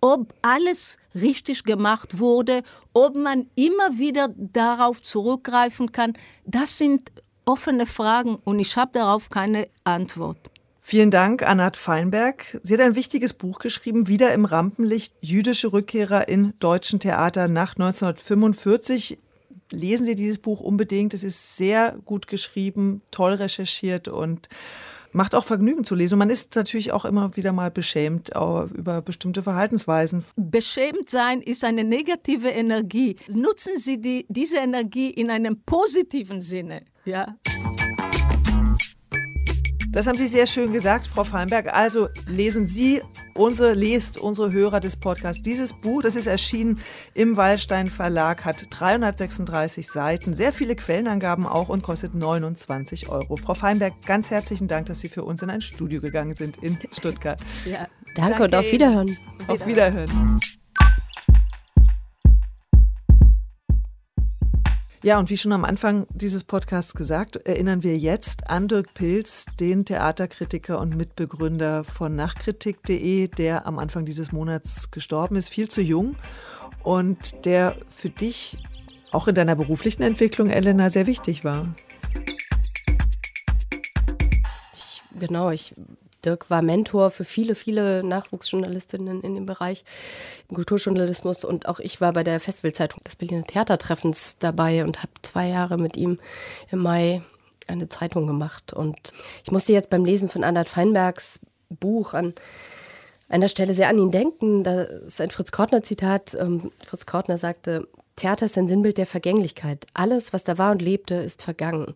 ob 0.00 0.34
alles 0.42 0.98
richtig 1.14 1.64
gemacht 1.64 2.18
wurde, 2.18 2.62
ob 2.92 3.16
man 3.16 3.46
immer 3.54 3.98
wieder 3.98 4.28
darauf 4.36 5.02
zurückgreifen 5.02 5.92
kann, 5.92 6.14
das 6.44 6.78
sind 6.78 7.10
offene 7.44 7.86
Fragen 7.86 8.36
und 8.36 8.58
ich 8.58 8.76
habe 8.76 8.92
darauf 8.92 9.28
keine 9.28 9.68
Antwort. 9.84 10.38
Vielen 10.82 11.10
Dank, 11.10 11.42
Anat 11.42 11.76
Feinberg. 11.76 12.58
Sie 12.62 12.74
hat 12.74 12.80
ein 12.80 12.96
wichtiges 12.96 13.32
Buch 13.32 13.58
geschrieben, 13.60 14.08
Wieder 14.08 14.32
im 14.34 14.44
Rampenlicht, 14.44 15.14
jüdische 15.20 15.72
Rückkehrer 15.72 16.28
in 16.28 16.54
deutschen 16.58 16.98
Theater 16.98 17.46
nach 17.46 17.76
1945. 17.76 19.18
Lesen 19.70 20.04
Sie 20.04 20.16
dieses 20.16 20.38
Buch 20.38 20.58
unbedingt. 20.60 21.14
Es 21.14 21.22
ist 21.22 21.56
sehr 21.56 21.96
gut 22.06 22.26
geschrieben, 22.26 23.02
toll 23.12 23.34
recherchiert 23.34 24.08
und 24.08 24.48
macht 25.12 25.34
auch 25.34 25.44
Vergnügen 25.44 25.84
zu 25.84 25.94
lesen. 25.94 26.18
Man 26.18 26.30
ist 26.30 26.54
natürlich 26.56 26.92
auch 26.92 27.04
immer 27.04 27.36
wieder 27.36 27.52
mal 27.52 27.70
beschämt 27.70 28.30
über 28.30 29.02
bestimmte 29.02 29.42
Verhaltensweisen. 29.42 30.24
Beschämt 30.36 31.10
sein 31.10 31.40
ist 31.40 31.64
eine 31.64 31.84
negative 31.84 32.48
Energie. 32.48 33.16
Nutzen 33.28 33.76
Sie 33.76 34.00
die, 34.00 34.26
diese 34.28 34.58
Energie 34.58 35.10
in 35.10 35.30
einem 35.30 35.62
positiven 35.64 36.40
Sinne. 36.40 36.82
Ja. 37.04 37.36
Das 39.92 40.06
haben 40.06 40.16
Sie 40.16 40.28
sehr 40.28 40.46
schön 40.46 40.72
gesagt, 40.72 41.08
Frau 41.08 41.24
Feinberg. 41.24 41.74
Also 41.74 42.08
lesen 42.28 42.68
Sie, 42.68 43.02
unsere, 43.34 43.74
lest 43.74 44.18
unsere 44.18 44.52
Hörer 44.52 44.78
des 44.78 44.96
Podcasts 44.96 45.42
dieses 45.42 45.72
Buch. 45.72 46.02
Das 46.02 46.14
ist 46.14 46.28
erschienen 46.28 46.78
im 47.12 47.36
Wallstein 47.36 47.90
Verlag, 47.90 48.44
hat 48.44 48.66
336 48.70 49.88
Seiten, 49.88 50.32
sehr 50.32 50.52
viele 50.52 50.76
Quellenangaben 50.76 51.44
auch 51.44 51.68
und 51.68 51.82
kostet 51.82 52.14
29 52.14 53.08
Euro. 53.08 53.36
Frau 53.36 53.54
Feinberg, 53.54 53.94
ganz 54.06 54.30
herzlichen 54.30 54.68
Dank, 54.68 54.86
dass 54.86 55.00
Sie 55.00 55.08
für 55.08 55.24
uns 55.24 55.42
in 55.42 55.50
ein 55.50 55.60
Studio 55.60 56.00
gegangen 56.00 56.34
sind 56.34 56.62
in 56.62 56.78
Stuttgart. 56.92 57.40
Ja, 57.64 57.88
danke, 58.14 58.38
danke 58.38 58.42
und 58.44 58.54
auf 58.54 58.72
Wiederhören. 58.72 59.16
Auf 59.48 59.66
Wiederhören. 59.66 60.40
Ja, 65.02 65.18
und 65.18 65.30
wie 65.30 65.38
schon 65.38 65.52
am 65.52 65.64
Anfang 65.64 66.06
dieses 66.10 66.44
Podcasts 66.44 66.92
gesagt, 66.92 67.36
erinnern 67.36 67.82
wir 67.82 67.96
jetzt 67.96 68.50
an 68.50 68.68
Dirk 68.68 68.92
Pilz, 68.92 69.46
den 69.58 69.86
Theaterkritiker 69.86 70.78
und 70.78 70.94
Mitbegründer 70.94 71.84
von 71.84 72.14
Nachkritik.de, 72.14 73.28
der 73.28 73.66
am 73.66 73.78
Anfang 73.78 74.04
dieses 74.04 74.30
Monats 74.30 74.90
gestorben 74.90 75.36
ist, 75.36 75.48
viel 75.48 75.68
zu 75.68 75.80
jung 75.80 76.16
und 76.82 77.46
der 77.46 77.76
für 77.88 78.10
dich 78.10 78.58
auch 79.10 79.26
in 79.26 79.34
deiner 79.34 79.56
beruflichen 79.56 80.02
Entwicklung, 80.02 80.50
Elena, 80.50 80.90
sehr 80.90 81.06
wichtig 81.06 81.44
war. 81.44 81.74
Ich, 84.76 85.00
genau, 85.18 85.50
ich 85.50 85.74
Dirk 86.24 86.50
war 86.50 86.62
Mentor 86.62 87.10
für 87.10 87.24
viele, 87.24 87.54
viele 87.54 88.02
Nachwuchsjournalistinnen 88.04 89.22
in 89.22 89.34
dem 89.34 89.46
Bereich 89.46 89.84
im 90.48 90.56
Kulturjournalismus 90.56 91.44
und 91.44 91.66
auch 91.66 91.80
ich 91.80 92.00
war 92.00 92.12
bei 92.12 92.24
der 92.24 92.40
Festivalzeitung 92.40 93.02
des 93.04 93.16
Berliner 93.16 93.44
Theatertreffens 93.44 94.38
dabei 94.38 94.84
und 94.84 94.98
habe 94.98 95.12
zwei 95.22 95.48
Jahre 95.48 95.78
mit 95.78 95.96
ihm 95.96 96.18
im 96.70 96.80
Mai 96.80 97.22
eine 97.66 97.88
Zeitung 97.88 98.26
gemacht. 98.26 98.72
Und 98.72 99.12
ich 99.44 99.50
musste 99.50 99.72
jetzt 99.72 99.90
beim 99.90 100.04
Lesen 100.04 100.28
von 100.28 100.44
Annette 100.44 100.70
Feinbergs 100.70 101.40
Buch 101.68 102.14
an 102.14 102.34
einer 103.28 103.48
Stelle 103.48 103.74
sehr 103.74 103.88
an 103.88 103.98
ihn 103.98 104.10
denken. 104.10 104.64
Das 104.64 104.88
ist 104.88 105.20
ein 105.20 105.30
Fritz 105.30 105.52
Kortner-Zitat. 105.52 106.36
Ähm, 106.38 106.72
Fritz 106.84 107.06
Kortner 107.06 107.38
sagte, 107.38 107.86
Theater 108.16 108.46
ist 108.46 108.58
ein 108.58 108.68
Sinnbild 108.68 108.98
der 108.98 109.06
Vergänglichkeit. 109.06 109.86
Alles, 109.94 110.32
was 110.32 110.44
da 110.44 110.58
war 110.58 110.72
und 110.72 110.82
lebte, 110.82 111.14
ist 111.14 111.42
vergangen. 111.42 111.94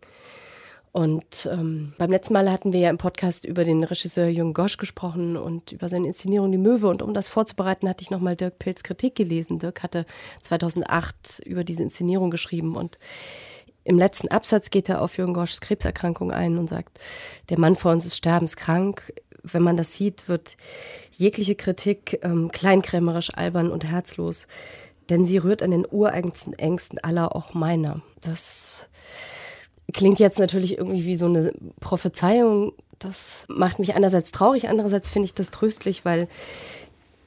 Und 0.95 1.49
ähm, 1.51 1.93
beim 1.99 2.13
letzten 2.13 2.35
Mal 2.35 2.53
hatten 2.53 2.73
wir 2.73 2.79
ja 2.79 2.89
im 2.89 2.99
Podcast 2.99 3.45
über 3.45 3.65
den 3.65 3.83
Regisseur 3.83 4.29
Jürgen 4.29 4.55
Gosch 4.55 4.77
gesprochen 4.77 5.37
und 5.37 5.73
über 5.73 5.89
seine 5.89 6.07
Inszenierung 6.07 6.53
Die 6.53 6.57
Möwe. 6.57 6.87
Und 6.87 7.03
um 7.03 7.13
das 7.13 7.27
vorzubereiten, 7.27 7.89
hatte 7.89 8.03
ich 8.03 8.13
nochmal 8.13 8.37
Dirk 8.37 8.61
Pilz 8.61 8.85
Kritik 8.85 9.17
gelesen. 9.17 9.59
Dirk 9.59 9.83
hatte 9.83 10.07
2008 10.43 11.43
über 11.47 11.65
diese 11.65 11.83
Inszenierung 11.83 12.31
geschrieben 12.31 12.77
und 12.77 13.01
im 13.83 13.99
letzten 13.99 14.29
Absatz 14.29 14.71
geht 14.71 14.89
er 14.89 15.03
auf 15.03 15.19
Jürgen 15.19 15.35
Goschs 15.35 15.61
Krebserkrankung 15.61 16.31
ein 16.31 16.59
und 16.59 16.69
sagt, 16.69 17.01
der 17.49 17.59
Mann 17.59 17.75
vor 17.75 17.91
uns 17.91 18.07
ist 18.07 18.17
sterbenskrank. 18.17 19.13
Wenn 19.43 19.63
man 19.65 19.77
das 19.77 19.97
sieht, 19.97 20.29
wird 20.29 20.57
jegliche 21.11 21.57
Kritik 21.57 22.21
ähm, 22.23 22.53
kleinkrämerisch, 22.53 23.35
albern 23.35 23.73
und 23.73 23.83
herzlos, 23.83 24.47
denn 25.11 25.25
sie 25.25 25.39
rührt 25.39 25.61
an 25.61 25.73
den 25.73 25.89
ureigensten 25.91 26.53
Ängsten 26.53 27.01
aller, 27.01 27.35
auch 27.35 27.53
meiner. 27.53 28.01
Das 28.21 28.89
klingt 29.95 30.21
jetzt 30.21 30.39
natürlich 30.39 30.77
irgendwie 30.77 31.07
wie 31.07 31.17
so 31.17 31.27
eine 31.27 31.53
Prophezeiung. 31.81 32.73
Das 32.99 33.47
macht 33.49 33.79
mich 33.79 33.95
einerseits 33.95 34.33
traurig, 34.33 34.69
andererseits 34.69 35.09
finde 35.09 35.27
ich 35.27 35.35
das 35.35 35.51
tröstlich, 35.51 36.05
weil 36.05 36.29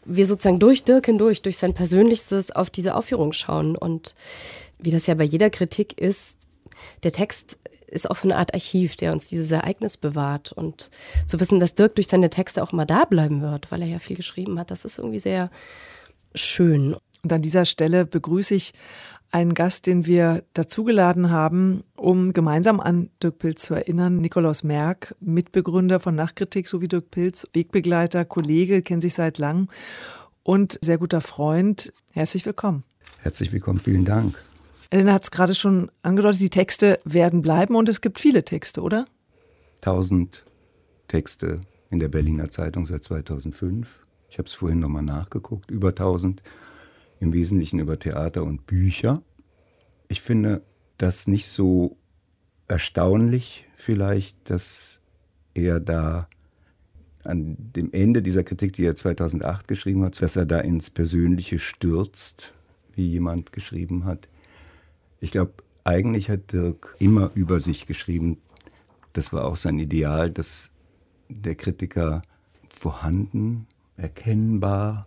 wir 0.06 0.26
sozusagen 0.26 0.60
durch 0.60 0.84
Dirk 0.84 1.08
hindurch, 1.08 1.42
durch 1.42 1.58
sein 1.58 1.74
Persönlichstes 1.74 2.52
auf 2.52 2.70
diese 2.70 2.96
Aufführung 2.96 3.34
schauen. 3.34 3.76
Und 3.76 4.16
wie 4.80 4.92
das 4.92 5.08
ja 5.08 5.16
bei 5.16 5.24
jeder 5.24 5.50
Kritik 5.50 6.00
ist, 6.00 6.38
der 7.04 7.12
Text 7.12 7.58
ist 7.88 8.10
auch 8.10 8.16
so 8.16 8.28
eine 8.28 8.38
Art 8.38 8.54
Archiv, 8.54 8.96
der 8.98 9.14
uns 9.14 9.30
dieses 9.30 9.52
Ereignis 9.52 9.98
bewahrt. 9.98 10.52
Und 10.52 10.90
zu 11.26 11.40
wissen, 11.40 11.60
dass 11.60 11.76
Dirk 11.76 11.96
durch 11.96 12.08
seine 12.08 12.30
Texte 12.30 12.62
auch 12.62 12.74
immer 12.74 12.86
da 12.86 13.06
bleiben 13.06 13.42
wird, 13.42 13.72
weil 13.72 13.82
er 13.82 13.88
ja 13.88 14.00
viel 14.00 14.16
geschrieben 14.16 14.60
hat, 14.60 14.72
das 14.72 14.86
ist 14.86 14.98
irgendwie 14.98 15.20
sehr 15.20 15.50
schön. 16.36 16.96
Und 17.24 17.34
an 17.34 17.42
dieser 17.42 17.66
Stelle 17.66 18.06
begrüße 18.06 18.56
ich 18.56 18.74
einen 19.32 19.54
Gast, 19.54 19.88
den 19.88 20.06
wir 20.06 20.44
dazugeladen 20.54 21.30
haben, 21.30 21.84
um 21.96 22.34
gemeinsam 22.34 22.80
an 22.80 23.10
Dirk 23.22 23.40
Pilz 23.40 23.64
zu 23.64 23.74
erinnern. 23.74 24.18
Nikolaus 24.18 24.64
Merck, 24.64 25.16
Mitbegründer 25.20 26.00
von 26.00 26.16
Nachkritik 26.16 26.68
sowie 26.68 26.88
Dirk 26.88 27.12
Pilz, 27.12 27.48
Wegbegleiter, 27.54 28.26
Kollege, 28.26 28.82
kennt 28.82 29.02
sich 29.02 29.14
seit 29.14 29.38
langem 29.38 29.68
und 30.44 30.80
sehr 30.82 30.98
guter 30.98 31.22
Freund. 31.22 31.94
Herzlich 32.14 32.46
willkommen. 32.46 32.84
Herzlich 33.20 33.52
willkommen, 33.52 33.80
vielen 33.80 34.06
Dank. 34.06 34.42
Elena 34.90 35.14
hat 35.14 35.24
es 35.24 35.32
gerade 35.32 35.54
schon 35.54 35.92
angedeutet, 36.02 36.40
die 36.40 36.50
Texte 36.50 37.00
werden 37.04 37.42
bleiben 37.42 37.76
und 37.76 37.90
es 37.90 38.00
gibt 38.00 38.20
viele 38.20 38.46
Texte, 38.46 38.82
oder? 38.82 39.06
Tausend 39.82 40.44
Texte 41.10 41.60
in 41.90 42.00
der 42.00 42.08
Berliner 42.08 42.50
Zeitung 42.50 42.86
seit 42.86 43.04
2005. 43.04 43.88
Ich 44.30 44.38
habe 44.38 44.48
es 44.48 44.54
vorhin 44.54 44.80
nochmal 44.80 45.04
nachgeguckt, 45.04 45.72
über 45.72 45.94
tausend 45.94 46.42
im 47.20 47.34
Wesentlichen 47.34 47.80
über 47.80 48.00
Theater 48.00 48.44
und 48.44 48.66
Bücher. 48.68 49.22
Ich 50.08 50.22
finde 50.22 50.62
das 50.98 51.28
nicht 51.28 51.48
so 51.48 51.98
erstaunlich 52.68 53.66
vielleicht, 53.76 54.50
dass 54.50 55.00
er 55.54 55.80
da 55.80 56.28
an 57.24 57.58
dem 57.76 57.92
Ende 57.92 58.22
dieser 58.22 58.44
Kritik, 58.44 58.74
die 58.74 58.86
er 58.86 58.96
2008 58.96 59.68
geschrieben 59.68 60.04
hat, 60.04 60.22
dass 60.22 60.36
er 60.36 60.46
da 60.46 60.60
ins 60.60 60.90
Persönliche 60.90 61.60
stürzt, 61.60 62.54
wie 62.96 63.08
jemand 63.08 63.52
geschrieben 63.52 64.06
hat. 64.06 64.28
Ich 65.20 65.32
glaube, 65.32 65.54
eigentlich 65.84 66.30
hat 66.30 66.54
Dirk 66.54 66.96
immer 67.00 67.32
über 67.34 67.60
sich 67.60 67.86
geschrieben. 67.86 68.38
Das 69.14 69.34
war 69.34 69.46
auch 69.46 69.58
sein 69.58 69.80
Ideal, 69.80 70.32
dass 70.32 70.72
der 71.30 71.56
Kritiker 71.56 72.22
vorhanden, 72.70 73.66
erkennbar, 73.98 75.07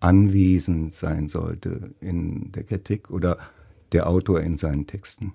anwesend 0.00 0.94
sein 0.94 1.28
sollte 1.28 1.94
in 2.00 2.52
der 2.52 2.64
Kritik 2.64 3.10
oder 3.10 3.38
der 3.92 4.08
Autor 4.08 4.40
in 4.40 4.56
seinen 4.56 4.86
Texten. 4.86 5.32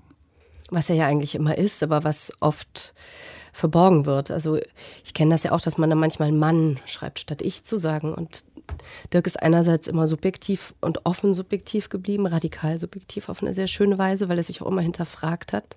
Was 0.69 0.89
er 0.89 0.95
ja 0.95 1.05
eigentlich 1.05 1.35
immer 1.35 1.57
ist, 1.57 1.83
aber 1.83 2.03
was 2.03 2.31
oft 2.39 2.93
verborgen 3.51 4.05
wird. 4.05 4.31
Also 4.31 4.57
ich 5.03 5.13
kenne 5.13 5.31
das 5.31 5.43
ja 5.43 5.51
auch, 5.51 5.61
dass 5.61 5.77
man 5.77 5.89
da 5.89 5.95
manchmal 5.95 6.31
Mann 6.31 6.79
schreibt, 6.85 7.19
statt 7.19 7.41
ich 7.41 7.63
zu 7.63 7.77
sagen. 7.77 8.13
Und 8.13 8.43
Dirk 9.13 9.27
ist 9.27 9.41
einerseits 9.41 9.87
immer 9.87 10.07
subjektiv 10.07 10.73
und 10.81 11.05
offen 11.05 11.33
subjektiv 11.33 11.89
geblieben, 11.89 12.25
radikal 12.25 12.79
subjektiv 12.79 13.29
auf 13.29 13.43
eine 13.43 13.53
sehr 13.53 13.67
schöne 13.67 13.97
Weise, 13.97 14.29
weil 14.29 14.37
er 14.37 14.43
sich 14.43 14.61
auch 14.61 14.67
immer 14.67 14.81
hinterfragt 14.81 15.53
hat 15.53 15.75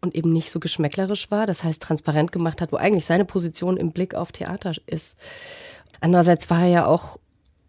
und 0.00 0.14
eben 0.14 0.32
nicht 0.32 0.50
so 0.50 0.60
geschmäcklerisch 0.60 1.30
war. 1.30 1.46
Das 1.46 1.64
heißt, 1.64 1.80
transparent 1.80 2.30
gemacht 2.30 2.60
hat, 2.60 2.72
wo 2.72 2.76
eigentlich 2.76 3.06
seine 3.06 3.24
Position 3.24 3.76
im 3.76 3.92
Blick 3.92 4.14
auf 4.14 4.32
Theater 4.32 4.72
ist. 4.86 5.16
Andererseits 6.00 6.50
war 6.50 6.62
er 6.62 6.68
ja 6.68 6.86
auch 6.86 7.18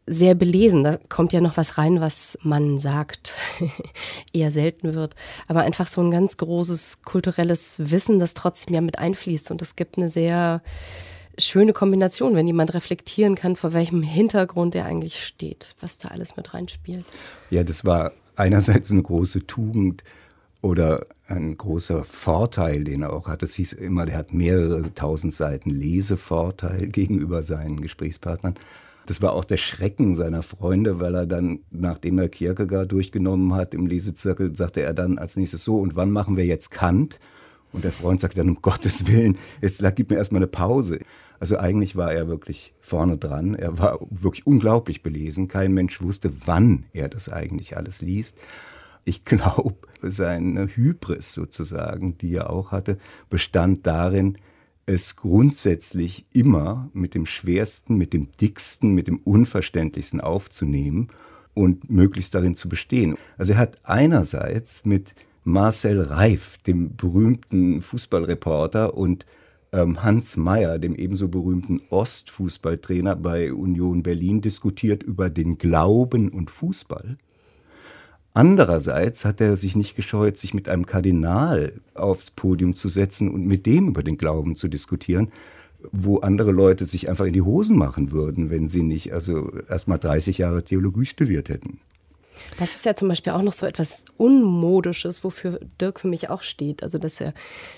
sehr 0.10 0.34
belesen. 0.34 0.84
Da 0.84 0.97
kommt 1.07 1.34
ja 1.34 1.39
noch 1.39 1.55
was 1.55 1.78
rein, 1.78 2.01
was 2.01 2.38
man 2.41 2.80
sagt, 2.80 3.34
eher 4.34 4.49
selten 4.49 4.95
wird. 4.95 5.16
Aber 5.47 5.62
einfach 5.62 5.88
so 5.88 6.01
ein 6.01 6.10
ganz 6.10 6.38
großes 6.38 7.03
kulturelles 7.03 7.76
Wissen, 7.78 8.18
das 8.18 8.34
trotzdem 8.34 8.74
ja 8.74 8.82
mit 8.82 8.97
einfließt. 8.97 9.51
Und 9.51 9.62
es 9.62 9.76
gibt 9.76 9.97
eine 9.97 10.10
sehr 10.10 10.62
schöne 11.38 11.74
Kombination, 11.74 12.36
wenn 12.36 12.47
jemand 12.47 12.74
reflektieren 12.74 13.36
kann, 13.36 13.55
vor 13.55 13.72
welchem 13.74 14.01
Hintergrund 14.01 14.76
er 14.76 14.86
eigentlich 14.86 15.24
steht, 15.24 15.76
was 15.80 15.99
da 15.99 16.10
alles 16.10 16.36
mit 16.36 16.53
reinspielt. 16.53 17.05
Ja, 17.51 17.64
das 17.64 17.86
war 17.86 18.14
einerseits 18.36 18.91
eine 18.91 19.03
große 19.03 19.45
Tugend 19.45 20.03
oder 20.62 21.05
ein 21.28 21.55
großer 21.55 22.03
Vorteil, 22.03 22.84
den 22.84 23.03
er 23.03 23.14
auch 23.14 23.28
hat. 23.28 23.43
Es 23.43 23.53
hieß 23.55 23.74
immer, 23.74 24.05
der 24.05 24.18
hat 24.18 24.34
mehrere 24.34 24.93
tausend 24.93 25.34
Seiten 25.34 25.70
Lesevorteil 25.70 26.88
gegenüber 26.91 27.43
seinen 27.43 27.80
Gesprächspartnern. 27.80 28.55
Das 29.10 29.24
war 29.24 29.34
auch 29.34 29.43
der 29.43 29.57
Schrecken 29.57 30.14
seiner 30.14 30.43
Freunde, 30.43 30.99
weil 30.99 31.16
er 31.16 31.26
dann, 31.26 31.62
nachdem 31.72 32.20
er 32.20 32.30
Kierkegaard 32.30 32.91
durchgenommen 32.91 33.55
hat 33.55 33.74
im 33.74 33.88
Lesezirkel, 33.88 34.55
sagte 34.55 34.84
er 34.84 34.93
dann 34.93 35.18
als 35.18 35.36
nächstes 35.36 35.64
so, 35.64 35.80
und 35.80 35.95
wann 35.95 36.12
machen 36.12 36.38
wir 36.38 36.45
jetzt 36.45 36.70
Kant? 36.70 37.20
Und 37.74 37.84
der 37.84 37.91
Freund 37.91 38.22
sagte 38.22 38.38
dann, 38.38 38.49
um 38.49 38.62
Gottes 38.62 39.07
Willen, 39.07 39.39
jetzt 39.62 39.84
gib 39.95 40.12
mir 40.12 40.18
erstmal 40.18 40.43
eine 40.43 40.47
Pause. 40.47 40.99
Also 41.39 41.57
eigentlich 41.57 41.95
war 41.95 42.14
er 42.14 42.28
wirklich 42.28 42.76
vorne 42.82 43.18
dran. 43.18 43.55
Er 43.55 43.80
war 43.80 43.97
wirklich 44.12 44.45
unglaublich 44.45 45.01
belesen. 45.01 45.47
Kein 45.47 45.74
Mensch 45.74 46.03
wusste, 46.03 46.32
wann 46.45 46.86
er 46.93 47.10
das 47.10 47.30
eigentlich 47.30 47.78
alles 47.78 48.03
liest. 48.03 48.38
Ich 49.05 49.26
glaube, 49.26 49.74
seine 50.03 50.68
Hybris 50.68 51.34
sozusagen, 51.34 52.16
die 52.20 52.36
er 52.36 52.51
auch 52.51 52.72
hatte, 52.72 52.99
bestand 53.32 53.88
darin, 53.88 54.38
es 54.89 55.15
grundsätzlich 55.15 56.25
immer 56.33 56.89
mit 56.93 57.13
dem 57.13 57.27
schwersten, 57.27 57.95
mit 57.95 58.11
dem 58.11 58.29
dicksten, 58.41 58.95
mit 58.95 59.07
dem 59.07 59.17
unverständlichsten 59.17 60.19
aufzunehmen 60.19 61.09
und 61.53 61.91
möglichst 61.91 62.33
darin 62.33 62.55
zu 62.55 62.67
bestehen. 62.69 63.15
Also 63.37 63.53
er 63.53 63.59
hat 63.59 63.77
einerseits 63.83 64.85
mit 64.85 65.13
Marcel 65.43 66.01
Reif, 66.01 66.57
dem 66.59 66.95
berühmten 66.95 67.81
Fußballreporter, 67.81 68.95
und 68.95 69.27
ähm, 69.71 70.01
Hans 70.03 70.37
Meyer, 70.37 70.79
dem 70.79 70.95
ebenso 70.95 71.27
berühmten 71.27 71.81
Ostfußballtrainer 71.91 73.15
bei 73.15 73.53
Union 73.53 74.01
Berlin, 74.01 74.41
diskutiert 74.41 75.03
über 75.03 75.29
den 75.29 75.59
Glauben 75.59 76.29
und 76.29 76.49
Fußball. 76.49 77.17
Andererseits 78.39 79.25
hat 79.25 79.41
er 79.41 79.57
sich 79.57 79.75
nicht 79.75 79.97
gescheut, 79.97 80.37
sich 80.37 80.53
mit 80.53 80.69
einem 80.69 80.85
Kardinal 80.85 81.73
aufs 81.93 82.31
Podium 82.31 82.73
zu 82.73 82.87
setzen 82.87 83.29
und 83.29 83.45
mit 83.45 83.65
dem 83.65 83.89
über 83.89 84.01
den 84.01 84.17
Glauben 84.17 84.55
zu 84.55 84.69
diskutieren, 84.69 85.33
wo 85.91 86.19
andere 86.19 86.53
Leute 86.53 86.85
sich 86.85 87.09
einfach 87.09 87.25
in 87.25 87.33
die 87.33 87.41
Hosen 87.41 87.77
machen 87.77 88.13
würden, 88.13 88.49
wenn 88.49 88.69
sie 88.69 88.81
nicht 88.81 89.11
also 89.11 89.51
erst 89.67 89.89
mal 89.89 89.97
30 89.97 90.37
Jahre 90.37 90.63
Theologie 90.63 91.05
studiert 91.05 91.49
hätten. 91.49 91.81
Das 92.57 92.75
ist 92.75 92.85
ja 92.85 92.95
zum 92.95 93.07
Beispiel 93.07 93.33
auch 93.33 93.41
noch 93.41 93.53
so 93.53 93.65
etwas 93.65 94.05
Unmodisches, 94.17 95.23
wofür 95.23 95.59
Dirk 95.79 95.99
für 95.99 96.07
mich 96.07 96.29
auch 96.29 96.41
steht. 96.41 96.83
Also, 96.83 96.97
dass 96.97 97.21
er 97.21 97.33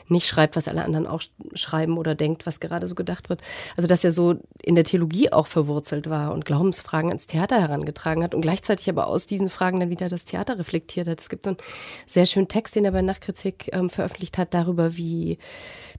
nicht 0.07 0.28
schreibt, 0.28 0.55
was 0.55 0.68
alle 0.68 0.84
anderen 0.84 1.07
auch 1.07 1.22
schreiben 1.53 1.97
oder 1.97 2.16
denkt, 2.16 2.45
was 2.45 2.59
gerade 2.59 2.88
so 2.88 2.95
gedacht 2.95 3.30
wird. 3.30 3.41
Also, 3.76 3.88
dass 3.88 4.03
er 4.03 4.12
so 4.12 4.36
in 4.62 4.76
der 4.76 4.84
Theologie 4.84 5.32
auch 5.32 5.47
verwurzelt 5.47 6.09
war 6.09 6.34
und 6.34 6.45
Glaubensfragen 6.45 7.09
ans 7.09 7.28
Theater 7.28 7.59
herangetragen 7.59 8.24
hat 8.24 8.34
und 8.34 8.41
gleichzeitig 8.41 8.89
aber 8.89 9.07
aus 9.07 9.26
diesen 9.26 9.49
Fragen 9.49 9.80
dann 9.80 9.89
wieder 9.89 10.09
das 10.09 10.26
Theater 10.26 10.57
reflektiert 10.57 11.07
hat. 11.07 11.20
Es 11.20 11.30
gibt 11.30 11.45
so 11.45 11.51
einen 11.51 11.57
sehr 12.05 12.26
schönen 12.26 12.47
Text, 12.47 12.76
den 12.76 12.86
er 12.86 12.91
bei 12.91 13.01
Nachkritik 13.01 13.70
ähm, 13.74 13.89
veröffentlicht 13.89 14.38
hat, 14.38 14.53
darüber, 14.53 14.97
wie 14.97 15.38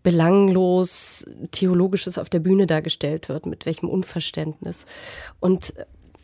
belanglos 0.03 1.25
Theologisches 1.53 2.19
auf 2.19 2.29
der 2.29 2.41
Bühne 2.41 2.67
dargestellt 2.67 3.29
wird, 3.29 3.47
mit 3.47 3.67
welchem 3.67 3.89
Unverständnis. 3.89 4.87
Und 5.41 5.73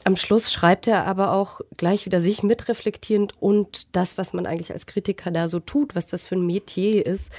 am 0.05 0.17
Schluss 0.17 0.53
schreibt 0.53 0.87
er 0.87 1.07
aber 1.07 1.33
auch 1.33 1.61
gleich 1.77 2.07
wieder 2.07 2.21
sich 2.21 2.43
mitreflektierend 2.43 3.35
und 3.41 3.95
das, 3.97 4.19
was 4.19 4.33
man 4.33 4.47
eigentlich 4.47 4.73
als 4.73 4.87
Kritiker 4.87 5.31
da 5.31 5.49
so 5.49 5.61
tut, 5.61 5.95
was 5.95 6.07
das 6.07 6.27
für 6.27 6.37
ein 6.37 6.47
Metier 6.47 7.05
ist, 7.05 7.31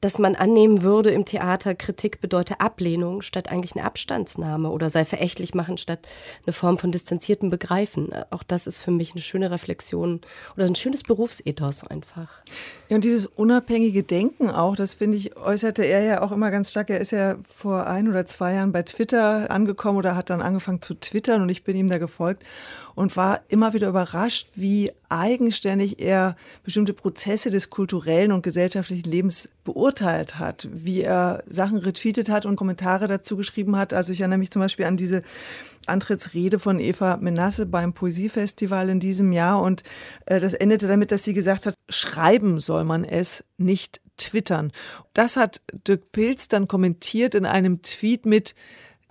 dass 0.00 0.18
man 0.18 0.36
annehmen 0.36 0.82
würde 0.82 1.10
im 1.10 1.24
Theater, 1.24 1.74
Kritik 1.74 2.20
bedeute 2.20 2.60
Ablehnung 2.60 3.22
statt 3.22 3.50
eigentlich 3.50 3.74
eine 3.74 3.84
Abstandsnahme 3.84 4.70
oder 4.70 4.90
sei 4.90 5.04
verächtlich 5.04 5.54
machen 5.54 5.78
statt 5.78 6.00
eine 6.44 6.52
Form 6.52 6.76
von 6.76 6.92
distanziertem 6.92 7.48
Begreifen. 7.48 8.10
Auch 8.30 8.42
das 8.42 8.66
ist 8.66 8.80
für 8.80 8.90
mich 8.90 9.12
eine 9.12 9.22
schöne 9.22 9.50
Reflexion 9.50 10.20
oder 10.56 10.66
ein 10.66 10.74
schönes 10.74 11.02
Berufsethos 11.02 11.84
einfach. 11.84 12.42
Ja, 12.88 12.96
und 12.96 13.04
dieses 13.04 13.26
unabhängige 13.26 14.02
Denken 14.02 14.50
auch, 14.50 14.76
das 14.76 14.94
finde 14.94 15.16
ich, 15.16 15.36
äußerte 15.36 15.82
er 15.82 16.02
ja 16.02 16.22
auch 16.22 16.32
immer 16.32 16.50
ganz 16.50 16.70
stark. 16.70 16.90
Er 16.90 17.00
ist 17.00 17.12
ja 17.12 17.36
vor 17.48 17.86
ein 17.86 18.08
oder 18.08 18.26
zwei 18.26 18.54
Jahren 18.54 18.72
bei 18.72 18.82
Twitter 18.82 19.50
angekommen 19.50 19.98
oder 19.98 20.14
hat 20.14 20.30
dann 20.30 20.42
angefangen 20.42 20.82
zu 20.82 20.94
twittern 20.94 21.40
und 21.42 21.48
ich 21.48 21.64
bin 21.64 21.74
ihm 21.76 21.86
ihm 21.86 21.90
da 21.90 21.98
gefolgt 21.98 22.44
und 22.96 23.16
war 23.16 23.42
immer 23.48 23.74
wieder 23.74 23.88
überrascht, 23.88 24.48
wie 24.54 24.90
eigenständig 25.08 26.00
er 26.00 26.34
bestimmte 26.64 26.94
Prozesse 26.94 27.50
des 27.50 27.70
kulturellen 27.70 28.32
und 28.32 28.42
gesellschaftlichen 28.42 29.08
Lebens 29.08 29.50
beurteilt 29.64 30.38
hat, 30.38 30.66
wie 30.72 31.02
er 31.02 31.44
Sachen 31.46 31.76
retweetet 31.76 32.30
hat 32.30 32.46
und 32.46 32.56
Kommentare 32.56 33.06
dazu 33.06 33.36
geschrieben 33.36 33.76
hat. 33.76 33.92
Also 33.92 34.12
ich 34.12 34.20
erinnere 34.20 34.38
mich 34.38 34.50
zum 34.50 34.60
Beispiel 34.60 34.86
an 34.86 34.96
diese 34.96 35.22
Antrittsrede 35.86 36.58
von 36.58 36.80
Eva 36.80 37.18
Menasse 37.18 37.66
beim 37.66 37.92
Poesiefestival 37.92 38.88
in 38.88 38.98
diesem 38.98 39.30
Jahr 39.30 39.60
und 39.60 39.82
äh, 40.24 40.40
das 40.40 40.54
endete 40.54 40.88
damit, 40.88 41.12
dass 41.12 41.22
sie 41.22 41.34
gesagt 41.34 41.66
hat, 41.66 41.74
schreiben 41.90 42.60
soll 42.60 42.84
man 42.84 43.04
es, 43.04 43.44
nicht 43.58 44.00
twittern. 44.16 44.72
Das 45.12 45.36
hat 45.36 45.60
Dirk 45.86 46.12
Pilz 46.12 46.48
dann 46.48 46.66
kommentiert 46.66 47.34
in 47.34 47.44
einem 47.44 47.82
Tweet 47.82 48.24
mit, 48.24 48.54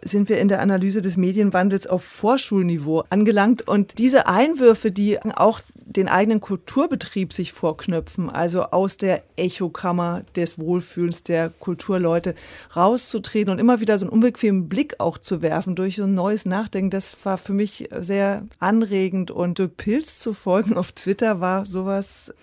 sind 0.02 0.30
wir 0.30 0.40
in 0.40 0.48
der 0.48 0.62
Analyse 0.62 1.02
des 1.02 1.18
Medienwandels 1.18 1.88
auf 1.88 2.04
Vorschulniveau 2.04 3.04
angelangt. 3.10 3.68
Und 3.68 3.98
diese 3.98 4.28
Einwürfe, 4.28 4.92
die 4.92 5.20
auch 5.22 5.62
den 5.86 6.08
eigenen 6.08 6.42
Kulturbetrieb 6.42 7.32
sich 7.32 7.54
vorknöpfen, 7.54 8.30
also 8.30 8.64
aus 8.64 8.98
der 8.98 9.24
Echokammer 9.36 10.24
des 10.36 10.60
Wohlfühlens 10.60 11.24
der 11.24 11.50
Kulturleute 11.50 12.36
rauszutreten 12.76 13.52
und 13.52 13.60
immer 13.60 13.80
wieder 13.80 13.98
so 13.98 14.06
einen 14.06 14.14
unbequemen 14.14 14.68
Blick 14.68 15.00
auch 15.00 15.18
zu 15.18 15.42
werfen 15.42 15.76
durch 15.76 15.96
so 15.96 16.04
ein 16.04 16.14
neues 16.14 16.46
Nachdenken, 16.46 16.90
das 16.90 17.16
war 17.24 17.38
für 17.38 17.54
mich 17.54 17.90
sehr 17.98 18.44
anregend. 18.60 19.32
Und 19.32 19.58
Dirk 19.58 19.78
Pilz 19.78 20.20
zu 20.20 20.34
folgen 20.34 20.76
auf 20.76 20.92
Twitter 20.92 21.40
war 21.40 21.66
sowas, 21.66 22.34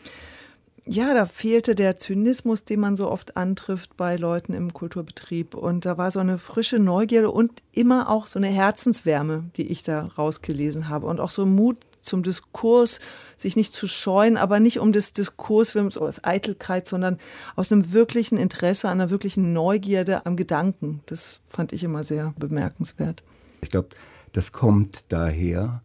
ja, 0.85 1.15
da 1.15 1.27
fehlte 1.27 1.75
der 1.75 1.97
Zynismus, 1.97 2.65
den 2.65 2.81
man 2.81 2.97
so 2.97 3.09
oft 3.09 3.37
antrifft 3.37 3.97
bei 3.97 4.17
Leuten 4.17 4.53
im 4.53 4.73
Kulturbetrieb. 4.73 5.55
Und 5.55 5.87
da 5.87 5.97
war 5.97 6.11
so 6.11 6.19
eine 6.19 6.39
frische 6.39 6.79
Neugierde 6.79 7.31
und 7.31 7.63
immer 7.71 8.11
auch 8.11 8.27
so 8.27 8.39
eine 8.39 8.49
Herzenswärme, 8.49 9.45
die 9.57 9.69
ich 9.69 9.85
da 9.85 10.07
rausgelesen 10.19 10.89
habe. 10.89 11.07
Und 11.07 11.21
auch 11.21 11.31
so 11.31 11.47
Mut 11.47 11.79
zum 12.01 12.25
Diskurs, 12.25 12.99
sich 13.37 13.55
nicht 13.55 13.75
zu 13.75 13.87
scheuen, 13.87 14.37
aber 14.37 14.59
nicht 14.59 14.81
um 14.81 14.93
des 14.93 15.13
Diskurswillens 15.13 15.97
oder 15.97 16.09
des 16.09 16.25
Eitelkeit, 16.25 16.89
sondern 16.89 17.19
aus 17.55 17.71
einem 17.71 17.93
wirklichen 17.93 18.37
Interesse, 18.37 18.89
einer 18.89 19.11
wirklichen 19.11 19.53
Neugierde 19.53 20.27
am 20.27 20.37
Gedanken. 20.37 21.01
Das 21.07 21.41
fand 21.49 21.73
ich 21.73 21.85
immer 21.85 22.03
sehr 22.03 22.35
bemerkenswert. 22.37 23.23
Ich 23.61 23.69
glaube, 23.69 23.91
das 24.33 24.51
kommt 24.51 25.05
daher, 25.11 25.83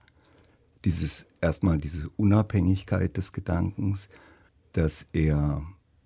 dieses 0.85 1.25
erstmal 1.39 1.77
diese 1.77 2.09
Unabhängigkeit 2.17 3.15
des 3.15 3.31
Gedankens, 3.31 4.09
dass 4.77 5.07
er 5.11 5.63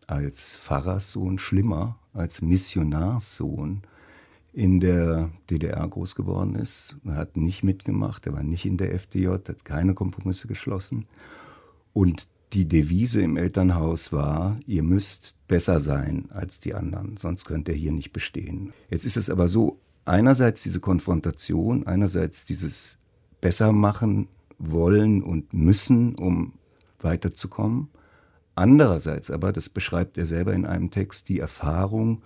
als 0.07 0.57
Pfarrerssohn 0.57 1.37
schlimmer 1.37 1.97
als 2.13 2.41
Missionarssohn 2.41 3.81
in 4.53 4.79
der 4.79 5.29
DDR 5.49 5.87
groß 5.87 6.15
geworden 6.15 6.55
ist. 6.55 6.97
Er 7.05 7.15
hat 7.15 7.37
nicht 7.37 7.63
mitgemacht, 7.63 8.25
er 8.25 8.33
war 8.33 8.43
nicht 8.43 8.65
in 8.65 8.77
der 8.77 8.93
FDJ, 8.93 9.27
hat 9.27 9.63
keine 9.63 9.93
Kompromisse 9.93 10.47
geschlossen. 10.47 11.05
Und 11.93 12.27
die 12.53 12.67
Devise 12.67 13.21
im 13.21 13.37
Elternhaus 13.37 14.11
war, 14.11 14.59
ihr 14.65 14.83
müsst 14.83 15.35
besser 15.47 15.79
sein 15.79 16.25
als 16.31 16.59
die 16.59 16.73
anderen, 16.73 17.15
sonst 17.15 17.45
könnt 17.45 17.69
ihr 17.69 17.75
hier 17.75 17.93
nicht 17.93 18.11
bestehen. 18.11 18.73
Jetzt 18.89 19.05
ist 19.05 19.15
es 19.15 19.29
aber 19.29 19.47
so, 19.47 19.79
einerseits 20.03 20.63
diese 20.63 20.81
Konfrontation, 20.81 21.87
einerseits 21.87 22.43
dieses 22.43 22.97
besser 23.39 23.71
machen 23.71 24.27
wollen 24.57 25.23
und 25.23 25.53
müssen, 25.53 26.15
um 26.15 26.53
weiterzukommen. 26.99 27.87
Andererseits 28.55 29.31
aber, 29.31 29.53
das 29.53 29.69
beschreibt 29.69 30.17
er 30.17 30.25
selber 30.25 30.53
in 30.53 30.65
einem 30.65 30.91
Text, 30.91 31.29
die 31.29 31.39
Erfahrung, 31.39 32.23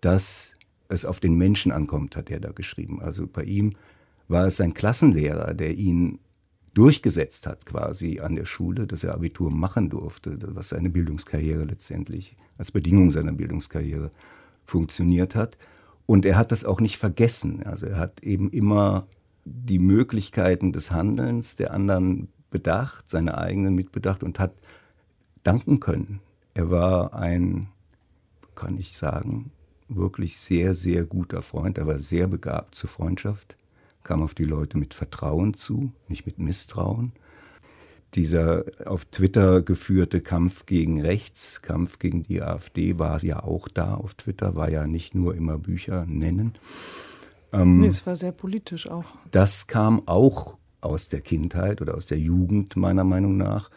dass 0.00 0.54
es 0.88 1.04
auf 1.04 1.20
den 1.20 1.36
Menschen 1.36 1.72
ankommt, 1.72 2.16
hat 2.16 2.30
er 2.30 2.40
da 2.40 2.50
geschrieben. 2.52 3.00
Also 3.00 3.26
bei 3.26 3.44
ihm 3.44 3.74
war 4.28 4.46
es 4.46 4.56
sein 4.56 4.74
Klassenlehrer, 4.74 5.54
der 5.54 5.74
ihn 5.74 6.18
durchgesetzt 6.74 7.46
hat 7.46 7.66
quasi 7.66 8.20
an 8.20 8.34
der 8.34 8.46
Schule, 8.46 8.86
dass 8.86 9.04
er 9.04 9.14
Abitur 9.14 9.50
machen 9.50 9.90
durfte, 9.90 10.38
was 10.54 10.70
seine 10.70 10.90
Bildungskarriere 10.90 11.64
letztendlich 11.64 12.36
als 12.56 12.72
Bedingung 12.72 13.10
seiner 13.10 13.32
Bildungskarriere 13.32 14.10
funktioniert 14.64 15.34
hat. 15.34 15.58
Und 16.06 16.24
er 16.24 16.36
hat 16.36 16.50
das 16.50 16.64
auch 16.64 16.80
nicht 16.80 16.98
vergessen. 16.98 17.62
Also 17.64 17.86
er 17.86 17.98
hat 17.98 18.22
eben 18.22 18.50
immer 18.50 19.06
die 19.44 19.78
Möglichkeiten 19.78 20.72
des 20.72 20.90
Handelns 20.90 21.56
der 21.56 21.72
anderen 21.72 22.28
bedacht, 22.50 23.08
seine 23.08 23.38
eigenen 23.38 23.74
mitbedacht 23.74 24.22
und 24.22 24.38
hat 24.38 24.54
danken 25.42 25.80
können. 25.80 26.20
Er 26.54 26.70
war 26.70 27.14
ein, 27.14 27.68
kann 28.54 28.78
ich 28.78 28.96
sagen, 28.96 29.52
wirklich 29.88 30.38
sehr, 30.38 30.74
sehr 30.74 31.04
guter 31.04 31.42
Freund. 31.42 31.78
Er 31.78 31.86
war 31.86 31.98
sehr 31.98 32.28
begabt 32.28 32.74
zur 32.74 32.90
Freundschaft, 32.90 33.56
kam 34.02 34.22
auf 34.22 34.34
die 34.34 34.44
Leute 34.44 34.78
mit 34.78 34.94
Vertrauen 34.94 35.54
zu, 35.54 35.92
nicht 36.08 36.26
mit 36.26 36.38
Misstrauen. 36.38 37.12
Dieser 38.14 38.64
auf 38.84 39.06
Twitter 39.06 39.62
geführte 39.62 40.20
Kampf 40.20 40.66
gegen 40.66 41.00
rechts, 41.00 41.62
Kampf 41.62 41.98
gegen 41.98 42.22
die 42.22 42.42
AfD 42.42 42.98
war 42.98 43.24
ja 43.24 43.42
auch 43.42 43.68
da 43.68 43.94
auf 43.94 44.14
Twitter, 44.14 44.54
war 44.54 44.70
ja 44.70 44.86
nicht 44.86 45.14
nur 45.14 45.34
immer 45.34 45.56
Bücher 45.56 46.04
nennen. 46.04 46.52
Ähm, 47.52 47.80
nee, 47.80 47.86
es 47.86 48.06
war 48.06 48.16
sehr 48.16 48.32
politisch 48.32 48.86
auch. 48.86 49.06
Das 49.30 49.66
kam 49.66 50.06
auch 50.06 50.58
aus 50.82 51.08
der 51.08 51.22
Kindheit 51.22 51.80
oder 51.80 51.94
aus 51.94 52.04
der 52.04 52.18
Jugend 52.18 52.76
meiner 52.76 53.04
Meinung 53.04 53.38
nach, 53.38 53.70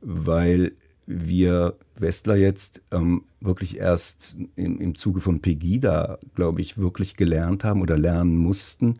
weil 0.00 0.72
wir 1.06 1.74
Westler 1.94 2.36
jetzt 2.36 2.82
ähm, 2.90 3.22
wirklich 3.40 3.78
erst 3.78 4.36
im, 4.56 4.80
im 4.80 4.94
Zuge 4.96 5.20
von 5.20 5.40
Pegida, 5.40 6.18
glaube 6.34 6.60
ich, 6.60 6.78
wirklich 6.78 7.16
gelernt 7.16 7.64
haben 7.64 7.80
oder 7.80 7.96
lernen 7.96 8.36
mussten 8.36 8.98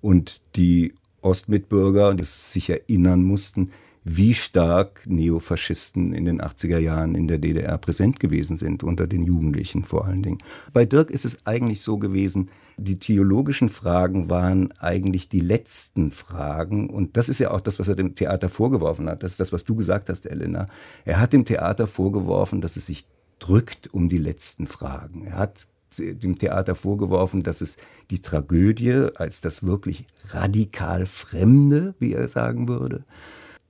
und 0.00 0.40
die 0.56 0.94
Ostmitbürger 1.20 2.16
sich 2.22 2.70
erinnern 2.70 3.22
mussten, 3.24 3.72
wie 4.10 4.32
stark 4.32 5.02
Neofaschisten 5.06 6.14
in 6.14 6.24
den 6.24 6.40
80er 6.40 6.78
Jahren 6.78 7.14
in 7.14 7.28
der 7.28 7.38
DDR 7.38 7.76
präsent 7.76 8.18
gewesen 8.18 8.56
sind, 8.56 8.82
unter 8.82 9.06
den 9.06 9.22
Jugendlichen 9.22 9.84
vor 9.84 10.06
allen 10.06 10.22
Dingen. 10.22 10.38
Bei 10.72 10.86
Dirk 10.86 11.10
ist 11.10 11.24
es 11.24 11.46
eigentlich 11.46 11.82
so 11.82 11.98
gewesen, 11.98 12.48
die 12.78 12.98
theologischen 12.98 13.68
Fragen 13.68 14.30
waren 14.30 14.72
eigentlich 14.78 15.28
die 15.28 15.40
letzten 15.40 16.10
Fragen. 16.10 16.88
Und 16.88 17.16
das 17.16 17.28
ist 17.28 17.40
ja 17.40 17.50
auch 17.50 17.60
das, 17.60 17.78
was 17.78 17.88
er 17.88 17.96
dem 17.96 18.14
Theater 18.14 18.48
vorgeworfen 18.48 19.08
hat. 19.08 19.22
Das 19.22 19.32
ist 19.32 19.40
das, 19.40 19.52
was 19.52 19.64
du 19.64 19.74
gesagt 19.74 20.08
hast, 20.08 20.26
Elena. 20.26 20.66
Er 21.04 21.20
hat 21.20 21.32
dem 21.32 21.44
Theater 21.44 21.86
vorgeworfen, 21.86 22.60
dass 22.60 22.76
es 22.76 22.86
sich 22.86 23.04
drückt 23.40 23.92
um 23.92 24.08
die 24.08 24.18
letzten 24.18 24.66
Fragen. 24.66 25.26
Er 25.26 25.36
hat 25.36 25.66
dem 25.98 26.38
Theater 26.38 26.74
vorgeworfen, 26.74 27.42
dass 27.42 27.60
es 27.60 27.76
die 28.10 28.22
Tragödie 28.22 29.08
als 29.16 29.40
das 29.40 29.62
wirklich 29.62 30.04
radikal 30.28 31.06
Fremde, 31.06 31.94
wie 31.98 32.12
er 32.12 32.28
sagen 32.28 32.68
würde, 32.68 33.04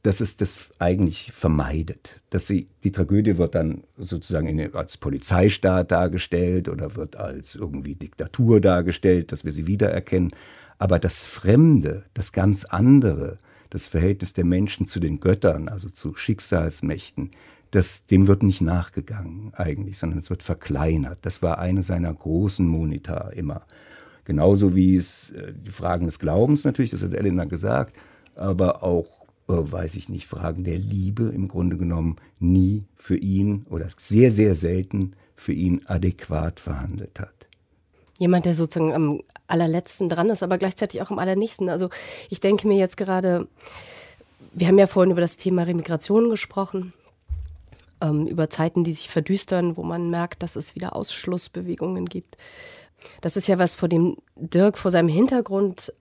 dass 0.02 0.20
es 0.20 0.36
das 0.36 0.70
eigentlich 0.78 1.32
vermeidet. 1.32 2.20
Dass 2.30 2.46
sie, 2.46 2.68
die 2.84 2.92
Tragödie 2.92 3.38
wird 3.38 3.54
dann 3.54 3.82
sozusagen 3.96 4.46
in, 4.46 4.74
als 4.74 4.96
Polizeistaat 4.96 5.90
dargestellt 5.90 6.68
oder 6.68 6.96
wird 6.96 7.16
als 7.16 7.54
irgendwie 7.54 7.94
Diktatur 7.94 8.60
dargestellt, 8.60 9.32
dass 9.32 9.44
wir 9.44 9.52
sie 9.52 9.66
wiedererkennen. 9.66 10.32
Aber 10.78 10.98
das 10.98 11.26
Fremde, 11.26 12.04
das 12.14 12.32
ganz 12.32 12.64
andere, 12.64 13.38
das 13.70 13.88
Verhältnis 13.88 14.32
der 14.32 14.44
Menschen 14.44 14.86
zu 14.86 15.00
den 15.00 15.20
Göttern, 15.20 15.68
also 15.68 15.88
zu 15.88 16.14
Schicksalsmächten, 16.14 17.32
das, 17.70 18.06
dem 18.06 18.28
wird 18.28 18.42
nicht 18.42 18.60
nachgegangen 18.60 19.52
eigentlich, 19.54 19.98
sondern 19.98 20.20
es 20.20 20.30
wird 20.30 20.42
verkleinert. 20.42 21.18
Das 21.22 21.42
war 21.42 21.58
eine 21.58 21.82
seiner 21.82 22.14
großen 22.14 22.66
Monita 22.66 23.28
immer. 23.30 23.62
Genauso 24.24 24.74
wie 24.74 24.96
es 24.96 25.30
äh, 25.30 25.52
die 25.54 25.70
Fragen 25.70 26.06
des 26.06 26.18
Glaubens 26.18 26.64
natürlich, 26.64 26.92
das 26.92 27.02
hat 27.02 27.14
Elena 27.14 27.44
gesagt, 27.44 27.96
aber 28.36 28.82
auch 28.82 29.17
weiß 29.48 29.94
ich 29.94 30.08
nicht, 30.08 30.26
Fragen 30.26 30.64
der 30.64 30.78
Liebe 30.78 31.24
im 31.24 31.48
Grunde 31.48 31.76
genommen 31.76 32.16
nie 32.38 32.84
für 32.96 33.16
ihn 33.16 33.66
oder 33.70 33.88
sehr, 33.96 34.30
sehr 34.30 34.54
selten 34.54 35.14
für 35.36 35.52
ihn 35.52 35.82
adäquat 35.86 36.60
verhandelt 36.60 37.18
hat. 37.18 37.46
Jemand, 38.18 38.44
der 38.44 38.54
sozusagen 38.54 38.92
am 38.92 39.22
allerletzten 39.46 40.08
dran 40.08 40.28
ist, 40.30 40.42
aber 40.42 40.58
gleichzeitig 40.58 41.00
auch 41.00 41.10
am 41.10 41.18
allernächsten. 41.18 41.68
Also 41.68 41.88
ich 42.28 42.40
denke 42.40 42.68
mir 42.68 42.76
jetzt 42.76 42.96
gerade, 42.96 43.48
wir 44.52 44.66
haben 44.66 44.78
ja 44.78 44.86
vorhin 44.86 45.12
über 45.12 45.20
das 45.20 45.36
Thema 45.36 45.62
Remigration 45.62 46.28
gesprochen, 46.28 46.92
ähm, 48.00 48.26
über 48.26 48.50
Zeiten, 48.50 48.84
die 48.84 48.92
sich 48.92 49.08
verdüstern, 49.08 49.76
wo 49.76 49.82
man 49.82 50.10
merkt, 50.10 50.42
dass 50.42 50.56
es 50.56 50.74
wieder 50.74 50.94
Ausschlussbewegungen 50.94 52.06
gibt. 52.06 52.36
Das 53.20 53.36
ist 53.36 53.48
ja 53.48 53.58
was, 53.58 53.74
vor 53.74 53.88
dem 53.88 54.16
Dirk 54.36 54.76
vor 54.76 54.90
seinem 54.90 55.08
Hintergrund 55.08 55.92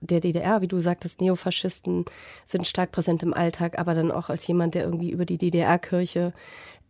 der 0.00 0.20
DDR, 0.20 0.60
wie 0.60 0.68
du 0.68 0.78
sagtest, 0.78 1.20
Neofaschisten 1.20 2.04
sind 2.44 2.66
stark 2.66 2.92
präsent 2.92 3.22
im 3.22 3.34
Alltag, 3.34 3.78
aber 3.78 3.94
dann 3.94 4.10
auch 4.10 4.28
als 4.28 4.46
jemand, 4.46 4.74
der 4.74 4.84
irgendwie 4.84 5.10
über 5.10 5.24
die 5.24 5.38
DDR-Kirche 5.38 6.32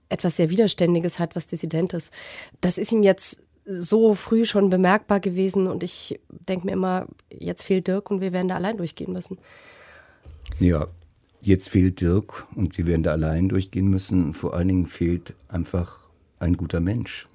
etwas 0.08 0.36
sehr 0.36 0.50
Widerständiges 0.50 1.18
hat, 1.18 1.36
was 1.36 1.46
Dissident 1.46 1.92
ist. 1.92 2.12
Das 2.60 2.78
ist 2.78 2.92
ihm 2.92 3.02
jetzt 3.02 3.40
so 3.64 4.14
früh 4.14 4.44
schon 4.44 4.70
bemerkbar 4.70 5.20
gewesen 5.20 5.66
und 5.66 5.82
ich 5.82 6.20
denke 6.28 6.66
mir 6.66 6.72
immer, 6.72 7.06
jetzt 7.30 7.64
fehlt 7.64 7.88
Dirk 7.88 8.10
und 8.10 8.20
wir 8.20 8.32
werden 8.32 8.48
da 8.48 8.54
allein 8.54 8.76
durchgehen 8.76 9.12
müssen. 9.12 9.38
Ja, 10.60 10.86
jetzt 11.40 11.68
fehlt 11.70 12.00
Dirk 12.00 12.46
und 12.54 12.78
wir 12.78 12.86
werden 12.86 13.02
da 13.02 13.12
allein 13.12 13.48
durchgehen 13.48 13.88
müssen. 13.88 14.34
Vor 14.34 14.54
allen 14.54 14.68
Dingen 14.68 14.86
fehlt 14.86 15.34
einfach 15.48 15.98
ein 16.38 16.56
guter 16.56 16.80
Mensch. 16.80 17.26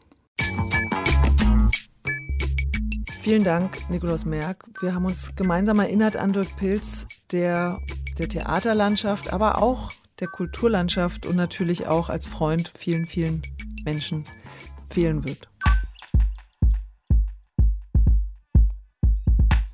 Vielen 3.22 3.44
Dank, 3.44 3.88
Nikolaus 3.92 4.26
Merck. 4.26 4.66
Wir 4.82 4.96
haben 4.96 5.06
uns 5.06 5.36
gemeinsam 5.36 5.80
erinnert 5.80 6.18
an 6.18 6.34
Dirk 6.34 6.56
Pilz, 6.58 7.06
der 7.32 7.80
der 8.18 8.28
Theaterlandschaft, 8.28 9.32
aber 9.32 9.62
auch 9.62 9.92
der 10.20 10.28
Kulturlandschaft 10.28 11.28
und 11.28 11.36
natürlich 11.36 11.86
auch 11.86 12.10
als 12.10 12.26
Freund 12.26 12.74
vielen, 12.76 13.06
vielen 13.06 13.44
Menschen 13.86 14.24
fehlen 14.90 15.24
wird. 15.24 15.48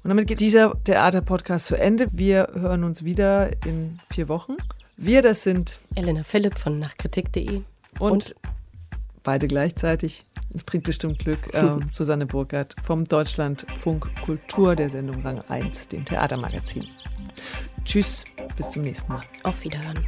Und 0.03 0.09
damit 0.09 0.27
geht 0.27 0.41
dieser 0.41 0.81
Theaterpodcast 0.83 1.67
zu 1.67 1.75
Ende. 1.75 2.09
Wir 2.11 2.49
hören 2.53 2.83
uns 2.83 3.05
wieder 3.05 3.51
in 3.65 3.97
vier 4.09 4.27
Wochen. 4.27 4.57
Wir, 4.97 5.21
das 5.21 5.43
sind 5.43 5.79
Elena 5.95 6.23
Philipp 6.23 6.59
von 6.59 6.79
nachkritik.de 6.79 7.61
und, 7.99 8.11
und, 8.11 8.35
beide 9.27 9.49
gleichzeitig. 9.49 10.25
Es 10.53 10.63
bringt 10.63 10.85
bestimmt 10.85 11.19
Glück. 11.19 11.37
Ähm, 11.53 11.89
Susanne 11.91 12.25
Burkhardt 12.25 12.75
vom 12.83 13.03
Deutschlandfunk 13.03 14.09
Kultur 14.23 14.75
der 14.75 14.89
Sendung 14.89 15.21
Rang 15.21 15.41
1, 15.49 15.89
dem 15.89 16.05
Theatermagazin. 16.05 16.85
Tschüss, 17.83 18.23
bis 18.55 18.69
zum 18.69 18.83
nächsten 18.83 19.11
Mal. 19.11 19.21
Auf 19.43 19.63
Wiederhören. 19.63 19.99